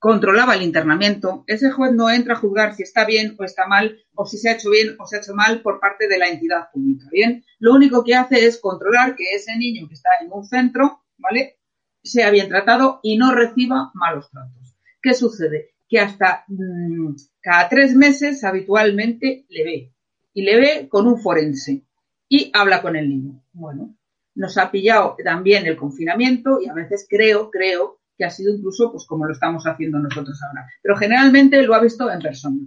controlaba 0.01 0.57
el 0.57 0.63
internamiento, 0.63 1.45
ese 1.47 1.71
juez 1.71 1.93
no 1.93 2.11
entra 2.11 2.35
a 2.35 2.39
juzgar 2.39 2.75
si 2.75 2.83
está 2.83 3.05
bien 3.05 3.37
o 3.39 3.45
está 3.45 3.69
mal, 3.69 3.97
o 4.17 4.27
si 4.27 4.39
se 4.39 4.49
ha 4.49 4.55
hecho 4.55 4.71
bien 4.71 4.97
o 4.99 5.07
se 5.07 5.17
ha 5.17 5.21
hecho 5.21 5.35
mal 5.35 5.63
por 5.63 5.79
parte 5.79 6.09
de 6.09 6.19
la 6.19 6.31
entidad 6.31 6.69
pública. 6.73 7.07
Bien, 7.13 7.45
lo 7.61 7.75
único 7.75 8.03
que 8.03 8.17
hace 8.17 8.45
es 8.45 8.59
controlar 8.61 9.15
que 9.15 9.37
ese 9.37 9.57
niño 9.57 9.87
que 9.87 9.95
está 9.95 10.11
en 10.21 10.33
un 10.33 10.45
centro, 10.45 11.05
¿vale? 11.17 11.61
Sea 12.03 12.31
bien 12.31 12.49
tratado 12.49 12.99
y 13.05 13.17
no 13.17 13.33
reciba 13.33 13.93
malos 13.95 14.29
tratos. 14.33 14.75
¿Qué 15.01 15.15
sucede? 15.15 15.72
Que 15.93 16.01
hasta 16.01 16.47
mm, 16.49 17.15
cada 17.43 17.69
tres 17.69 17.95
meses 17.95 18.43
habitualmente 18.45 19.45
le 19.51 19.63
ve. 19.63 19.93
Y 20.33 20.41
le 20.41 20.57
ve 20.59 20.89
con 20.89 21.07
un 21.07 21.21
forense. 21.21 21.85
Y 22.31 22.51
habla 22.55 22.81
con 22.81 22.97
el 22.97 23.11
niño. 23.11 23.45
Bueno, 23.53 23.95
nos 24.35 24.57
ha 24.57 24.71
pillado 24.71 25.17
también 25.23 25.67
el 25.67 25.77
confinamiento 25.77 26.63
y 26.63 26.71
a 26.71 26.73
veces 26.73 27.07
creo, 27.07 27.51
creo 27.51 28.01
que 28.17 28.25
ha 28.25 28.31
sido 28.31 28.55
incluso 28.55 28.91
pues 28.91 29.05
como 29.05 29.27
lo 29.27 29.35
estamos 29.35 29.65
haciendo 29.65 29.99
nosotros 29.99 30.43
ahora. 30.43 30.67
Pero 30.81 30.97
generalmente 30.97 31.63
lo 31.63 31.75
ha 31.75 31.81
visto 31.83 32.11
en 32.11 32.21
persona. 32.21 32.61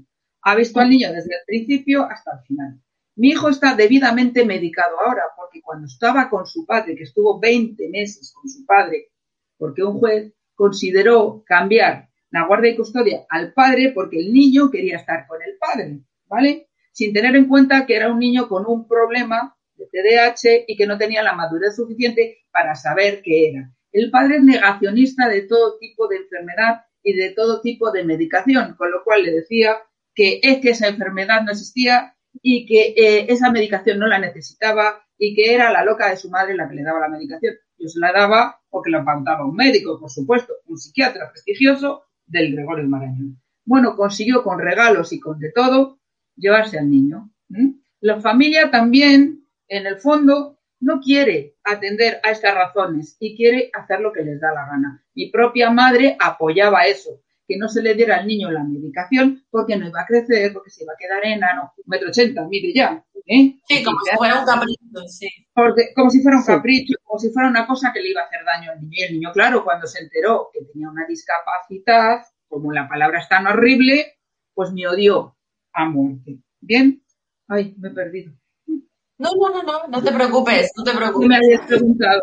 Ha 0.43 0.53
visto 0.53 0.79
al 0.79 0.89
niño 0.91 1.11
desde 1.11 1.33
el 1.33 1.41
principio 1.47 2.03
hasta 2.03 2.33
el 2.33 2.45
final. 2.45 2.79
Mi 3.15 3.29
hijo 3.29 3.49
está 3.49 3.73
debidamente 3.73 4.45
medicado 4.45 4.99
ahora 5.03 5.23
porque 5.35 5.63
cuando 5.63 5.87
estaba 5.87 6.29
con 6.29 6.45
su 6.45 6.63
padre, 6.63 6.95
que 6.95 7.05
estuvo 7.05 7.39
20 7.39 7.89
meses 7.89 8.31
con 8.35 8.47
su 8.47 8.63
padre, 8.67 9.07
porque 9.57 9.81
un 9.81 9.97
juez 9.97 10.31
consideró 10.53 11.43
cambiar 11.43 12.09
la 12.35 12.45
guardia 12.45 12.71
y 12.71 12.75
custodia 12.75 13.25
al 13.29 13.53
padre 13.53 13.93
porque 13.95 14.19
el 14.19 14.33
niño 14.33 14.69
quería 14.69 14.97
estar 14.97 15.25
con 15.25 15.41
el 15.41 15.57
padre, 15.57 16.01
¿vale? 16.27 16.67
Sin 16.91 17.13
tener 17.13 17.33
en 17.33 17.47
cuenta 17.47 17.85
que 17.85 17.95
era 17.95 18.11
un 18.11 18.19
niño 18.19 18.49
con 18.49 18.65
un 18.67 18.89
problema 18.89 19.55
de 19.75 19.85
TDAH 19.85 20.65
y 20.67 20.75
que 20.75 20.85
no 20.85 20.97
tenía 20.97 21.23
la 21.23 21.33
madurez 21.33 21.77
suficiente 21.77 22.39
para 22.51 22.75
saber 22.75 23.21
qué 23.23 23.51
era. 23.51 23.71
El 23.93 24.11
padre 24.11 24.37
es 24.37 24.43
negacionista 24.43 25.29
de 25.29 25.43
todo 25.43 25.77
tipo 25.79 26.09
de 26.09 26.17
enfermedad 26.17 26.81
y 27.01 27.13
de 27.13 27.31
todo 27.31 27.61
tipo 27.61 27.91
de 27.91 28.03
medicación, 28.03 28.75
con 28.75 28.91
lo 28.91 29.05
cual 29.05 29.23
le 29.23 29.31
decía 29.31 29.77
que 30.13 30.41
es 30.43 30.59
que 30.59 30.71
esa 30.71 30.89
enfermedad 30.89 31.41
no 31.43 31.51
existía 31.51 32.17
y 32.41 32.65
que 32.65 32.95
eh, 32.97 33.27
esa 33.29 33.49
medicación 33.49 33.97
no 33.97 34.07
la 34.07 34.19
necesitaba 34.19 35.05
y 35.17 35.35
que 35.35 35.53
era 35.53 35.71
la 35.71 35.85
loca 35.85 36.09
de 36.09 36.17
su 36.17 36.29
madre 36.29 36.53
la 36.53 36.67
que 36.67 36.75
le 36.75 36.83
daba 36.83 36.99
la 36.99 37.07
medicación. 37.07 37.55
Yo 37.77 37.87
se 37.87 37.99
la 37.99 38.11
daba 38.11 38.59
porque 38.69 38.91
la 38.91 39.05
pautaba 39.05 39.45
un 39.45 39.55
médico, 39.55 39.97
por 39.97 40.11
supuesto, 40.11 40.53
un 40.65 40.77
psiquiatra 40.77 41.31
prestigioso 41.31 42.03
del 42.25 42.53
Gregorio 42.53 42.87
Marañón. 42.87 43.41
Bueno, 43.65 43.95
consiguió 43.95 44.43
con 44.43 44.59
regalos 44.59 45.11
y 45.13 45.19
con 45.19 45.39
de 45.39 45.51
todo 45.51 45.99
llevarse 46.35 46.77
al 46.77 46.89
niño. 46.89 47.31
La 48.01 48.19
familia 48.21 48.69
también, 48.69 49.45
en 49.67 49.87
el 49.87 49.97
fondo, 49.97 50.59
no 50.79 50.99
quiere 50.99 51.55
atender 51.63 52.19
a 52.23 52.31
estas 52.31 52.53
razones 52.53 53.17
y 53.19 53.35
quiere 53.35 53.71
hacer 53.73 54.01
lo 54.01 54.11
que 54.11 54.23
les 54.23 54.39
da 54.39 54.53
la 54.53 54.67
gana. 54.67 55.03
Mi 55.15 55.31
propia 55.31 55.71
madre 55.71 56.15
apoyaba 56.19 56.85
eso, 56.85 57.21
que 57.47 57.57
no 57.57 57.67
se 57.69 57.81
le 57.81 57.93
diera 57.93 58.17
al 58.17 58.27
niño 58.27 58.49
la 58.51 58.63
medicación 58.63 59.43
porque 59.49 59.75
no 59.77 59.87
iba 59.87 60.01
a 60.01 60.05
crecer, 60.05 60.51
porque 60.53 60.69
se 60.71 60.83
iba 60.83 60.93
a 60.93 60.97
quedar 60.97 61.23
enano, 61.25 61.73
un 61.77 61.83
metro 61.87 62.09
ochenta, 62.09 62.43
mire 62.47 62.73
ya. 62.73 63.03
¿eh? 63.27 63.55
Sí, 63.67 63.83
como 63.83 63.99
si 64.01 64.15
fuera 64.17 64.39
un 64.39 64.45
capricho, 64.45 65.07
sí. 65.07 65.27
Porque, 65.53 65.93
como 65.95 66.09
si 66.09 66.21
fuera 66.21 66.37
un 66.37 66.43
Sí. 66.43 66.47
capricho, 66.51 66.93
como 67.03 67.19
si 67.19 67.29
fuera 67.31 67.49
una 67.49 67.65
cosa 67.67 67.91
que 67.93 68.01
le 68.01 68.09
iba 68.09 68.21
a 68.21 68.25
hacer 68.25 68.39
daño 68.45 68.71
al 68.71 68.81
niño. 68.81 68.91
Y 68.93 69.03
el 69.03 69.13
niño, 69.13 69.31
claro, 69.33 69.63
cuando 69.63 69.87
se 69.87 70.03
enteró 70.03 70.49
que 70.53 70.63
tenía 70.65 70.89
una 70.89 71.05
discapacidad, 71.07 72.25
como 72.47 72.71
la 72.71 72.87
palabra 72.87 73.19
es 73.19 73.27
tan 73.29 73.47
horrible, 73.47 74.17
pues 74.53 74.71
me 74.71 74.87
odió 74.87 75.35
a 75.73 75.85
muerte. 75.85 76.37
¿Bien? 76.61 77.03
Ay, 77.47 77.75
me 77.77 77.89
he 77.89 77.91
perdido. 77.91 78.33
No, 79.17 79.29
no, 79.39 79.49
no, 79.49 79.63
no, 79.63 79.87
no 79.87 80.03
te 80.03 80.11
preocupes, 80.11 80.71
no 80.75 80.83
te 80.83 80.91
¿Qué 80.91 80.97
preocupes. 80.97 81.27
me 81.29 81.35
habías 81.37 81.61
preguntado? 81.67 82.21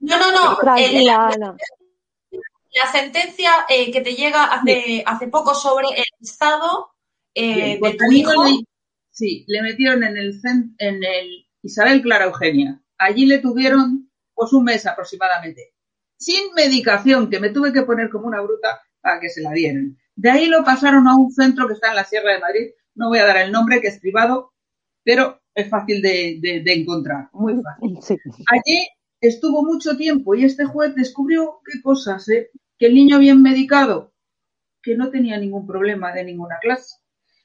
No, 0.00 0.18
no, 0.18 0.32
no. 0.32 0.50
el- 0.52 0.58
Tranquila, 0.58 1.28
Ana. 1.28 1.56
La 2.74 2.90
sentencia 2.90 3.50
eh, 3.68 3.90
que 3.92 4.00
te 4.00 4.14
llega 4.14 4.44
hace, 4.44 5.02
hace 5.06 5.28
poco 5.28 5.54
sobre 5.54 5.86
el 5.96 6.04
estado 6.20 6.90
eh, 7.34 7.78
de 7.80 7.94
tu 7.94 8.12
hijo. 8.12 8.44
le- 8.44 8.64
sí, 9.10 9.44
le 9.46 9.62
metieron 9.62 10.02
en 10.04 10.16
el, 10.16 10.40
en 10.78 11.04
el 11.04 11.46
Isabel 11.62 12.02
Clara 12.02 12.24
Eugenia. 12.26 12.80
Allí 12.98 13.26
le 13.26 13.38
tuvieron 13.38 14.10
pues 14.34 14.52
un 14.52 14.64
mes 14.64 14.86
aproximadamente. 14.86 15.72
Sin 16.16 16.52
medicación, 16.54 17.30
que 17.30 17.38
me 17.40 17.50
tuve 17.50 17.72
que 17.72 17.82
poner 17.82 18.08
como 18.10 18.26
una 18.26 18.40
bruta 18.40 18.80
para 19.00 19.20
que 19.20 19.28
se 19.28 19.42
la 19.42 19.52
dieran. 19.52 19.96
De 20.16 20.30
ahí 20.30 20.46
lo 20.46 20.64
pasaron 20.64 21.06
a 21.08 21.14
un 21.16 21.30
centro 21.32 21.66
que 21.68 21.74
está 21.74 21.90
en 21.90 21.96
la 21.96 22.04
Sierra 22.04 22.32
de 22.32 22.40
Madrid. 22.40 22.70
No 22.94 23.08
voy 23.08 23.18
a 23.18 23.26
dar 23.26 23.36
el 23.38 23.52
nombre, 23.52 23.80
que 23.80 23.88
es 23.88 24.00
privado, 24.00 24.52
pero 25.04 25.40
es 25.54 25.68
fácil 25.68 26.00
de, 26.02 26.38
de- 26.40 26.60
de 26.64 26.72
encontrar. 26.72 27.28
Muy 27.32 27.54
fácil. 27.62 27.98
Sí. 28.02 28.16
Allí 28.48 28.88
estuvo 29.20 29.64
mucho 29.64 29.96
tiempo 29.96 30.34
y 30.34 30.44
este 30.44 30.64
juez 30.64 30.94
descubrió 30.94 31.60
qué 31.64 31.80
cosas, 31.82 32.28
¿eh? 32.28 32.50
Que 32.84 32.88
el 32.88 32.94
niño 32.96 33.18
bien 33.18 33.40
medicado, 33.40 34.12
que 34.82 34.94
no 34.94 35.08
tenía 35.08 35.38
ningún 35.38 35.66
problema 35.66 36.12
de 36.12 36.22
ninguna 36.22 36.56
clase, 36.60 36.96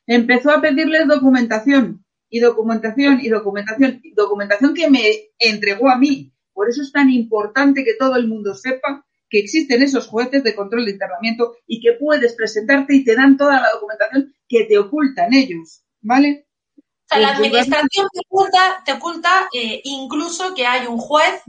empezó 0.06 0.52
a 0.52 0.60
pedirles 0.60 1.08
documentación 1.08 2.04
y 2.30 2.42
documentación 2.42 3.22
y 3.22 3.30
documentación, 3.30 4.02
y 4.04 4.14
documentación 4.16 4.74
que 4.74 4.90
me 4.90 5.30
entregó 5.40 5.90
a 5.90 5.98
mí. 5.98 6.34
Por 6.52 6.68
eso 6.68 6.82
es 6.82 6.92
tan 6.92 7.10
importante 7.10 7.86
que 7.86 7.94
todo 7.98 8.18
el 8.18 8.28
mundo 8.28 8.54
sepa 8.54 9.06
que 9.30 9.40
existen 9.40 9.82
esos 9.82 10.08
jueces 10.08 10.44
de 10.44 10.54
control 10.54 10.84
de 10.84 10.92
internamiento 10.92 11.56
y 11.66 11.80
que 11.80 11.94
puedes 11.94 12.34
presentarte 12.34 12.96
y 12.96 13.06
te 13.06 13.16
dan 13.16 13.38
toda 13.38 13.62
la 13.62 13.70
documentación 13.72 14.36
que 14.46 14.66
te 14.66 14.78
ocultan 14.78 15.34
ellos, 15.34 15.86
¿vale? 16.02 16.48
O 16.76 16.82
sea, 17.08 17.20
la 17.20 17.38
administración 17.38 18.10
te 18.12 18.20
oculta, 18.28 18.84
te 18.86 18.92
oculta 18.92 19.48
eh, 19.54 19.80
incluso 19.86 20.54
que 20.54 20.66
hay 20.66 20.86
un 20.86 20.98
juez 20.98 21.44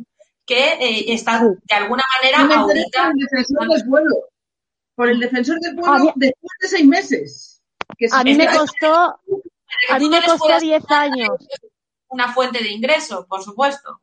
que 0.51 0.73
eh, 0.81 1.13
está 1.15 1.41
de 1.45 1.75
alguna 1.77 2.03
manera 2.21 2.39
Yo 2.43 2.47
me 2.49 2.55
enteré 2.55 2.85
por 2.93 3.01
audita. 3.03 3.11
el 3.13 3.19
defensor 3.19 3.69
del 3.69 3.89
pueblo. 3.89 4.17
Por 4.97 5.09
el 5.09 5.21
defensor 5.21 5.61
del 5.61 5.77
pueblo 5.77 6.05
mí- 6.07 6.13
después 6.17 6.51
de 6.61 6.69
seis 6.69 6.87
meses. 6.87 7.63
Que 7.97 8.07
A 8.11 8.25
mí 8.25 8.35
me 8.35 8.47
costó, 8.49 9.21
a 9.91 9.99
mí 10.01 10.09
me 10.09 10.21
costó 10.25 10.59
10 10.59 10.83
años. 10.91 11.31
Una 12.09 12.33
fuente 12.33 12.61
de 12.65 12.71
ingreso, 12.73 13.27
por 13.29 13.43
supuesto. 13.45 14.01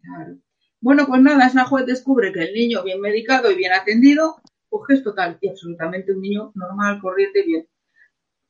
Claro. 0.00 0.36
Bueno, 0.80 1.06
pues 1.08 1.20
nada, 1.22 1.46
esa 1.46 1.64
juez 1.64 1.86
descubre 1.86 2.32
que 2.32 2.40
el 2.44 2.54
niño 2.54 2.84
bien 2.84 3.00
medicado 3.00 3.50
y 3.50 3.56
bien 3.56 3.72
atendido, 3.72 4.40
pues 4.68 4.82
es 4.98 5.02
total 5.04 5.38
y 5.40 5.48
absolutamente 5.48 6.12
un 6.12 6.20
niño 6.22 6.52
normal, 6.54 7.00
corriente, 7.00 7.42
bien. 7.42 7.68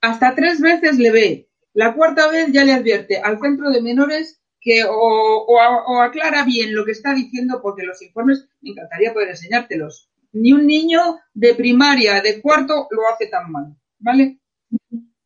Hasta 0.02 0.34
tres 0.34 0.60
veces 0.60 0.98
le 0.98 1.10
ve. 1.10 1.48
La 1.72 1.94
cuarta 1.94 2.28
vez 2.28 2.52
ya 2.52 2.64
le 2.64 2.72
advierte 2.74 3.18
al 3.18 3.40
centro 3.40 3.70
de 3.70 3.80
menores 3.80 4.40
que 4.60 4.84
o, 4.84 5.46
o 5.46 6.00
aclara 6.00 6.44
bien 6.44 6.74
lo 6.74 6.84
que 6.84 6.92
está 6.92 7.14
diciendo, 7.14 7.60
porque 7.62 7.82
los 7.82 8.00
informes 8.02 8.46
me 8.60 8.70
encantaría 8.70 9.12
poder 9.12 9.30
enseñártelos. 9.30 10.10
Ni 10.32 10.52
un 10.52 10.66
niño 10.66 11.18
de 11.34 11.54
primaria, 11.54 12.20
de 12.20 12.40
cuarto, 12.40 12.86
lo 12.90 13.08
hace 13.08 13.26
tan 13.26 13.50
mal, 13.50 13.76
¿vale? 13.98 14.38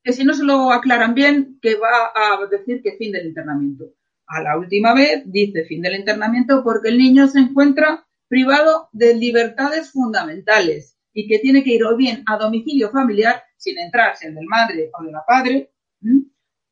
Que 0.03 0.13
si 0.13 0.25
no 0.25 0.35
se 0.35 0.45
lo 0.45 0.71
aclaran 0.71 1.15
bien, 1.15 1.59
que 1.61 1.75
va 1.75 2.13
a 2.15 2.47
decir 2.47 2.83
que 2.83 2.97
fin 2.97 3.13
del 3.13 3.27
internamiento. 3.27 3.93
a 4.27 4.43
la 4.43 4.57
última 4.59 4.95
vez 4.95 5.23
dice 5.27 5.65
fin 5.65 5.83
del 5.83 5.97
internamiento 5.97 6.63
porque 6.65 6.89
el 6.89 6.99
niño 6.99 7.27
se 7.29 7.41
encuentra 7.41 8.07
privado 8.29 8.89
de 8.93 9.15
libertades 9.15 9.91
fundamentales 9.93 10.97
y 11.13 11.29
que 11.29 11.39
tiene 11.39 11.63
que 11.63 11.75
ir 11.75 11.85
o 11.85 11.97
bien 11.97 12.25
a 12.27 12.37
domicilio 12.37 12.91
familiar 12.91 13.43
sin 13.57 13.79
entrar 13.79 14.15
en 14.23 14.35
del 14.35 14.47
madre 14.47 14.91
o 14.99 15.05
de 15.05 15.13
la 15.13 15.25
padre 15.27 15.73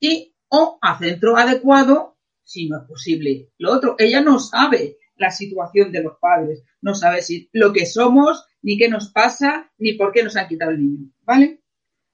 y 0.00 0.34
o 0.48 0.78
a 0.80 0.98
centro 0.98 1.36
adecuado 1.36 2.11
si 2.44 2.68
no 2.68 2.78
es 2.78 2.84
posible. 2.84 3.50
Lo 3.58 3.72
otro, 3.72 3.96
ella 3.98 4.20
no 4.20 4.38
sabe 4.38 4.98
la 5.16 5.30
situación 5.30 5.92
de 5.92 6.02
los 6.02 6.18
padres, 6.18 6.64
no 6.80 6.94
sabe 6.94 7.22
si 7.22 7.48
lo 7.52 7.72
que 7.72 7.86
somos, 7.86 8.44
ni 8.62 8.76
qué 8.76 8.88
nos 8.88 9.12
pasa, 9.12 9.70
ni 9.78 9.94
por 9.94 10.12
qué 10.12 10.22
nos 10.22 10.36
han 10.36 10.48
quitado 10.48 10.72
el 10.72 10.80
niño, 10.80 11.10
¿vale? 11.22 11.62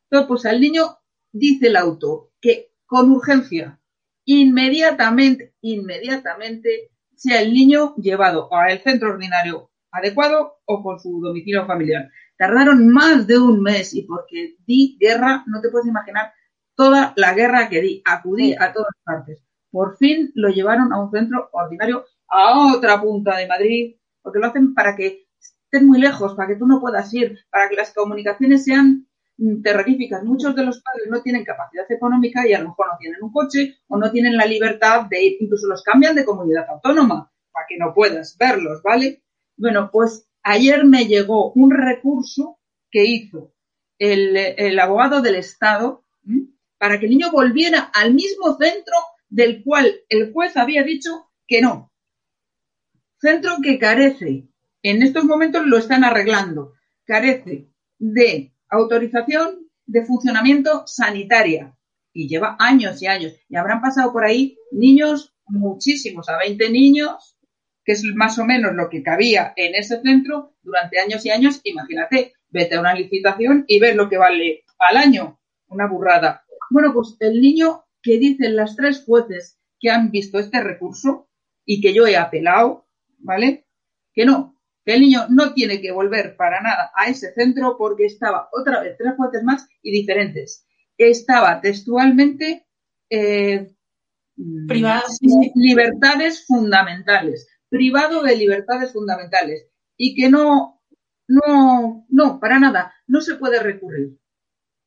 Entonces, 0.04 0.28
pues 0.28 0.46
al 0.46 0.60
niño 0.60 0.98
dice 1.32 1.68
el 1.68 1.76
auto 1.76 2.32
que 2.40 2.72
con 2.86 3.10
urgencia, 3.10 3.80
inmediatamente, 4.24 5.54
inmediatamente, 5.60 6.90
sea 7.14 7.42
el 7.42 7.52
niño 7.52 7.94
llevado 7.96 8.52
al 8.52 8.80
centro 8.80 9.10
ordinario 9.10 9.70
adecuado 9.90 10.60
o 10.64 10.82
por 10.82 11.00
su 11.00 11.20
domicilio 11.20 11.66
familiar. 11.66 12.10
Tardaron 12.36 12.88
más 12.88 13.26
de 13.26 13.38
un 13.38 13.62
mes 13.62 13.94
y 13.94 14.02
porque 14.02 14.56
di 14.66 14.96
guerra, 15.00 15.44
no 15.46 15.60
te 15.60 15.70
puedes 15.70 15.88
imaginar 15.88 16.32
toda 16.74 17.12
la 17.16 17.34
guerra 17.34 17.68
que 17.68 17.80
di, 17.80 18.02
acudí 18.04 18.54
a 18.54 18.72
todas 18.72 18.92
partes. 19.02 19.47
Por 19.70 19.96
fin 19.96 20.30
lo 20.34 20.48
llevaron 20.48 20.92
a 20.92 21.00
un 21.00 21.10
centro 21.10 21.48
ordinario 21.52 22.04
a 22.28 22.74
otra 22.74 23.00
punta 23.00 23.36
de 23.36 23.46
Madrid, 23.46 23.96
porque 24.22 24.38
lo 24.38 24.46
hacen 24.46 24.74
para 24.74 24.96
que 24.96 25.26
estén 25.38 25.86
muy 25.86 26.00
lejos, 26.00 26.34
para 26.34 26.48
que 26.48 26.56
tú 26.56 26.66
no 26.66 26.80
puedas 26.80 27.12
ir, 27.14 27.38
para 27.50 27.68
que 27.68 27.76
las 27.76 27.92
comunicaciones 27.92 28.64
sean 28.64 29.06
mm, 29.36 29.62
terroríficas. 29.62 30.24
Muchos 30.24 30.54
de 30.54 30.64
los 30.64 30.80
padres 30.82 31.08
no 31.10 31.22
tienen 31.22 31.44
capacidad 31.44 31.90
económica 31.90 32.46
y 32.46 32.54
a 32.54 32.60
lo 32.60 32.68
mejor 32.70 32.86
no 32.92 32.98
tienen 32.98 33.22
un 33.22 33.32
coche 33.32 33.76
o 33.88 33.98
no 33.98 34.10
tienen 34.10 34.36
la 34.36 34.46
libertad 34.46 35.06
de 35.08 35.22
ir, 35.22 35.36
incluso 35.40 35.66
los 35.66 35.82
cambian 35.82 36.14
de 36.14 36.24
comunidad 36.24 36.68
autónoma 36.68 37.30
para 37.52 37.66
que 37.68 37.76
no 37.78 37.92
puedas 37.94 38.36
verlos, 38.38 38.82
¿vale? 38.82 39.22
Bueno, 39.56 39.90
pues 39.92 40.28
ayer 40.42 40.84
me 40.84 41.06
llegó 41.06 41.52
un 41.52 41.70
recurso 41.70 42.58
que 42.90 43.04
hizo 43.04 43.52
el, 43.98 44.78
abogado 44.78 45.20
del 45.20 45.36
Estado 45.36 46.04
para 46.78 46.98
que 46.98 47.06
el 47.06 47.10
niño 47.10 47.30
volviera 47.32 47.90
al 47.92 48.14
mismo 48.14 48.56
centro 48.56 48.94
del 49.28 49.62
cual 49.62 50.00
el 50.08 50.32
juez 50.32 50.56
había 50.56 50.82
dicho 50.82 51.30
que 51.46 51.60
no. 51.60 51.92
Centro 53.20 53.56
que 53.62 53.78
carece, 53.78 54.48
en 54.82 55.02
estos 55.02 55.24
momentos 55.24 55.66
lo 55.66 55.78
están 55.78 56.04
arreglando, 56.04 56.74
carece 57.04 57.68
de 57.98 58.52
autorización 58.68 59.68
de 59.86 60.04
funcionamiento 60.04 60.86
sanitaria 60.86 61.74
y 62.12 62.28
lleva 62.28 62.56
años 62.58 63.02
y 63.02 63.06
años. 63.06 63.34
Y 63.48 63.56
habrán 63.56 63.80
pasado 63.80 64.12
por 64.12 64.24
ahí 64.24 64.56
niños, 64.70 65.34
muchísimos, 65.46 66.28
a 66.28 66.36
20 66.38 66.70
niños, 66.70 67.36
que 67.84 67.92
es 67.92 68.04
más 68.14 68.38
o 68.38 68.44
menos 68.44 68.74
lo 68.74 68.88
que 68.88 69.02
cabía 69.02 69.52
en 69.56 69.74
ese 69.74 70.00
centro 70.02 70.54
durante 70.62 71.00
años 71.00 71.24
y 71.24 71.30
años. 71.30 71.60
Imagínate, 71.64 72.34
vete 72.50 72.76
a 72.76 72.80
una 72.80 72.94
licitación 72.94 73.64
y 73.66 73.80
ves 73.80 73.96
lo 73.96 74.08
que 74.08 74.18
vale 74.18 74.64
al 74.78 74.96
año. 74.96 75.40
Una 75.68 75.86
burrada. 75.86 76.44
Bueno, 76.70 76.92
pues 76.92 77.16
el 77.20 77.40
niño 77.40 77.84
que 78.03 78.18
dicen 78.18 78.57
las 78.57 78.76
tres 78.76 79.05
jueces 79.05 79.59
que 79.80 79.90
han 79.90 80.11
visto 80.11 80.38
este 80.38 80.62
recurso 80.62 81.28
y 81.64 81.80
que 81.80 81.92
yo 81.92 82.07
he 82.07 82.16
apelado, 82.16 82.86
¿vale? 83.18 83.66
Que 84.12 84.24
no, 84.24 84.59
que 84.84 84.94
el 84.94 85.03
niño 85.03 85.26
no 85.28 85.53
tiene 85.53 85.80
que 85.80 85.92
volver 85.92 86.36
para 86.36 86.61
nada 86.61 86.90
a 86.94 87.09
ese 87.09 87.32
centro 87.32 87.76
porque 87.76 88.07
estaba 88.07 88.49
otra 88.53 88.80
vez 88.80 88.96
tres 88.96 89.14
jueces 89.16 89.42
más 89.42 89.68
y 89.82 89.92
diferentes. 89.92 90.66
Estaba 90.96 91.61
textualmente 91.61 92.66
eh, 93.11 93.70
privado 94.66 95.05
libertades 95.55 96.46
fundamentales, 96.46 97.49
privado 97.68 98.22
de 98.22 98.36
libertades 98.36 98.92
fundamentales 98.92 99.68
y 99.96 100.14
que 100.14 100.28
no, 100.28 100.80
no, 101.26 102.07
no, 102.09 102.40
para 102.40 102.59
nada, 102.59 102.94
no 103.07 103.20
se 103.20 103.34
puede 103.36 103.62
recurrir. 103.62 104.18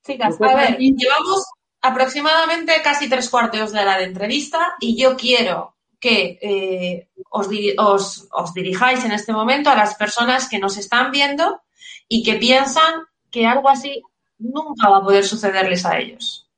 Chicas, 0.03 0.35
a 0.41 0.55
ver, 0.55 0.77
llevamos 0.79 1.45
aproximadamente 1.81 2.73
casi 2.83 3.09
tres 3.09 3.29
cuartos 3.29 3.71
de 3.71 3.79
hora 3.79 3.97
de 3.97 4.05
entrevista 4.05 4.75
y 4.79 5.01
yo 5.01 5.17
quiero 5.17 5.75
que 5.99 6.39
eh, 6.41 7.09
os, 7.29 8.27
os, 8.31 8.53
dirijáis 8.53 9.05
en 9.05 9.11
este 9.11 9.33
momento 9.33 9.69
a 9.69 9.75
las 9.75 9.95
personas 9.95 10.49
que 10.49 10.59
nos 10.59 10.77
están 10.77 11.11
viendo 11.11 11.61
y 12.07 12.23
que 12.23 12.35
piensan 12.35 13.03
que 13.29 13.45
algo 13.45 13.69
así 13.69 14.01
nunca 14.39 14.89
va 14.89 14.97
a 14.97 15.03
poder 15.03 15.23
sucederles 15.23 15.85
a 15.85 15.99
ellos. 15.99 16.49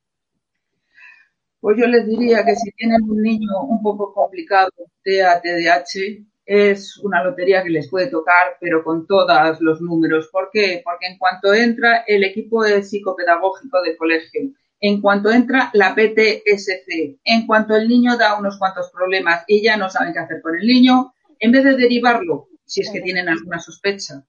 Pues 1.60 1.78
yo 1.78 1.86
les 1.86 2.06
diría 2.06 2.44
que 2.44 2.56
si 2.56 2.70
tienen 2.72 3.02
un 3.02 3.22
niño 3.22 3.62
un 3.68 3.82
poco 3.82 4.12
complicado, 4.12 4.70
TEA, 5.02 5.40
TDAH, 5.40 6.24
es 6.46 6.98
una 6.98 7.24
lotería 7.24 7.62
que 7.62 7.70
les 7.70 7.88
puede 7.88 8.08
tocar, 8.08 8.58
pero 8.60 8.84
con 8.84 9.06
todos 9.06 9.60
los 9.60 9.80
números. 9.80 10.28
¿Por 10.28 10.50
qué? 10.52 10.82
Porque 10.84 11.06
en 11.06 11.18
cuanto 11.18 11.54
entra 11.54 12.04
el 12.06 12.24
equipo 12.24 12.64
psicopedagógico 12.64 13.80
del 13.82 13.96
colegio, 13.96 14.50
en 14.86 15.00
cuanto 15.00 15.30
entra 15.30 15.70
la 15.72 15.94
PTSC, 15.94 17.18
en 17.24 17.46
cuanto 17.46 17.74
el 17.74 17.88
niño 17.88 18.18
da 18.18 18.38
unos 18.38 18.58
cuantos 18.58 18.90
problemas 18.90 19.42
y 19.46 19.62
ya 19.62 19.78
no 19.78 19.88
saben 19.88 20.12
qué 20.12 20.18
hacer 20.18 20.42
con 20.42 20.56
el 20.56 20.66
niño, 20.66 21.14
en 21.38 21.52
vez 21.52 21.64
de 21.64 21.74
derivarlo, 21.74 22.48
si 22.66 22.82
es 22.82 22.90
que 22.90 23.00
tienen 23.00 23.30
alguna 23.30 23.60
sospecha, 23.60 24.22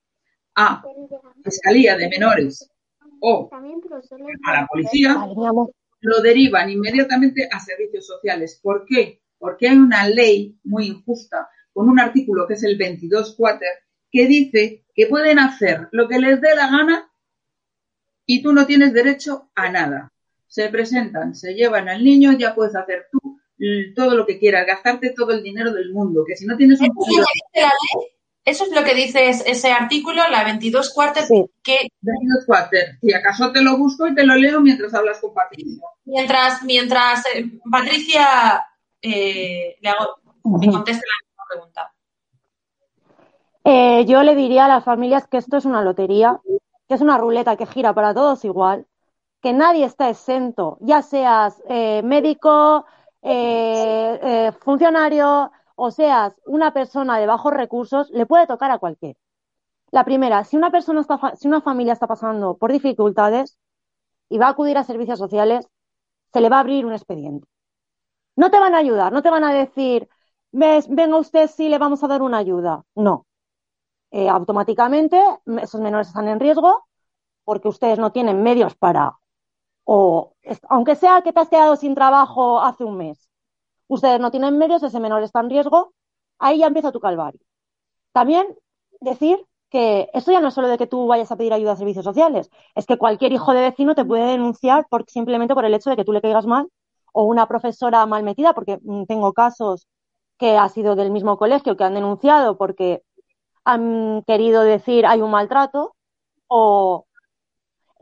a 0.55 0.81
Fiscalía 1.43 1.97
de 1.97 2.07
Menores 2.07 2.69
o 3.19 3.49
a 3.51 4.53
la 4.53 4.65
policía, 4.65 5.17
lo 5.99 6.21
derivan 6.21 6.69
inmediatamente 6.69 7.49
a 7.51 7.59
servicios 7.59 8.07
sociales. 8.07 8.57
¿Por 8.63 8.85
qué? 8.85 9.19
Porque 9.37 9.67
hay 9.67 9.75
una 9.75 10.07
ley 10.07 10.57
muy 10.63 10.87
injusta 10.87 11.49
con 11.73 11.89
un 11.89 11.99
artículo 11.99 12.47
que 12.47 12.53
es 12.53 12.63
el 12.63 12.77
22 12.77 13.35
cuater 13.35 13.83
que 14.09 14.25
dice 14.25 14.85
que 14.95 15.07
pueden 15.07 15.37
hacer 15.37 15.89
lo 15.91 16.07
que 16.07 16.17
les 16.17 16.39
dé 16.39 16.55
la 16.55 16.71
gana 16.71 17.11
y 18.25 18.41
tú 18.41 18.53
no 18.53 18.65
tienes 18.65 18.93
derecho 18.93 19.49
a 19.53 19.69
nada 19.69 20.13
se 20.47 20.69
presentan, 20.69 21.35
se 21.35 21.53
llevan 21.53 21.89
al 21.89 22.03
niño, 22.03 22.31
ya 22.33 22.55
puedes 22.55 22.75
hacer 22.75 23.07
tú 23.11 23.39
todo 23.95 24.15
lo 24.15 24.25
que 24.25 24.37
quieras, 24.37 24.67
gastarte 24.67 25.11
todo 25.11 25.31
el 25.31 25.41
dinero 25.41 25.71
del 25.73 25.93
mundo, 25.93 26.23
que 26.27 26.35
si 26.35 26.45
no 26.45 26.57
tienes 26.57 26.79
un... 26.81 26.89
Eso 28.43 28.63
es 28.65 28.71
lo 28.71 28.83
que 28.83 28.93
dice 28.93 29.29
ese 29.29 29.71
artículo, 29.71 30.21
la 30.29 30.43
22 30.43 30.93
cuarter, 30.93 31.23
que... 31.63 31.87
22 32.01 32.45
cuarter, 32.45 32.99
si 33.01 33.11
acaso 33.11 33.51
te 33.51 33.63
lo 33.63 33.75
busco 33.75 34.05
y 34.05 34.13
te 34.13 34.23
lo 34.23 34.35
leo 34.35 34.61
mientras 34.61 34.93
hablas 34.93 35.19
con 35.19 35.33
Patricia. 35.33 35.81
Mientras, 36.03 36.61
mientras 36.63 37.25
eh, 37.33 37.49
Patricia 37.71 38.63
eh, 39.01 39.77
le 39.81 39.89
hago, 39.89 40.17
me 40.59 40.69
conteste 40.69 41.03
la 41.07 41.27
misma 41.27 41.43
pregunta. 41.49 41.91
Eh, 43.63 44.05
yo 44.05 44.21
le 44.21 44.35
diría 44.35 44.65
a 44.65 44.69
las 44.69 44.83
familias 44.83 45.25
que 45.27 45.37
esto 45.37 45.57
es 45.57 45.65
una 45.65 45.81
lotería, 45.81 46.39
que 46.87 46.93
es 46.93 47.01
una 47.01 47.17
ruleta 47.17 47.57
que 47.57 47.65
gira 47.65 47.93
para 47.93 48.13
todos 48.13 48.45
igual, 48.45 48.85
que 49.45 49.53
nadie 49.53 49.85
está 49.85 50.09
exento, 50.09 50.79
ya 50.81 51.03
seas 51.03 51.61
eh, 51.69 52.01
médico, 52.01 52.83
eh, 53.21 54.19
eh, 54.23 54.51
funcionario 54.59 55.51
o 55.75 55.91
seas 55.91 56.33
una 56.47 56.73
persona 56.73 57.19
de 57.19 57.27
bajos 57.27 57.53
recursos, 57.53 58.09
le 58.09 58.25
puede 58.25 58.47
tocar 58.47 58.71
a 58.71 58.79
cualquiera. 58.79 59.19
La 59.91 60.03
primera, 60.03 60.43
si 60.45 60.57
una 60.57 60.71
persona 60.71 61.01
está, 61.01 61.35
si 61.35 61.47
una 61.47 61.61
familia 61.61 61.93
está 61.93 62.07
pasando 62.07 62.57
por 62.57 62.71
dificultades 62.71 63.59
y 64.29 64.39
va 64.39 64.47
a 64.47 64.49
acudir 64.49 64.79
a 64.79 64.83
servicios 64.83 65.19
sociales, 65.19 65.69
se 66.33 66.41
le 66.41 66.49
va 66.49 66.57
a 66.57 66.61
abrir 66.61 66.83
un 66.83 66.93
expediente. 66.93 67.47
No 68.35 68.49
te 68.49 68.59
van 68.59 68.73
a 68.73 68.79
ayudar, 68.79 69.13
no 69.13 69.21
te 69.21 69.29
van 69.29 69.43
a 69.43 69.53
decir, 69.53 70.09
venga 70.51 71.17
usted, 71.19 71.51
sí 71.51 71.69
le 71.69 71.77
vamos 71.77 72.03
a 72.03 72.07
dar 72.07 72.23
una 72.23 72.39
ayuda. 72.39 72.83
No. 72.95 73.27
automáticamente 74.11 75.21
esos 75.61 75.81
menores 75.81 76.07
están 76.07 76.29
en 76.29 76.39
riesgo 76.39 76.87
porque 77.43 77.67
ustedes 77.67 77.99
no 77.99 78.11
tienen 78.11 78.41
medios 78.41 78.73
para 78.75 79.19
o 79.85 80.33
aunque 80.69 80.95
sea 80.95 81.21
que 81.21 81.33
te 81.33 81.39
has 81.39 81.49
quedado 81.49 81.75
sin 81.75 81.95
trabajo 81.95 82.59
hace 82.61 82.83
un 82.83 82.97
mes, 82.97 83.29
ustedes 83.87 84.19
no 84.19 84.31
tienen 84.31 84.57
medios, 84.57 84.83
ese 84.83 84.99
menor 84.99 85.23
está 85.23 85.41
en 85.41 85.49
riesgo, 85.49 85.93
ahí 86.39 86.59
ya 86.59 86.67
empieza 86.67 86.91
tu 86.91 86.99
calvario. 86.99 87.39
También 88.11 88.47
decir 89.01 89.45
que 89.69 90.09
esto 90.13 90.31
ya 90.31 90.41
no 90.41 90.49
es 90.49 90.53
solo 90.53 90.67
de 90.67 90.77
que 90.77 90.87
tú 90.87 91.07
vayas 91.07 91.31
a 91.31 91.37
pedir 91.37 91.53
ayuda 91.53 91.73
a 91.73 91.75
servicios 91.77 92.05
sociales, 92.05 92.49
es 92.75 92.85
que 92.85 92.97
cualquier 92.97 93.33
hijo 93.33 93.53
de 93.53 93.61
vecino 93.61 93.95
te 93.95 94.05
puede 94.05 94.25
denunciar 94.25 94.85
simplemente 95.07 95.53
por 95.55 95.65
el 95.65 95.73
hecho 95.73 95.89
de 95.89 95.95
que 95.97 96.05
tú 96.05 96.13
le 96.13 96.21
caigas 96.21 96.45
mal 96.45 96.69
o 97.13 97.23
una 97.23 97.47
profesora 97.47 98.05
mal 98.05 98.23
metida, 98.23 98.53
porque 98.53 98.79
mm, 98.83 99.05
tengo 99.05 99.33
casos 99.33 99.87
que 100.37 100.57
ha 100.57 100.69
sido 100.69 100.95
del 100.95 101.11
mismo 101.11 101.37
colegio 101.37 101.77
que 101.77 101.83
han 101.83 101.93
denunciado 101.95 102.57
porque 102.57 103.03
han 103.65 104.23
querido 104.27 104.61
decir 104.63 105.05
hay 105.05 105.21
un 105.21 105.31
maltrato 105.31 105.95
o 106.47 107.05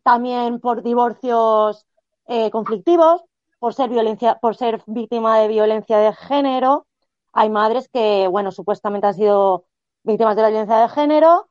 también 0.03 0.59
por 0.59 0.83
divorcios 0.83 1.85
eh, 2.27 2.51
conflictivos, 2.51 3.23
por 3.59 3.73
ser 3.73 3.89
violencia, 3.89 4.37
por 4.41 4.55
ser 4.55 4.83
víctima 4.85 5.39
de 5.39 5.47
violencia 5.47 5.97
de 5.97 6.13
género. 6.13 6.85
Hay 7.31 7.49
madres 7.49 7.89
que, 7.89 8.27
bueno, 8.27 8.51
supuestamente 8.51 9.07
han 9.07 9.13
sido 9.13 9.65
víctimas 10.03 10.35
de 10.35 10.41
la 10.41 10.49
violencia 10.49 10.77
de 10.77 10.89
género 10.89 11.47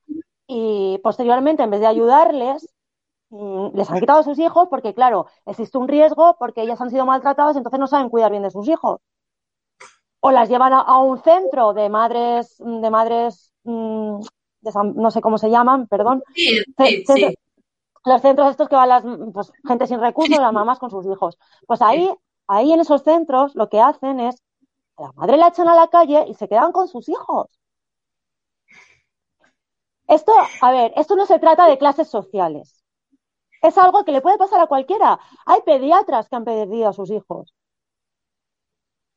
y 0.46 0.98
posteriormente, 1.03 1.62
en 1.62 1.70
vez 1.70 1.80
de 1.80 1.86
ayudarles, 1.86 2.68
mm, 3.30 3.68
les 3.74 3.90
han 3.90 4.00
quitado 4.00 4.20
a 4.20 4.24
sus 4.24 4.38
hijos 4.38 4.68
porque, 4.68 4.94
claro, 4.94 5.26
existe 5.46 5.78
un 5.78 5.88
riesgo 5.88 6.36
porque 6.38 6.62
ellas 6.62 6.80
han 6.80 6.90
sido 6.90 7.07
maltratadas, 7.07 7.57
entonces 7.57 7.80
no 7.80 7.86
saben 7.86 8.11
cuidar 8.11 8.30
bien 8.30 8.42
de 8.42 8.50
sus 8.50 8.68
hijos. 8.68 9.00
o 10.24 10.30
las 10.30 10.48
llevan 10.48 10.72
a, 10.72 10.98
un 10.98 11.20
centro 11.20 11.72
de 11.72 11.88
madres, 11.88 12.57
de 12.59 12.90
madres, 12.90 13.53
mm, 13.64 14.20
no 14.94 15.11
sé 15.11 15.20
cómo 15.20 15.36
se 15.36 15.50
llaman, 15.50 15.88
perdón. 15.88 16.22
Sí, 16.34 17.05
sí, 17.05 17.34
Los 18.05 18.20
centros 18.20 18.50
estos 18.50 18.68
que 18.68 18.76
van 18.76 18.88
las 18.88 19.05
pues, 19.32 19.53
gente 19.66 19.86
sin 19.86 20.00
recursos, 20.00 20.38
las 20.38 20.53
mamás 20.53 20.78
con 20.78 20.90
sus 20.90 21.07
hijos. 21.07 21.38
Pues 21.66 21.82
ahí, 21.82 22.11
ahí 22.46 22.72
en 22.72 22.80
esos 22.80 23.03
centros 23.03 23.55
lo 23.55 23.68
que 23.68 23.80
hacen 23.80 24.20
es 24.20 24.42
a 24.96 25.03
la 25.03 25.12
madre 25.12 25.36
la 25.36 25.48
echan 25.48 25.68
a 25.68 25.74
la 25.74 25.88
calle 25.88 26.24
y 26.28 26.34
se 26.34 26.48
quedan 26.48 26.72
con 26.72 26.88
sus 26.88 27.09
hijos. 27.09 27.46
Esto, 30.09 30.32
a 30.61 30.70
ver, 30.72 30.92
esto 30.96 31.16
no 31.16 31.26
se 31.26 31.38
trata 31.38 31.66
de 31.66 31.78
clases 31.78 32.09
sociales. 32.09 32.84
Es 33.62 33.78
algo 33.78 34.05
que 34.05 34.12
le 34.12 34.20
puede 34.20 34.36
pasar 34.36 34.61
a 34.61 34.66
cualquiera. 34.66 35.18
Hay 35.46 35.62
pediatras 35.62 36.28
que 36.28 36.36
han 36.36 36.44
perdido 36.44 36.88
a 36.88 36.92
sus 36.92 37.11
hijos. 37.11 37.55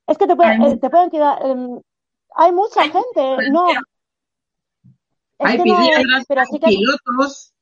Es 0.08 0.18
que 0.18 0.28
te, 0.28 0.34
eh, 0.34 0.78
te 0.78 0.90
pueden 0.90 1.10
quedar. 1.10 1.44
Em, 1.46 1.82
hay 2.36 2.52
mucha 2.52 2.84
gente, 2.84 3.50
no. 3.50 3.68
hay 5.40 5.58
pilotos, 5.58 7.55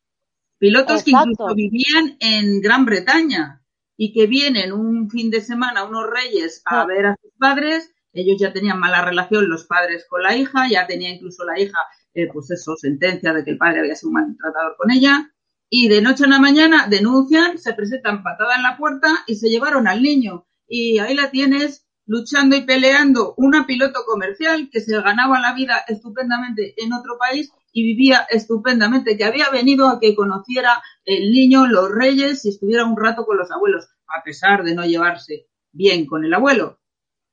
pilotos 0.64 1.04
que 1.04 1.12
incluso 1.12 1.54
vivían 1.54 2.16
en 2.22 2.62
Gran 2.62 2.86
Bretaña 2.86 3.62
y 3.98 4.14
que 4.14 4.28
vienen 4.28 4.72
un 4.72 5.10
fin 5.10 5.30
de 5.30 5.42
semana 5.42 5.84
unos 5.84 6.06
reyes 6.10 6.62
a 6.64 6.82
ah. 6.82 6.86
ver 6.86 7.06
a 7.08 7.18
sus 7.22 7.32
padres. 7.38 7.92
Ellos 8.14 8.38
ya 8.40 8.54
tenían 8.54 8.80
mala 8.80 9.04
relación 9.04 9.50
los 9.50 9.66
padres 9.66 10.06
con 10.10 10.24
la 10.24 10.38
hija, 10.38 10.70
ya 10.70 10.88
tenía 10.88 11.10
incluso 11.10 11.44
la 11.44 11.60
hija, 11.60 11.78
eh, 12.14 12.30
pues 12.32 12.50
eso, 12.50 12.78
sentencia 12.78 13.34
de 13.34 13.44
que 13.44 13.52
el 13.52 13.58
padre 13.58 13.82
había 13.82 13.96
sido 13.96 14.12
un 14.12 14.14
maltratador 14.14 14.78
con 14.78 14.90
ella. 14.92 15.34
Y 15.70 15.90
de 15.90 16.02
noche 16.02 16.24
a 16.24 16.30
la 16.30 16.40
mañana 16.40 16.88
denuncian, 16.88 17.58
se 17.58 17.74
presentan 17.74 18.24
patada 18.24 18.56
en 18.56 18.64
la 18.64 18.78
puerta 18.78 19.10
y 19.28 19.36
se 19.36 19.50
llevaron 19.50 19.86
al 19.90 20.02
niño. 20.02 20.48
Y 20.66 21.00
ahí 21.00 21.14
la 21.14 21.30
tienes 21.30 21.83
luchando 22.06 22.56
y 22.56 22.62
peleando 22.62 23.34
una 23.38 23.66
piloto 23.66 24.02
comercial 24.06 24.70
que 24.72 24.82
se 24.82 25.00
ganaba 25.02 25.40
la 25.40 25.54
vida 25.54 25.84
estupendamente 25.88 26.74
en 26.78 26.94
otro 26.94 27.18
país 27.18 27.52
y 27.72 27.84
vivía 27.84 28.28
estupendamente, 28.30 29.18
que 29.18 29.26
había 29.26 29.50
venido 29.50 29.88
a 29.88 30.00
que 30.00 30.16
conociera 30.16 30.82
el 31.06 31.32
niño, 31.32 31.66
los 31.66 31.90
reyes 31.92 32.46
y 32.46 32.50
estuviera 32.50 32.86
un 32.86 32.98
rato 32.98 33.26
con 33.26 33.38
los 33.38 33.52
abuelos, 33.52 33.88
a 34.08 34.24
pesar 34.24 34.64
de 34.64 34.76
no 34.76 34.86
llevarse 34.86 35.48
bien 35.72 36.06
con 36.06 36.24
el 36.24 36.34
abuelo. 36.34 36.80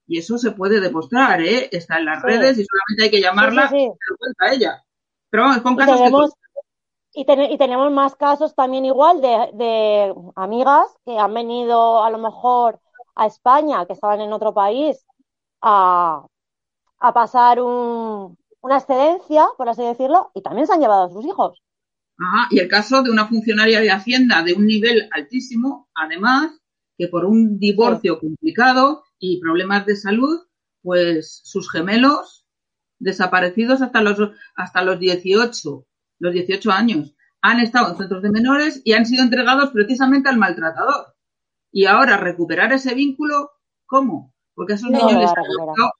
Y 0.06 0.18
eso 0.18 0.38
se 0.38 0.52
puede 0.52 0.80
demostrar, 0.80 1.40
¿eh? 1.42 1.68
Está 1.70 1.98
en 1.98 2.06
las 2.06 2.22
redes 2.22 2.58
y 2.58 2.64
solamente 2.64 3.04
hay 3.04 3.10
que 3.10 3.20
llamarla 3.20 3.70
y 3.72 3.86
lo 3.86 4.16
cuenta 4.18 4.52
ella. 4.52 4.84
Pero 5.28 5.44
vamos, 5.44 5.62
con 5.62 5.76
casos 5.76 5.98
tenemos, 5.98 6.30
y, 7.12 7.26
y, 7.54 7.58
tenemos 7.58 7.92
más 7.92 8.16
casos 8.16 8.54
también 8.54 8.84
igual 8.84 9.20
de, 9.20 9.50
de 9.54 10.14
amigas 10.36 10.86
que 11.04 11.18
han 11.18 11.34
venido 11.34 12.02
a 12.02 12.10
lo 12.10 12.18
mejor 12.18 12.80
a 13.20 13.26
España, 13.26 13.84
que 13.84 13.92
estaban 13.92 14.22
en 14.22 14.32
otro 14.32 14.54
país, 14.54 15.04
a, 15.60 16.26
pasar 16.98 17.60
una 17.60 18.78
excedencia, 18.78 19.46
por 19.58 19.68
así 19.68 19.82
decirlo, 19.82 20.30
y 20.34 20.40
también 20.40 20.66
se 20.66 20.72
han 20.72 20.80
llevado 20.80 21.04
a 21.04 21.10
sus 21.10 21.26
hijos. 21.26 21.62
Ajá, 22.18 22.48
y 22.50 22.60
el 22.60 22.68
caso 22.68 23.02
de 23.02 23.10
una 23.10 23.26
funcionaria 23.26 23.80
de 23.80 23.90
Hacienda 23.90 24.42
de 24.42 24.54
un 24.54 24.66
nivel 24.66 25.08
altísimo, 25.12 25.88
además, 25.94 26.58
que 26.96 27.08
por 27.08 27.26
un 27.26 27.58
divorcio 27.58 28.18
complicado 28.18 29.04
y 29.18 29.38
problemas 29.40 29.84
de 29.84 29.96
salud, 29.96 30.40
pues 30.82 31.42
sus 31.44 31.70
gemelos 31.70 32.46
desaparecidos 32.98 33.82
hasta 33.82 34.00
los, 34.00 34.18
hasta 34.54 34.82
los 34.82 34.98
18, 34.98 35.86
los 36.20 36.32
18 36.32 36.70
años, 36.70 37.14
han 37.42 37.60
estado 37.60 37.90
en 37.90 37.98
centros 37.98 38.22
de 38.22 38.30
menores 38.30 38.80
y 38.82 38.94
han 38.94 39.04
sido 39.04 39.24
entregados 39.24 39.70
precisamente 39.72 40.30
al 40.30 40.38
maltratador. 40.38 41.14
Y 41.72 41.86
ahora 41.86 42.16
recuperar 42.16 42.72
ese 42.72 42.94
vínculo, 42.94 43.50
¿cómo? 43.86 44.32
Porque 44.54 44.74
a 44.74 44.76
esos 44.76 44.90
niños 44.90 45.14
les 45.14 45.30
han 45.30 45.44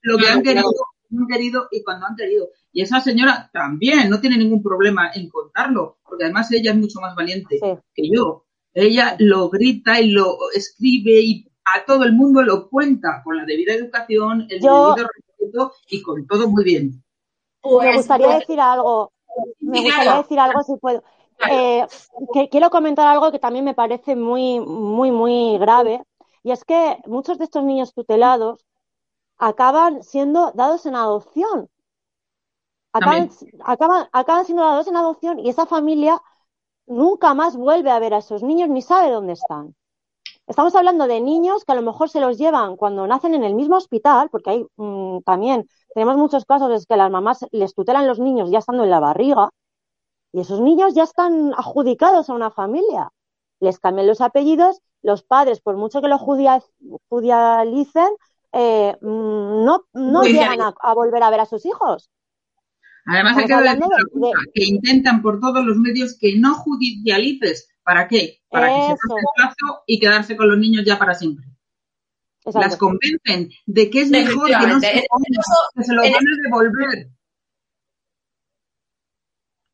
lo 0.01 0.17
que 0.17 0.27
han 0.27 0.43
querido, 0.43 0.69
han 1.17 1.27
querido 1.27 1.67
y 1.71 1.83
cuando 1.83 2.05
han 2.05 2.15
querido. 2.15 2.49
Y 2.71 2.81
esa 2.81 2.99
señora 2.99 3.49
también 3.53 4.09
no 4.09 4.19
tiene 4.19 4.37
ningún 4.37 4.61
problema 4.61 5.11
en 5.13 5.29
contarlo, 5.29 5.97
porque 6.03 6.25
además 6.25 6.51
ella 6.51 6.71
es 6.71 6.77
mucho 6.77 6.99
más 6.99 7.15
valiente 7.15 7.59
que 7.93 8.09
yo. 8.09 8.45
Ella 8.73 9.15
lo 9.19 9.49
grita 9.49 9.99
y 9.99 10.11
lo 10.11 10.37
escribe 10.53 11.19
y 11.21 11.47
a 11.65 11.85
todo 11.85 12.03
el 12.03 12.13
mundo 12.13 12.41
lo 12.41 12.69
cuenta 12.69 13.21
con 13.23 13.37
la 13.37 13.45
debida 13.45 13.73
educación, 13.73 14.41
el 14.49 14.59
debido 14.59 14.95
respeto 14.95 15.73
y 15.89 16.01
con 16.01 16.25
todo 16.25 16.49
muy 16.49 16.63
bien. 16.63 17.03
Pues, 17.61 17.89
me 17.89 17.97
gustaría 17.97 18.27
pues, 18.27 18.39
decir 18.39 18.59
algo. 18.59 19.11
Me 19.59 19.81
gustaría 19.81 20.17
decir 20.17 20.39
algo 20.39 20.63
si 20.63 20.75
puedo. 20.77 21.03
Eh, 21.49 21.87
que, 22.33 22.49
quiero 22.49 22.69
comentar 22.69 23.07
algo 23.07 23.31
que 23.31 23.39
también 23.39 23.65
me 23.65 23.73
parece 23.73 24.15
muy, 24.15 24.59
muy, 24.59 25.11
muy 25.11 25.57
grave, 25.57 26.03
y 26.43 26.51
es 26.51 26.63
que 26.63 26.97
muchos 27.05 27.37
de 27.37 27.45
estos 27.45 27.63
niños 27.63 27.93
tutelados 27.93 28.65
acaban 29.37 30.03
siendo 30.03 30.51
dados 30.51 30.85
en 30.85 30.95
adopción. 30.95 31.69
Acaban, 32.93 33.29
acaban, 33.63 34.07
acaban 34.11 34.45
siendo 34.45 34.63
dados 34.63 34.87
en 34.87 34.97
adopción 34.97 35.39
y 35.39 35.49
esa 35.49 35.65
familia 35.65 36.21
nunca 36.85 37.33
más 37.33 37.55
vuelve 37.55 37.89
a 37.89 37.99
ver 37.99 38.13
a 38.13 38.17
esos 38.17 38.43
niños 38.43 38.69
ni 38.69 38.81
sabe 38.81 39.11
dónde 39.11 39.33
están. 39.33 39.75
Estamos 40.45 40.75
hablando 40.75 41.07
de 41.07 41.21
niños 41.21 41.63
que 41.63 41.71
a 41.71 41.75
lo 41.75 41.81
mejor 41.81 42.09
se 42.09 42.19
los 42.19 42.37
llevan 42.37 42.75
cuando 42.75 43.07
nacen 43.07 43.33
en 43.33 43.43
el 43.45 43.55
mismo 43.55 43.77
hospital, 43.77 44.29
porque 44.29 44.49
hay 44.49 44.65
mm, 44.75 45.19
también 45.21 45.69
tenemos 45.93 46.17
muchos 46.17 46.45
casos 46.45 46.69
en 46.69 46.85
que 46.87 46.97
las 46.97 47.09
mamás 47.09 47.45
les 47.51 47.73
tutelan 47.73 48.07
los 48.07 48.19
niños 48.19 48.51
ya 48.51 48.59
estando 48.59 48.83
en 48.83 48.89
la 48.89 48.99
barriga 48.99 49.49
y 50.33 50.41
esos 50.41 50.61
niños 50.61 50.93
ya 50.93 51.03
están 51.03 51.53
adjudicados 51.53 52.29
a 52.29 52.33
una 52.33 52.51
familia. 52.51 53.11
Les 53.59 53.79
cambian 53.79 54.07
los 54.07 54.21
apellidos, 54.21 54.81
los 55.01 55.23
padres, 55.23 55.59
por 55.61 55.75
mucho 55.77 56.01
que 56.01 56.07
lo 56.07 56.17
judicialicen, 56.17 58.09
eh, 58.53 58.95
mm, 59.01 59.65
no, 59.65 59.85
no 59.93 60.23
llegan 60.23 60.59
a, 60.61 60.93
volver 60.93 61.23
a 61.23 61.29
ver 61.29 61.41
a 61.41 61.45
sus 61.45 61.65
hijos. 61.65 62.09
Además, 63.05 63.37
hay 63.37 63.45
que 63.45 63.55
decir 63.55 63.81
que 64.53 64.63
intentan 64.63 65.21
por 65.21 65.39
todos 65.39 65.65
los 65.65 65.77
medios 65.77 66.17
que 66.19 66.37
no 66.37 66.53
judicialices. 66.55 67.67
¿Para 67.83 68.07
qué? 68.07 68.41
Para 68.49 68.67
que 68.67 68.81
se 68.81 68.89
pase 68.89 69.15
el 69.19 69.25
plazo 69.35 69.83
y 69.87 69.99
quedarse 69.99 70.37
con 70.37 70.49
los 70.49 70.57
niños 70.59 70.85
ya 70.85 70.99
para 70.99 71.15
siempre. 71.15 71.47
Las 72.53 72.77
convencen 72.77 73.49
de 73.65 73.89
que 73.89 74.01
es 74.01 74.09
mejor 74.09 74.47
que 74.47 74.67
no 74.67 74.79
se, 74.79 75.05
que 75.75 75.83
se 75.83 75.93
lo 75.93 76.01
van 76.01 76.13
a 76.13 76.41
devolver 76.43 77.09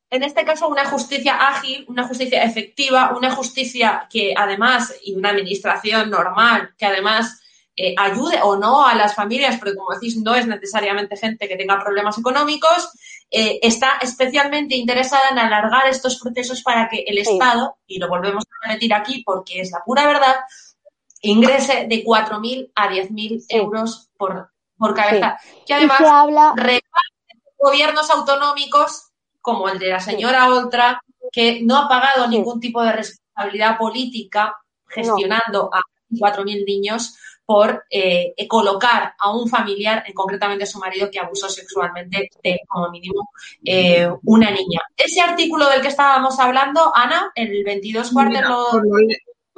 en 0.09 0.23
este 0.23 0.45
caso, 0.45 0.69
una 0.69 0.85
justicia 0.85 1.35
ágil, 1.35 1.85
una 1.89 2.07
justicia 2.07 2.43
efectiva, 2.43 3.13
una 3.15 3.31
justicia 3.31 4.07
que 4.09 4.33
además, 4.35 4.95
y 5.03 5.15
una 5.15 5.29
administración 5.29 6.09
normal, 6.09 6.73
que 6.77 6.85
además 6.85 7.41
eh, 7.75 7.93
ayude 7.97 8.39
o 8.41 8.55
no 8.55 8.87
a 8.87 8.95
las 8.95 9.13
familias, 9.13 9.57
porque 9.57 9.75
como 9.75 9.93
decís, 9.93 10.17
no 10.17 10.33
es 10.33 10.47
necesariamente 10.47 11.17
gente 11.17 11.47
que 11.47 11.57
tenga 11.57 11.79
problemas 11.79 12.17
económicos, 12.17 12.89
eh, 13.29 13.59
está 13.61 13.97
especialmente 14.01 14.75
interesada 14.75 15.29
en 15.31 15.39
alargar 15.39 15.87
estos 15.87 16.17
procesos 16.19 16.63
para 16.63 16.87
que 16.87 17.03
el 17.05 17.17
Estado, 17.17 17.77
y 17.85 17.99
lo 17.99 18.07
volvemos 18.07 18.45
a 18.45 18.67
repetir 18.67 18.93
aquí 18.93 19.23
porque 19.25 19.59
es 19.59 19.71
la 19.71 19.83
pura 19.85 20.07
verdad, 20.07 20.37
ingrese 21.21 21.85
de 21.87 22.03
4.000 22.05 22.71
a 22.75 22.89
10.000 22.89 23.45
euros 23.49 24.09
por, 24.17 24.51
por 24.77 24.95
cabeza. 24.95 25.37
Que 25.65 25.73
además 25.73 26.01
habla... 26.01 26.55
gobiernos 27.59 28.09
autonómicos 28.09 29.07
como 29.47 29.69
el 29.69 29.79
de 29.79 29.87
la 29.87 30.01
señora 30.01 30.49
Oltra, 30.49 31.01
que 31.31 31.61
no 31.63 31.77
ha 31.77 31.87
pagado 31.87 32.27
ningún 32.27 32.59
tipo 32.59 32.83
de 32.83 32.91
responsabilidad 32.91 33.77
política 33.77 34.57
gestionando 34.85 35.69
a 35.73 35.79
4.000 36.11 36.65
niños 36.65 37.15
por 37.45 37.85
eh, 37.89 38.35
colocar 38.49 39.13
a 39.17 39.31
un 39.31 39.47
familiar, 39.47 40.03
concretamente 40.13 40.65
a 40.65 40.67
su 40.67 40.79
marido, 40.79 41.09
que 41.09 41.19
abusó 41.19 41.47
sexualmente 41.47 42.29
de, 42.43 42.59
como 42.67 42.89
mínimo, 42.89 43.29
eh, 43.63 44.09
una 44.25 44.51
niña. 44.51 44.81
Ese 44.97 45.21
artículo 45.21 45.69
del 45.69 45.81
que 45.81 45.87
estábamos 45.87 46.37
hablando, 46.41 46.91
Ana, 46.93 47.31
el 47.33 47.63
22 47.63 48.11
cuarter 48.11 48.43
lo... 48.43 48.65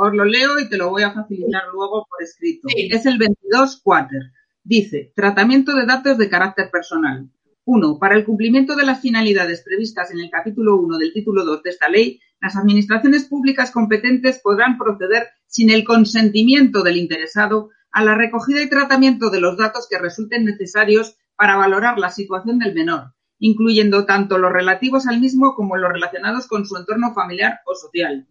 Os 0.02 0.14
lo, 0.14 0.24
leo 0.24 0.60
y 0.60 0.70
te 0.70 0.78
lo 0.78 0.92
voy 0.92 1.02
a 1.02 1.12
facilitar 1.12 1.64
luego 1.74 2.06
por 2.08 2.22
escrito. 2.22 2.68
Es 2.76 3.08
el 3.08 3.18
22 3.18 3.82
cuarter. 3.82 4.22
Dice, 4.64 5.12
tratamiento 5.16 5.76
de 5.76 5.88
datos 5.88 6.20
de 6.20 6.30
carácter 6.30 6.70
personal. 6.70 7.28
1. 7.70 8.00
Para 8.00 8.16
el 8.16 8.26
cumplimiento 8.26 8.76
de 8.76 8.84
las 8.84 9.00
finalidades 9.00 9.62
previstas 9.62 10.10
en 10.10 10.20
el 10.20 10.32
capítulo 10.32 10.78
1 10.78 10.98
del 10.98 11.14
título 11.14 11.46
2 11.46 11.62
de 11.62 11.70
esta 11.70 11.88
ley, 11.88 12.20
las 12.42 12.56
administraciones 12.56 13.26
públicas 13.26 13.70
competentes 13.70 14.40
podrán 14.40 14.80
proceder 14.80 15.28
sin 15.46 15.70
el 15.70 15.84
consentimiento 15.84 16.82
del 16.82 16.98
interesado 16.98 17.70
a 17.92 18.04
la 18.04 18.16
recogida 18.16 18.64
y 18.64 18.70
tratamiento 18.70 19.30
de 19.30 19.40
los 19.40 19.56
datos 19.56 19.88
que 19.88 20.00
resulten 20.00 20.46
necesarios 20.46 21.16
para 21.36 21.58
valorar 21.58 22.00
la 22.00 22.10
situación 22.10 22.58
del 22.58 22.74
menor, 22.74 23.14
incluyendo 23.38 24.04
tanto 24.08 24.40
los 24.40 24.52
relativos 24.52 25.06
al 25.06 25.20
mismo 25.20 25.54
como 25.54 25.78
los 25.78 25.94
relacionados 25.94 26.48
con 26.48 26.66
su 26.66 26.76
entorno 26.76 27.14
familiar 27.14 27.60
o 27.68 27.76
social. 27.76 28.28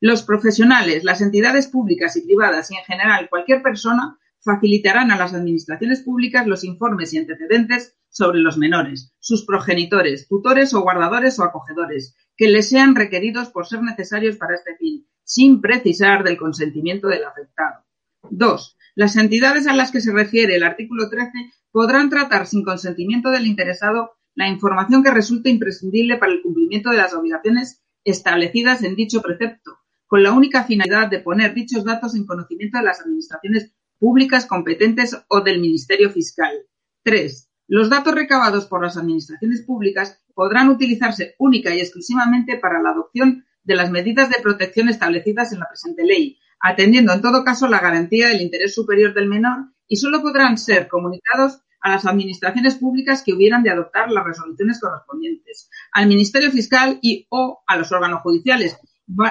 Los 0.00 0.24
profesionales, 0.24 1.04
las 1.04 1.20
entidades 1.20 1.68
públicas 1.68 2.16
y 2.16 2.22
privadas 2.22 2.72
y 2.72 2.76
en 2.76 2.84
general 2.84 3.28
cualquier 3.30 3.62
persona 3.62 4.18
facilitarán 4.40 5.12
a 5.12 5.18
las 5.18 5.34
administraciones 5.34 6.02
públicas 6.02 6.48
los 6.48 6.64
informes 6.64 7.12
y 7.12 7.18
antecedentes 7.18 7.96
sobre 8.16 8.40
los 8.40 8.56
menores, 8.56 9.12
sus 9.18 9.44
progenitores, 9.44 10.26
tutores 10.26 10.72
o 10.72 10.80
guardadores 10.80 11.38
o 11.38 11.44
acogedores, 11.44 12.16
que 12.34 12.48
les 12.48 12.70
sean 12.70 12.94
requeridos 12.94 13.50
por 13.50 13.66
ser 13.66 13.82
necesarios 13.82 14.36
para 14.36 14.54
este 14.54 14.74
fin, 14.76 15.06
sin 15.22 15.60
precisar 15.60 16.24
del 16.24 16.38
consentimiento 16.38 17.08
del 17.08 17.24
afectado. 17.24 17.84
Dos, 18.30 18.78
las 18.94 19.16
entidades 19.16 19.66
a 19.66 19.74
las 19.74 19.92
que 19.92 20.00
se 20.00 20.12
refiere 20.12 20.56
el 20.56 20.62
artículo 20.62 21.10
13 21.10 21.30
podrán 21.70 22.08
tratar 22.08 22.46
sin 22.46 22.64
consentimiento 22.64 23.28
del 23.30 23.46
interesado 23.46 24.12
la 24.34 24.48
información 24.48 25.02
que 25.02 25.10
resulte 25.10 25.50
imprescindible 25.50 26.16
para 26.16 26.32
el 26.32 26.40
cumplimiento 26.40 26.88
de 26.88 26.96
las 26.96 27.12
obligaciones 27.12 27.82
establecidas 28.02 28.82
en 28.82 28.96
dicho 28.96 29.20
precepto, 29.20 29.76
con 30.06 30.22
la 30.22 30.32
única 30.32 30.64
finalidad 30.64 31.10
de 31.10 31.18
poner 31.18 31.52
dichos 31.52 31.84
datos 31.84 32.14
en 32.14 32.24
conocimiento 32.24 32.78
de 32.78 32.84
las 32.84 33.02
administraciones 33.02 33.74
públicas 33.98 34.46
competentes 34.46 35.22
o 35.28 35.42
del 35.42 35.60
Ministerio 35.60 36.08
Fiscal. 36.08 36.54
Tres, 37.02 37.45
los 37.68 37.90
datos 37.90 38.14
recabados 38.14 38.66
por 38.66 38.82
las 38.82 38.96
administraciones 38.96 39.62
públicas 39.62 40.22
podrán 40.34 40.68
utilizarse 40.68 41.34
única 41.38 41.74
y 41.74 41.80
exclusivamente 41.80 42.58
para 42.58 42.80
la 42.80 42.90
adopción 42.90 43.44
de 43.64 43.74
las 43.74 43.90
medidas 43.90 44.28
de 44.30 44.40
protección 44.40 44.88
establecidas 44.88 45.52
en 45.52 45.60
la 45.60 45.68
presente 45.68 46.04
ley, 46.04 46.38
atendiendo 46.60 47.12
en 47.12 47.22
todo 47.22 47.44
caso 47.44 47.66
la 47.66 47.80
garantía 47.80 48.28
del 48.28 48.40
interés 48.40 48.74
superior 48.74 49.14
del 49.14 49.26
menor 49.28 49.66
y 49.88 49.96
solo 49.96 50.22
podrán 50.22 50.58
ser 50.58 50.88
comunicados 50.88 51.60
a 51.80 51.90
las 51.90 52.06
administraciones 52.06 52.76
públicas 52.76 53.22
que 53.24 53.32
hubieran 53.32 53.62
de 53.62 53.70
adoptar 53.70 54.10
las 54.10 54.24
resoluciones 54.24 54.80
correspondientes, 54.80 55.68
al 55.92 56.08
Ministerio 56.08 56.50
Fiscal 56.50 56.98
y 57.02 57.26
o 57.30 57.62
a 57.66 57.76
los 57.76 57.90
órganos 57.92 58.22
judiciales. 58.22 58.76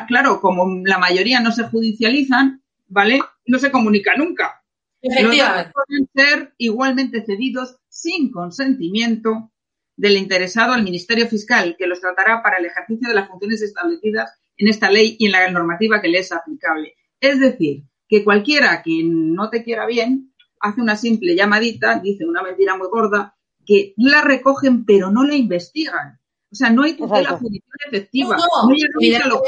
claro, 0.07 0.39
como 0.39 0.81
la 0.85 0.97
mayoría 0.97 1.39
no 1.39 1.51
se 1.51 1.63
judicializan, 1.63 2.61
¿vale? 2.87 3.21
No 3.45 3.59
se 3.59 3.71
comunica 3.71 4.15
nunca. 4.15 4.63
Efectivamente. 5.01 5.71
Los 5.75 5.85
pueden 5.85 6.09
ser 6.13 6.53
igualmente 6.57 7.23
cedidos 7.25 7.77
sin 7.89 8.31
consentimiento 8.31 9.51
del 9.95 10.17
interesado 10.17 10.73
al 10.73 10.83
Ministerio 10.83 11.27
Fiscal, 11.27 11.75
que 11.77 11.87
los 11.87 12.01
tratará 12.01 12.41
para 12.43 12.57
el 12.57 12.65
ejercicio 12.65 13.07
de 13.07 13.15
las 13.15 13.27
funciones 13.27 13.61
establecidas 13.61 14.31
en 14.57 14.67
esta 14.67 14.89
ley 14.89 15.15
y 15.19 15.25
en 15.27 15.31
la 15.31 15.49
normativa 15.51 16.01
que 16.01 16.07
le 16.07 16.19
es 16.19 16.31
aplicable. 16.31 16.95
Es 17.19 17.39
decir, 17.39 17.83
que 18.07 18.23
cualquiera 18.23 18.81
que 18.83 19.01
no 19.03 19.49
te 19.49 19.63
quiera 19.63 19.85
bien 19.85 20.33
hace 20.59 20.81
una 20.81 20.95
simple 20.95 21.35
llamadita, 21.35 21.99
dice 21.99 22.25
una 22.25 22.43
mentira 22.43 22.77
muy 22.77 22.87
gorda, 22.87 23.35
que 23.65 23.93
la 23.97 24.21
recogen 24.21 24.85
pero 24.85 25.11
no 25.11 25.23
la 25.23 25.35
investigan. 25.35 26.19
O 26.51 26.55
sea, 26.55 26.69
no 26.69 26.83
hay 26.83 26.93
tutela 26.93 27.31
judicial 27.31 27.79
efectiva. 27.87 28.37
No, 28.37 28.43
no, 28.69 29.41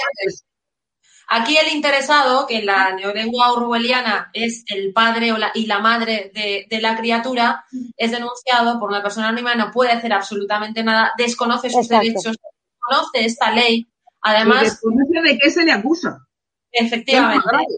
Aquí 1.30 1.58
el 1.58 1.76
interesado, 1.76 2.48
que 2.48 2.60
en 2.60 2.66
la 2.66 2.94
neolengua 2.96 3.52
orwelliana 3.52 4.30
es 4.34 4.64
el 4.68 4.94
padre 4.94 5.34
o 5.34 5.38
la, 5.38 5.52
y 5.54 5.66
la 5.66 5.80
madre 5.80 6.32
de, 6.34 6.80
la 6.80 6.96
criatura, 6.96 7.66
es 7.98 8.12
denunciado 8.12 8.80
por 8.80 8.90
una 8.90 9.02
persona 9.02 9.28
anónima, 9.28 9.54
no 9.54 9.72
puede 9.72 9.92
hacer 9.92 10.14
absolutamente 10.14 10.84
nada, 10.84 11.12
desconoce 11.18 11.70
sus 11.70 11.90
derechos, 11.90 12.38
desconoce 12.38 13.26
esta 13.26 13.52
ley. 13.52 13.88
Además. 14.22 14.64
desconoce 14.64 15.22
de 15.22 15.38
qué 15.38 15.50
se 15.50 15.64
le 15.66 15.72
acusa. 15.74 16.26
Efectivamente. 16.72 17.78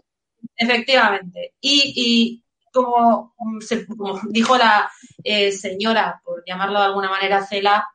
Efectivamente. 0.56 1.54
Y, 1.60 2.44
como, 2.72 3.34
dijo 4.28 4.56
la 4.56 4.90
eh, 5.24 5.50
señora, 5.50 6.20
por 6.24 6.44
llamarlo 6.46 6.78
de 6.78 6.86
alguna 6.86 7.10
manera, 7.10 7.44
Cela, 7.44 7.88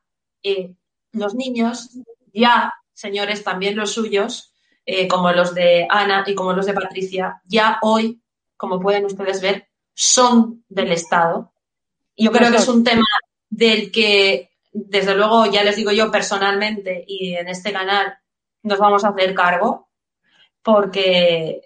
eh, 0.43 0.73
los 1.13 1.33
niños, 1.33 1.91
ya, 2.33 2.73
señores, 2.93 3.43
también 3.43 3.77
los 3.77 3.93
suyos, 3.93 4.54
eh, 4.85 5.07
como 5.07 5.31
los 5.31 5.53
de 5.53 5.87
Ana 5.89 6.23
y 6.27 6.35
como 6.35 6.53
los 6.53 6.65
de 6.65 6.73
Patricia, 6.73 7.41
ya 7.45 7.79
hoy, 7.81 8.21
como 8.55 8.79
pueden 8.79 9.05
ustedes 9.05 9.41
ver, 9.41 9.67
son 9.93 10.63
del 10.69 10.91
Estado. 10.91 11.51
Yo 12.15 12.31
creo 12.31 12.51
que 12.51 12.57
es 12.57 12.67
un 12.67 12.83
tema 12.83 13.05
del 13.49 13.91
que, 13.91 14.51
desde 14.71 15.15
luego, 15.15 15.45
ya 15.47 15.63
les 15.63 15.75
digo 15.75 15.91
yo 15.91 16.11
personalmente 16.11 17.03
y 17.07 17.35
en 17.35 17.47
este 17.47 17.73
canal, 17.73 18.17
nos 18.63 18.79
vamos 18.79 19.03
a 19.03 19.09
hacer 19.09 19.33
cargo, 19.33 19.89
porque 20.61 21.61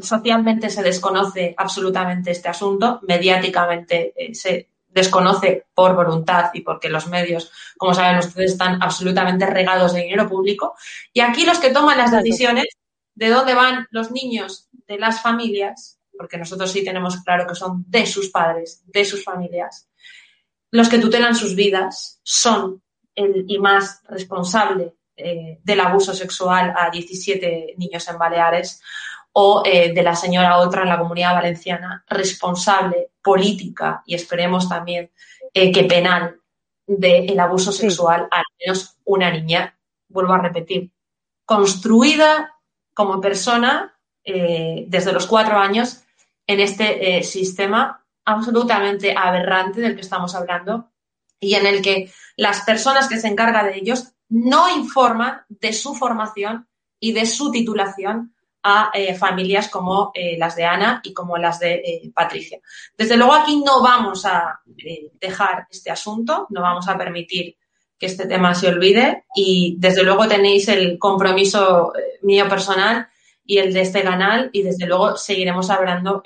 socialmente 0.00 0.70
se 0.70 0.82
desconoce 0.82 1.54
absolutamente 1.56 2.30
este 2.30 2.48
asunto, 2.48 3.00
mediáticamente 3.02 4.12
eh, 4.16 4.34
se 4.34 4.68
desconoce 4.98 5.66
por 5.74 5.94
voluntad 5.94 6.50
y 6.52 6.60
porque 6.60 6.88
los 6.88 7.06
medios, 7.06 7.50
como 7.76 7.94
saben 7.94 8.18
ustedes, 8.18 8.52
están 8.52 8.82
absolutamente 8.82 9.46
regados 9.46 9.94
de 9.94 10.02
dinero 10.02 10.28
público. 10.28 10.74
Y 11.12 11.20
aquí 11.20 11.44
los 11.44 11.58
que 11.58 11.70
toman 11.70 11.98
las 11.98 12.12
decisiones 12.12 12.66
de 13.14 13.28
dónde 13.30 13.54
van 13.54 13.86
los 13.90 14.10
niños 14.10 14.68
de 14.86 14.98
las 14.98 15.20
familias, 15.22 15.98
porque 16.16 16.38
nosotros 16.38 16.70
sí 16.70 16.84
tenemos 16.84 17.16
claro 17.22 17.46
que 17.46 17.54
son 17.54 17.84
de 17.88 18.06
sus 18.06 18.28
padres, 18.28 18.82
de 18.86 19.04
sus 19.04 19.24
familias, 19.24 19.88
los 20.70 20.88
que 20.88 20.98
tutelan 20.98 21.34
sus 21.34 21.54
vidas 21.54 22.20
son 22.22 22.82
el 23.14 23.44
y 23.48 23.58
más 23.58 24.02
responsable 24.08 24.94
eh, 25.16 25.58
del 25.62 25.80
abuso 25.80 26.14
sexual 26.14 26.72
a 26.76 26.90
17 26.90 27.74
niños 27.78 28.06
en 28.08 28.18
Baleares 28.18 28.80
o 29.40 29.62
eh, 29.64 29.92
de 29.92 30.02
la 30.02 30.16
señora 30.16 30.58
otra 30.58 30.82
en 30.82 30.88
la 30.88 30.98
comunidad 30.98 31.34
valenciana, 31.34 32.04
responsable 32.08 33.10
política 33.22 34.02
y 34.04 34.16
esperemos 34.16 34.68
también 34.68 35.12
eh, 35.54 35.70
que 35.70 35.84
penal 35.84 36.40
del 36.84 37.38
abuso 37.38 37.70
sexual 37.70 38.26
al 38.32 38.42
menos 38.58 38.96
una 39.04 39.30
niña, 39.30 39.78
vuelvo 40.08 40.32
a 40.32 40.38
repetir, 40.38 40.90
construida 41.44 42.52
como 42.92 43.20
persona 43.20 43.96
eh, 44.24 44.86
desde 44.88 45.12
los 45.12 45.28
cuatro 45.28 45.56
años 45.56 46.02
en 46.44 46.58
este 46.58 47.22
sistema 47.22 48.04
absolutamente 48.24 49.14
aberrante 49.16 49.80
del 49.80 49.94
que 49.94 50.00
estamos 50.00 50.34
hablando 50.34 50.90
y 51.38 51.54
en 51.54 51.64
el 51.64 51.80
que 51.80 52.10
las 52.36 52.62
personas 52.62 53.08
que 53.08 53.20
se 53.20 53.28
encargan 53.28 53.66
de 53.66 53.76
ellos 53.76 54.14
no 54.28 54.68
informan 54.68 55.42
de 55.48 55.72
su 55.72 55.94
formación 55.94 56.66
y 56.98 57.12
de 57.12 57.24
su 57.24 57.52
titulación 57.52 58.34
a 58.62 58.90
eh, 58.92 59.14
familias 59.14 59.68
como 59.68 60.10
eh, 60.14 60.36
las 60.38 60.56
de 60.56 60.64
Ana 60.64 61.00
y 61.04 61.12
como 61.12 61.38
las 61.38 61.60
de 61.60 61.74
eh, 61.74 62.10
Patricia. 62.14 62.58
Desde 62.96 63.16
luego 63.16 63.34
aquí 63.34 63.62
no 63.64 63.82
vamos 63.82 64.26
a 64.26 64.60
dejar 65.20 65.66
este 65.70 65.90
asunto, 65.90 66.46
no 66.50 66.62
vamos 66.62 66.88
a 66.88 66.96
permitir 66.96 67.56
que 67.98 68.06
este 68.06 68.26
tema 68.26 68.54
se 68.54 68.68
olvide 68.68 69.24
y 69.34 69.76
desde 69.78 70.02
luego 70.02 70.28
tenéis 70.28 70.68
el 70.68 70.98
compromiso 70.98 71.92
mío 72.22 72.48
personal 72.48 73.08
y 73.44 73.58
el 73.58 73.72
de 73.72 73.80
este 73.80 74.02
canal 74.02 74.50
y 74.52 74.62
desde 74.62 74.86
luego 74.86 75.16
seguiremos 75.16 75.68
abriendo 75.70 76.22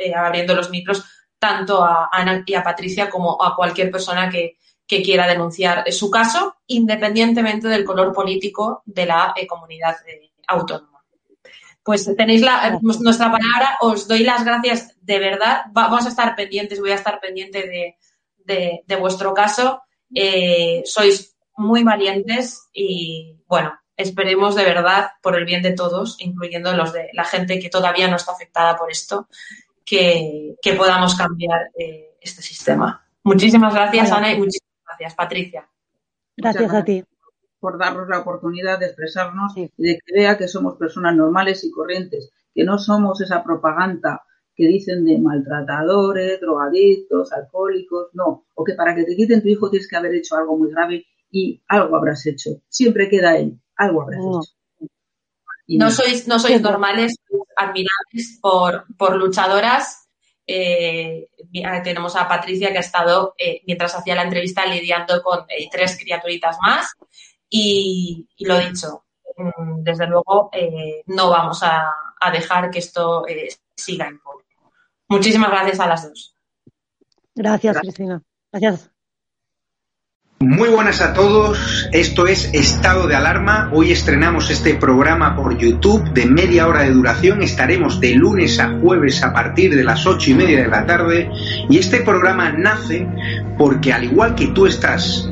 los 0.55 0.71
micros 0.71 1.05
tanto 1.39 1.83
a 1.83 2.11
Ana 2.13 2.45
y 2.47 2.55
a 2.55 2.63
Patricia 2.63 3.09
como 3.09 3.43
a 3.43 3.57
cualquier 3.57 3.91
persona 3.91 4.29
que 4.29 4.57
quiera 4.87 5.27
denunciar 5.27 5.91
su 5.91 6.11
caso, 6.11 6.57
independientemente 6.67 7.67
del 7.69 7.83
color 7.83 8.13
político 8.13 8.83
de 8.85 9.07
la 9.07 9.33
comunidad 9.49 9.97
autónoma 10.47 10.92
pues 11.85 12.09
tenéis 12.17 12.43
la, 12.43 12.79
nuestra 12.81 13.31
palabra, 13.31 13.79
os 13.81 14.07
doy 14.07 14.21
las 14.21 14.45
gracias 14.45 14.95
de 15.01 15.19
verdad, 15.19 15.63
vamos 15.73 16.07
a 16.07 16.09
estar 16.09 16.37
pendientes, 16.37 16.81
voy 16.81 16.93
a 16.93 16.97
estar 16.97 17.19
pendiente 17.21 17.97
de, 18.45 18.97
vuestro 18.97 19.35
caso, 19.35 19.83
eh, 20.15 20.83
sois 20.85 21.37
muy 21.57 21.83
valientes 21.83 22.69
y 22.73 23.37
bueno, 23.49 23.73
esperemos 23.97 24.55
de 24.55 24.65
verdad, 24.65 25.11
por 25.23 25.37
el 25.37 25.45
bien 25.45 25.63
de 25.63 25.73
todos, 25.73 26.17
incluyendo 26.21 26.73
los 26.73 26.93
de 26.93 27.11
la 27.15 27.25
gente 27.25 27.59
que 27.59 27.69
todavía 27.69 28.09
no 28.09 28.17
está 28.17 28.33
afectada 28.33 28.77
por 28.77 28.91
esto, 28.91 29.29
que, 29.85 30.55
podamos 30.77 31.15
cambiar 31.17 31.71
eh, 31.77 32.17
este 32.21 32.43
sistema. 32.43 33.05
Muchísimas 33.25 33.75
gracias, 33.75 34.11
Ana, 34.13 34.33
y 34.33 34.39
muchísimas 34.39 34.85
gracias, 34.87 35.15
Patricia. 35.15 35.69
Gracias 36.37 36.73
a 36.73 36.85
ti 36.85 37.05
por 37.63 37.79
darnos 37.79 38.09
la 38.09 38.19
oportunidad 38.19 38.81
de 38.81 38.87
expresarnos 38.87 39.57
y 39.57 39.71
de 39.77 40.01
que 40.05 40.13
vea 40.13 40.37
que 40.37 40.49
somos 40.49 40.77
personas 40.77 41.15
normales 41.15 41.63
y 41.63 41.71
corrientes, 41.71 42.33
que 42.53 42.65
no 42.65 42.77
somos 42.77 43.21
esa 43.21 43.45
propaganda 43.45 44.25
que 44.57 44.67
dicen 44.67 45.05
de 45.05 45.17
maltratadores, 45.17 46.41
drogadictos, 46.41 47.33
alcohólicos, 47.33 48.09
no, 48.15 48.47
o 48.53 48.65
que 48.65 48.75
para 48.75 48.97
que 48.97 49.05
te 49.05 49.15
quiten 49.15 49.43
tu 49.43 49.49
hijo 49.49 49.71
tienes 49.71 49.89
que 49.89 49.95
haber 49.97 50.13
hecho 50.17 50.35
algo 50.35 50.59
muy 50.59 50.73
grave 50.73 51.07
y 51.31 51.63
algo 51.69 51.95
habrás 51.95 52.27
hecho. 52.27 52.51
Siempre 52.69 53.09
queda 53.09 53.37
él, 53.37 53.61
algo 53.77 54.03
habrás 54.03 54.19
hecho. 54.19 54.89
no, 55.69 55.91
sois, 55.93 56.27
no 56.27 56.41
sois 56.41 56.61
normales, 56.61 57.15
admirables 57.57 58.41
por, 58.43 58.87
por 58.99 59.15
luchadoras. 59.15 60.09
Eh, 60.45 61.29
tenemos 61.85 62.17
a 62.17 62.27
Patricia 62.27 62.73
que 62.73 62.79
ha 62.79 62.81
estado, 62.81 63.37
eh, 63.39 63.63
mientras 63.69 63.95
hacía 63.95 64.17
la 64.17 64.25
entrevista, 64.25 64.67
lidiando 64.67 65.23
con 65.23 65.43
eh, 65.43 65.69
tres 65.71 65.97
criaturitas 65.97 66.59
más. 66.61 66.89
Y, 67.55 68.27
lo 68.41 68.59
dicho, 68.59 69.05
mm, 69.37 69.83
desde 69.83 70.07
luego 70.07 70.49
eh, 70.55 71.03
no 71.07 71.29
vamos 71.29 71.63
a, 71.63 71.85
dejar 72.33 72.71
que 72.71 72.79
esto 72.79 73.27
eh, 73.29 73.49
siga 73.77 74.07
en 74.07 74.19
poco. 74.21 74.43
Muchísimas 75.09 75.51
gracias 75.51 75.81
a 75.81 75.87
las 75.87 76.09
dos. 76.09 76.35
Gracias, 77.35 77.79
Cristina. 77.79 78.23
Gracias. 78.51 78.91
Muy 80.39 80.71
buenas 80.71 81.01
a 81.01 81.13
todos, 81.13 81.89
esto 81.93 82.27
es 82.27 82.53
Estado 82.53 83.07
de 83.07 83.15
Alarma. 83.15 83.71
Hoy 83.73 83.93
estrenamos 83.93 84.51
este 84.51 84.75
programa 84.75 85.37
por 85.37 85.57
YouTube 85.57 86.13
de 86.15 86.27
media 86.27 86.67
hora 86.67 86.83
de 86.83 86.91
duración. 86.91 87.43
Estaremos 87.43 88.01
de 88.01 88.15
lunes 88.15 88.59
a 88.59 88.81
jueves 88.81 89.23
a 89.23 89.33
partir 89.33 89.77
de 89.77 89.85
las 89.85 90.07
ocho 90.07 90.31
y 90.31 90.35
media 90.35 90.63
de 90.63 90.69
la 90.69 90.87
tarde. 90.87 91.31
Y 91.69 91.79
este 91.79 92.01
programa 92.01 92.51
nace 92.51 93.07
porque, 93.59 93.93
al 93.93 94.05
igual 94.05 94.35
que 94.35 94.49
tú 94.49 94.67
estás 94.67 95.32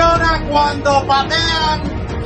Emociona 0.00 0.48
cuando 0.48 1.06
patean 1.06 1.80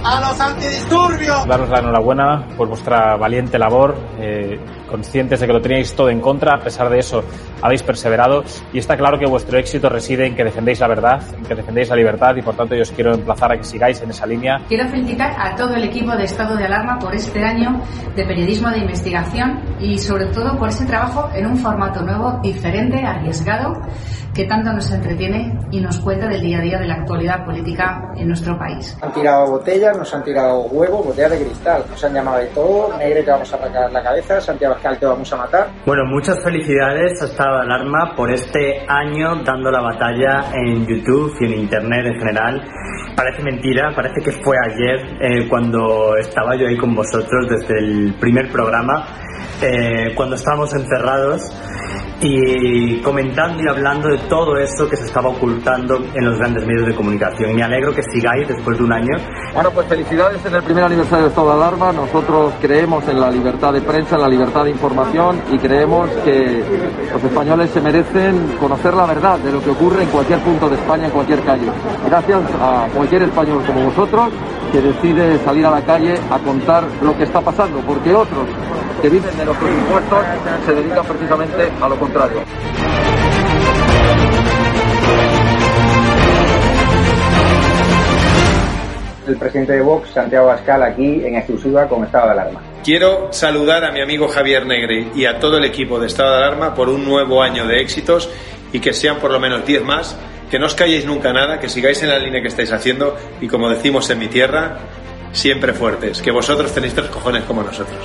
a 0.05 0.21
los 0.21 0.41
antidisturbios. 0.41 1.47
Daros 1.47 1.69
la 1.71 1.79
enhorabuena 1.81 2.47
por 2.57 2.69
vuestra 2.69 3.17
valiente 3.17 3.59
labor, 3.59 3.97
eh, 4.19 4.59
conscientes 4.95 5.41
de 5.41 5.49
que 5.49 5.53
lo 5.53 5.61
teníais 5.61 5.93
todo 5.93 6.09
en 6.09 6.21
contra, 6.21 6.55
a 6.55 6.61
pesar 6.61 6.89
de 6.89 7.01
eso 7.01 7.25
habéis 7.61 7.83
perseverado 7.83 8.45
y 8.73 8.79
está 8.79 8.97
claro 8.97 9.19
que 9.19 9.27
vuestro 9.27 9.59
éxito 9.59 9.89
reside 9.89 10.25
en 10.25 10.37
que 10.37 10.45
defendéis 10.45 10.79
la 10.79 10.87
verdad, 10.87 11.21
en 11.37 11.43
que 11.43 11.57
defendéis 11.57 11.89
la 11.89 11.97
libertad 11.97 12.37
y 12.37 12.43
por 12.43 12.55
tanto 12.55 12.77
yo 12.77 12.83
os 12.83 12.93
quiero 12.93 13.13
emplazar 13.13 13.51
a 13.51 13.57
que 13.57 13.65
sigáis 13.65 14.01
en 14.03 14.11
esa 14.11 14.25
línea. 14.25 14.61
Quiero 14.69 14.89
felicitar 14.89 15.35
a 15.37 15.57
todo 15.57 15.75
el 15.75 15.83
equipo 15.83 16.13
de 16.15 16.23
Estado 16.23 16.57
de 16.57 16.67
Alarma 16.67 17.01
por 17.01 17.13
este 17.13 17.43
año 17.43 17.83
de 18.15 18.25
periodismo 18.25 18.71
de 18.71 18.79
investigación 18.79 19.61
y 19.81 19.99
sobre 19.99 20.27
todo 20.27 20.57
por 20.57 20.69
ese 20.69 20.87
trabajo 20.87 21.29
en 21.35 21.47
un 21.47 21.57
formato 21.57 22.01
nuevo, 22.03 22.39
diferente, 22.41 23.05
arriesgado 23.05 23.83
que 24.35 24.45
tanto 24.47 24.73
nos 24.73 24.91
entretiene 24.91 25.57
y 25.71 25.81
nos 25.81 26.01
cuenta 26.01 26.27
del 26.27 26.41
día 26.41 26.59
a 26.59 26.63
día 26.63 26.79
de 26.79 26.87
la 26.87 26.95
actualidad 26.95 27.45
política 27.45 28.13
en 28.17 28.27
nuestro 28.27 28.59
país. 28.59 28.97
Han 29.01 29.13
tirado 29.13 29.47
botellas, 29.47 29.97
nos 29.97 30.13
han 30.13 30.25
tirado 30.25 30.63
huevos, 30.63 31.07
botellas 31.07 31.31
de 31.31 31.45
cristal, 31.45 31.85
nos 31.89 32.03
han 32.03 32.15
llamado 32.15 32.39
de 32.39 32.47
todo, 32.47 32.97
Negre 32.99 33.23
te 33.23 33.31
vamos 33.31 33.53
a 33.53 33.57
arrancar 33.57 33.93
la 33.93 34.03
cabeza, 34.03 34.41
Santiago 34.41 34.75
Escal 34.85 34.99
te 34.99 35.07
vamos 35.07 35.33
a 35.33 35.37
matar. 35.37 35.71
Bueno, 35.87 36.05
muchas 36.05 36.45
felicidades 36.45 37.23
a 37.23 37.25
Estado 37.25 37.57
de 37.57 37.63
Alarma 37.63 38.15
por 38.15 38.31
este 38.31 38.85
año 38.87 39.43
dando 39.43 39.71
la 39.71 39.81
batalla 39.81 40.53
en 40.53 40.87
YouTube 40.87 41.35
y 41.41 41.47
en 41.47 41.53
Internet 41.61 42.05
en 42.05 42.19
general. 42.19 42.63
Parece 43.17 43.43
mentira, 43.43 43.93
parece 43.97 44.21
que 44.23 44.33
fue 44.43 44.55
ayer 44.63 45.01
eh, 45.23 45.49
cuando 45.49 46.19
estaba 46.19 46.55
yo 46.57 46.69
ahí 46.69 46.77
con 46.77 46.95
vosotros 46.95 47.49
desde 47.49 47.79
el 47.79 48.15
primer 48.21 48.53
programa, 48.53 49.07
eh, 49.63 50.13
cuando 50.15 50.35
estábamos 50.35 50.75
encerrados 50.75 51.51
y 52.27 53.01
comentando 53.03 53.63
y 53.63 53.69
hablando 53.69 54.09
de 54.09 54.17
todo 54.29 54.57
eso 54.57 54.89
que 54.89 54.97
se 54.97 55.05
estaba 55.05 55.29
ocultando 55.29 56.03
en 56.15 56.25
los 56.25 56.39
grandes 56.39 56.67
medios 56.67 56.87
de 56.87 56.95
comunicación. 56.95 57.51
Y 57.51 57.55
me 57.55 57.63
alegro 57.63 57.93
que 57.93 58.03
sigáis 58.03 58.49
después 58.49 58.79
de 58.79 58.85
un 58.85 58.93
año. 58.93 59.17
Bueno, 59.53 59.71
pues 59.71 59.87
felicidades 59.89 60.45
en 60.47 60.55
el 60.55 60.63
primer 60.63 60.85
aniversario 60.85 61.25
de 61.25 61.29
Estado 61.29 61.49
de 61.49 61.55
Alarma. 61.55 61.93
Nosotros 61.93 62.55
creemos 62.61 63.07
en 63.09 63.21
la 63.21 63.31
libertad 63.31 63.75
de 63.75 63.83
prensa, 63.83 64.17
en 64.17 64.23
la 64.23 64.29
libertad 64.29 64.65
de 64.65 64.71
información 64.71 65.43
y 65.53 65.59
creemos 65.59 66.09
que 66.25 66.65
los 67.13 67.23
españoles 67.23 67.71
se 67.71 67.81
merecen 67.81 68.57
conocer 68.59 68.95
la 68.95 69.07
verdad 69.07 69.39
de 69.39 69.53
lo 69.53 69.63
que 69.63 69.71
ocurre 69.71 70.03
en 70.03 70.09
cualquier 70.09 70.39
punto 70.41 70.69
de 70.71 70.77
España, 70.77 71.07
en 71.07 71.11
cualquier 71.11 71.41
calle. 71.41 71.67
Gracias 72.07 72.41
a 72.61 72.87
cualquier 72.95 73.23
español 73.25 73.63
como 73.67 73.85
vosotros 73.85 74.31
que 74.75 74.81
decide 74.81 75.39
salir 75.45 75.65
a 75.65 75.71
la 75.71 75.83
calle 75.83 76.17
a 76.29 76.37
contar 76.41 76.83
lo 77.01 77.17
que 77.17 77.23
está 77.23 77.41
pasando, 77.41 77.79
porque 77.87 78.13
otros 78.13 78.45
que 79.01 79.09
viven 79.09 79.37
de 79.39 79.45
nuestros 79.45 79.71
impuestos 79.71 80.19
se 80.67 80.75
dedican 80.75 81.07
precisamente 81.07 81.71
a 81.81 81.89
lo 81.89 81.97
contrario. 81.97 82.39
El 89.29 89.37
presidente 89.37 89.73
de 89.75 89.81
Vox, 89.81 90.11
Santiago 90.11 90.51
Ascal, 90.51 90.83
aquí 90.83 91.25
en 91.25 91.37
exclusiva 91.37 91.87
con 91.89 92.03
estado 92.03 92.27
de 92.27 92.33
alarma. 92.33 92.61
Quiero 92.83 93.33
saludar 93.33 93.85
a 93.85 93.93
mi 93.93 94.03
amigo 94.03 94.27
Javier 94.27 94.67
Negre 94.67 95.07
y 95.15 95.25
a 95.27 95.39
todo 95.39 95.59
el 95.59 95.65
equipo 95.67 96.01
de 96.01 96.09
estado 96.09 96.33
de 96.33 96.39
alarma 96.39 96.75
por 96.75 96.89
un 96.89 97.05
nuevo 97.05 97.41
año 97.41 97.65
de 97.69 97.81
éxitos 97.81 98.29
y 98.73 98.81
que 98.81 98.93
sean 98.93 99.19
por 99.19 99.31
lo 99.31 99.39
menos 99.39 99.65
10 99.65 99.85
más. 99.85 100.19
Que 100.51 100.59
no 100.59 100.67
os 100.67 100.75
calléis 100.75 101.05
nunca 101.05 101.33
nada, 101.33 101.59
que 101.59 101.69
sigáis 101.69 102.03
en 102.03 102.11
la 102.11 102.19
línea 102.19 102.41
que 102.41 102.49
estáis 102.49 102.73
haciendo 102.73 103.17
y 103.41 103.49
como 103.49 103.69
decimos 103.69 104.09
en 104.11 104.19
mi 104.19 104.29
tierra, 104.29 104.79
siempre 105.33 105.73
fuertes, 105.73 106.23
que 106.23 106.31
vosotros 106.31 106.73
tenéis 106.73 106.95
tres 106.95 107.09
cojones 107.09 107.45
como 107.45 107.63
nosotros. 107.63 108.05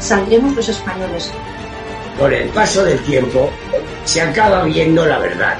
Saldremos 0.00 0.54
los 0.54 0.68
españoles. 0.68 1.32
Con 2.18 2.32
el 2.32 2.48
paso 2.48 2.84
del 2.84 2.98
tiempo 3.00 3.50
se 4.04 4.20
acaba 4.20 4.64
viendo 4.64 5.06
la 5.06 5.18
verdad. 5.18 5.56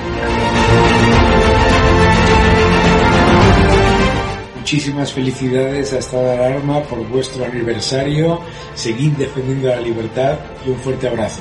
Muchísimas 4.56 5.12
felicidades 5.12 5.92
a 5.92 5.98
Estado 5.98 6.24
de 6.24 6.32
Alarma 6.32 6.82
por 6.82 6.98
vuestro 7.06 7.44
aniversario. 7.44 8.40
Seguid 8.74 9.12
defendiendo 9.12 9.68
la 9.68 9.80
libertad 9.80 10.34
y 10.66 10.70
un 10.70 10.76
fuerte 10.80 11.08
abrazo. 11.08 11.40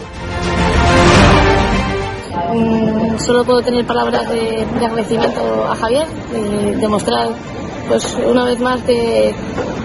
Mm, 2.53 3.06
solo 3.19 3.43
puedo 3.43 3.61
tener 3.61 3.85
palabras 3.85 4.29
de, 4.29 4.65
de 4.65 4.85
agradecimiento 4.85 5.65
a 5.69 5.75
Javier, 5.75 6.07
y 6.33 6.75
demostrar 6.75 7.29
pues 7.87 8.17
una 8.29 8.43
vez 8.43 8.59
más 8.59 8.81
que 8.81 9.33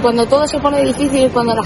cuando 0.02 0.26
todo 0.26 0.46
se 0.46 0.58
pone 0.58 0.82
difícil, 0.82 1.30
cuando 1.30 1.54
la 1.54 1.62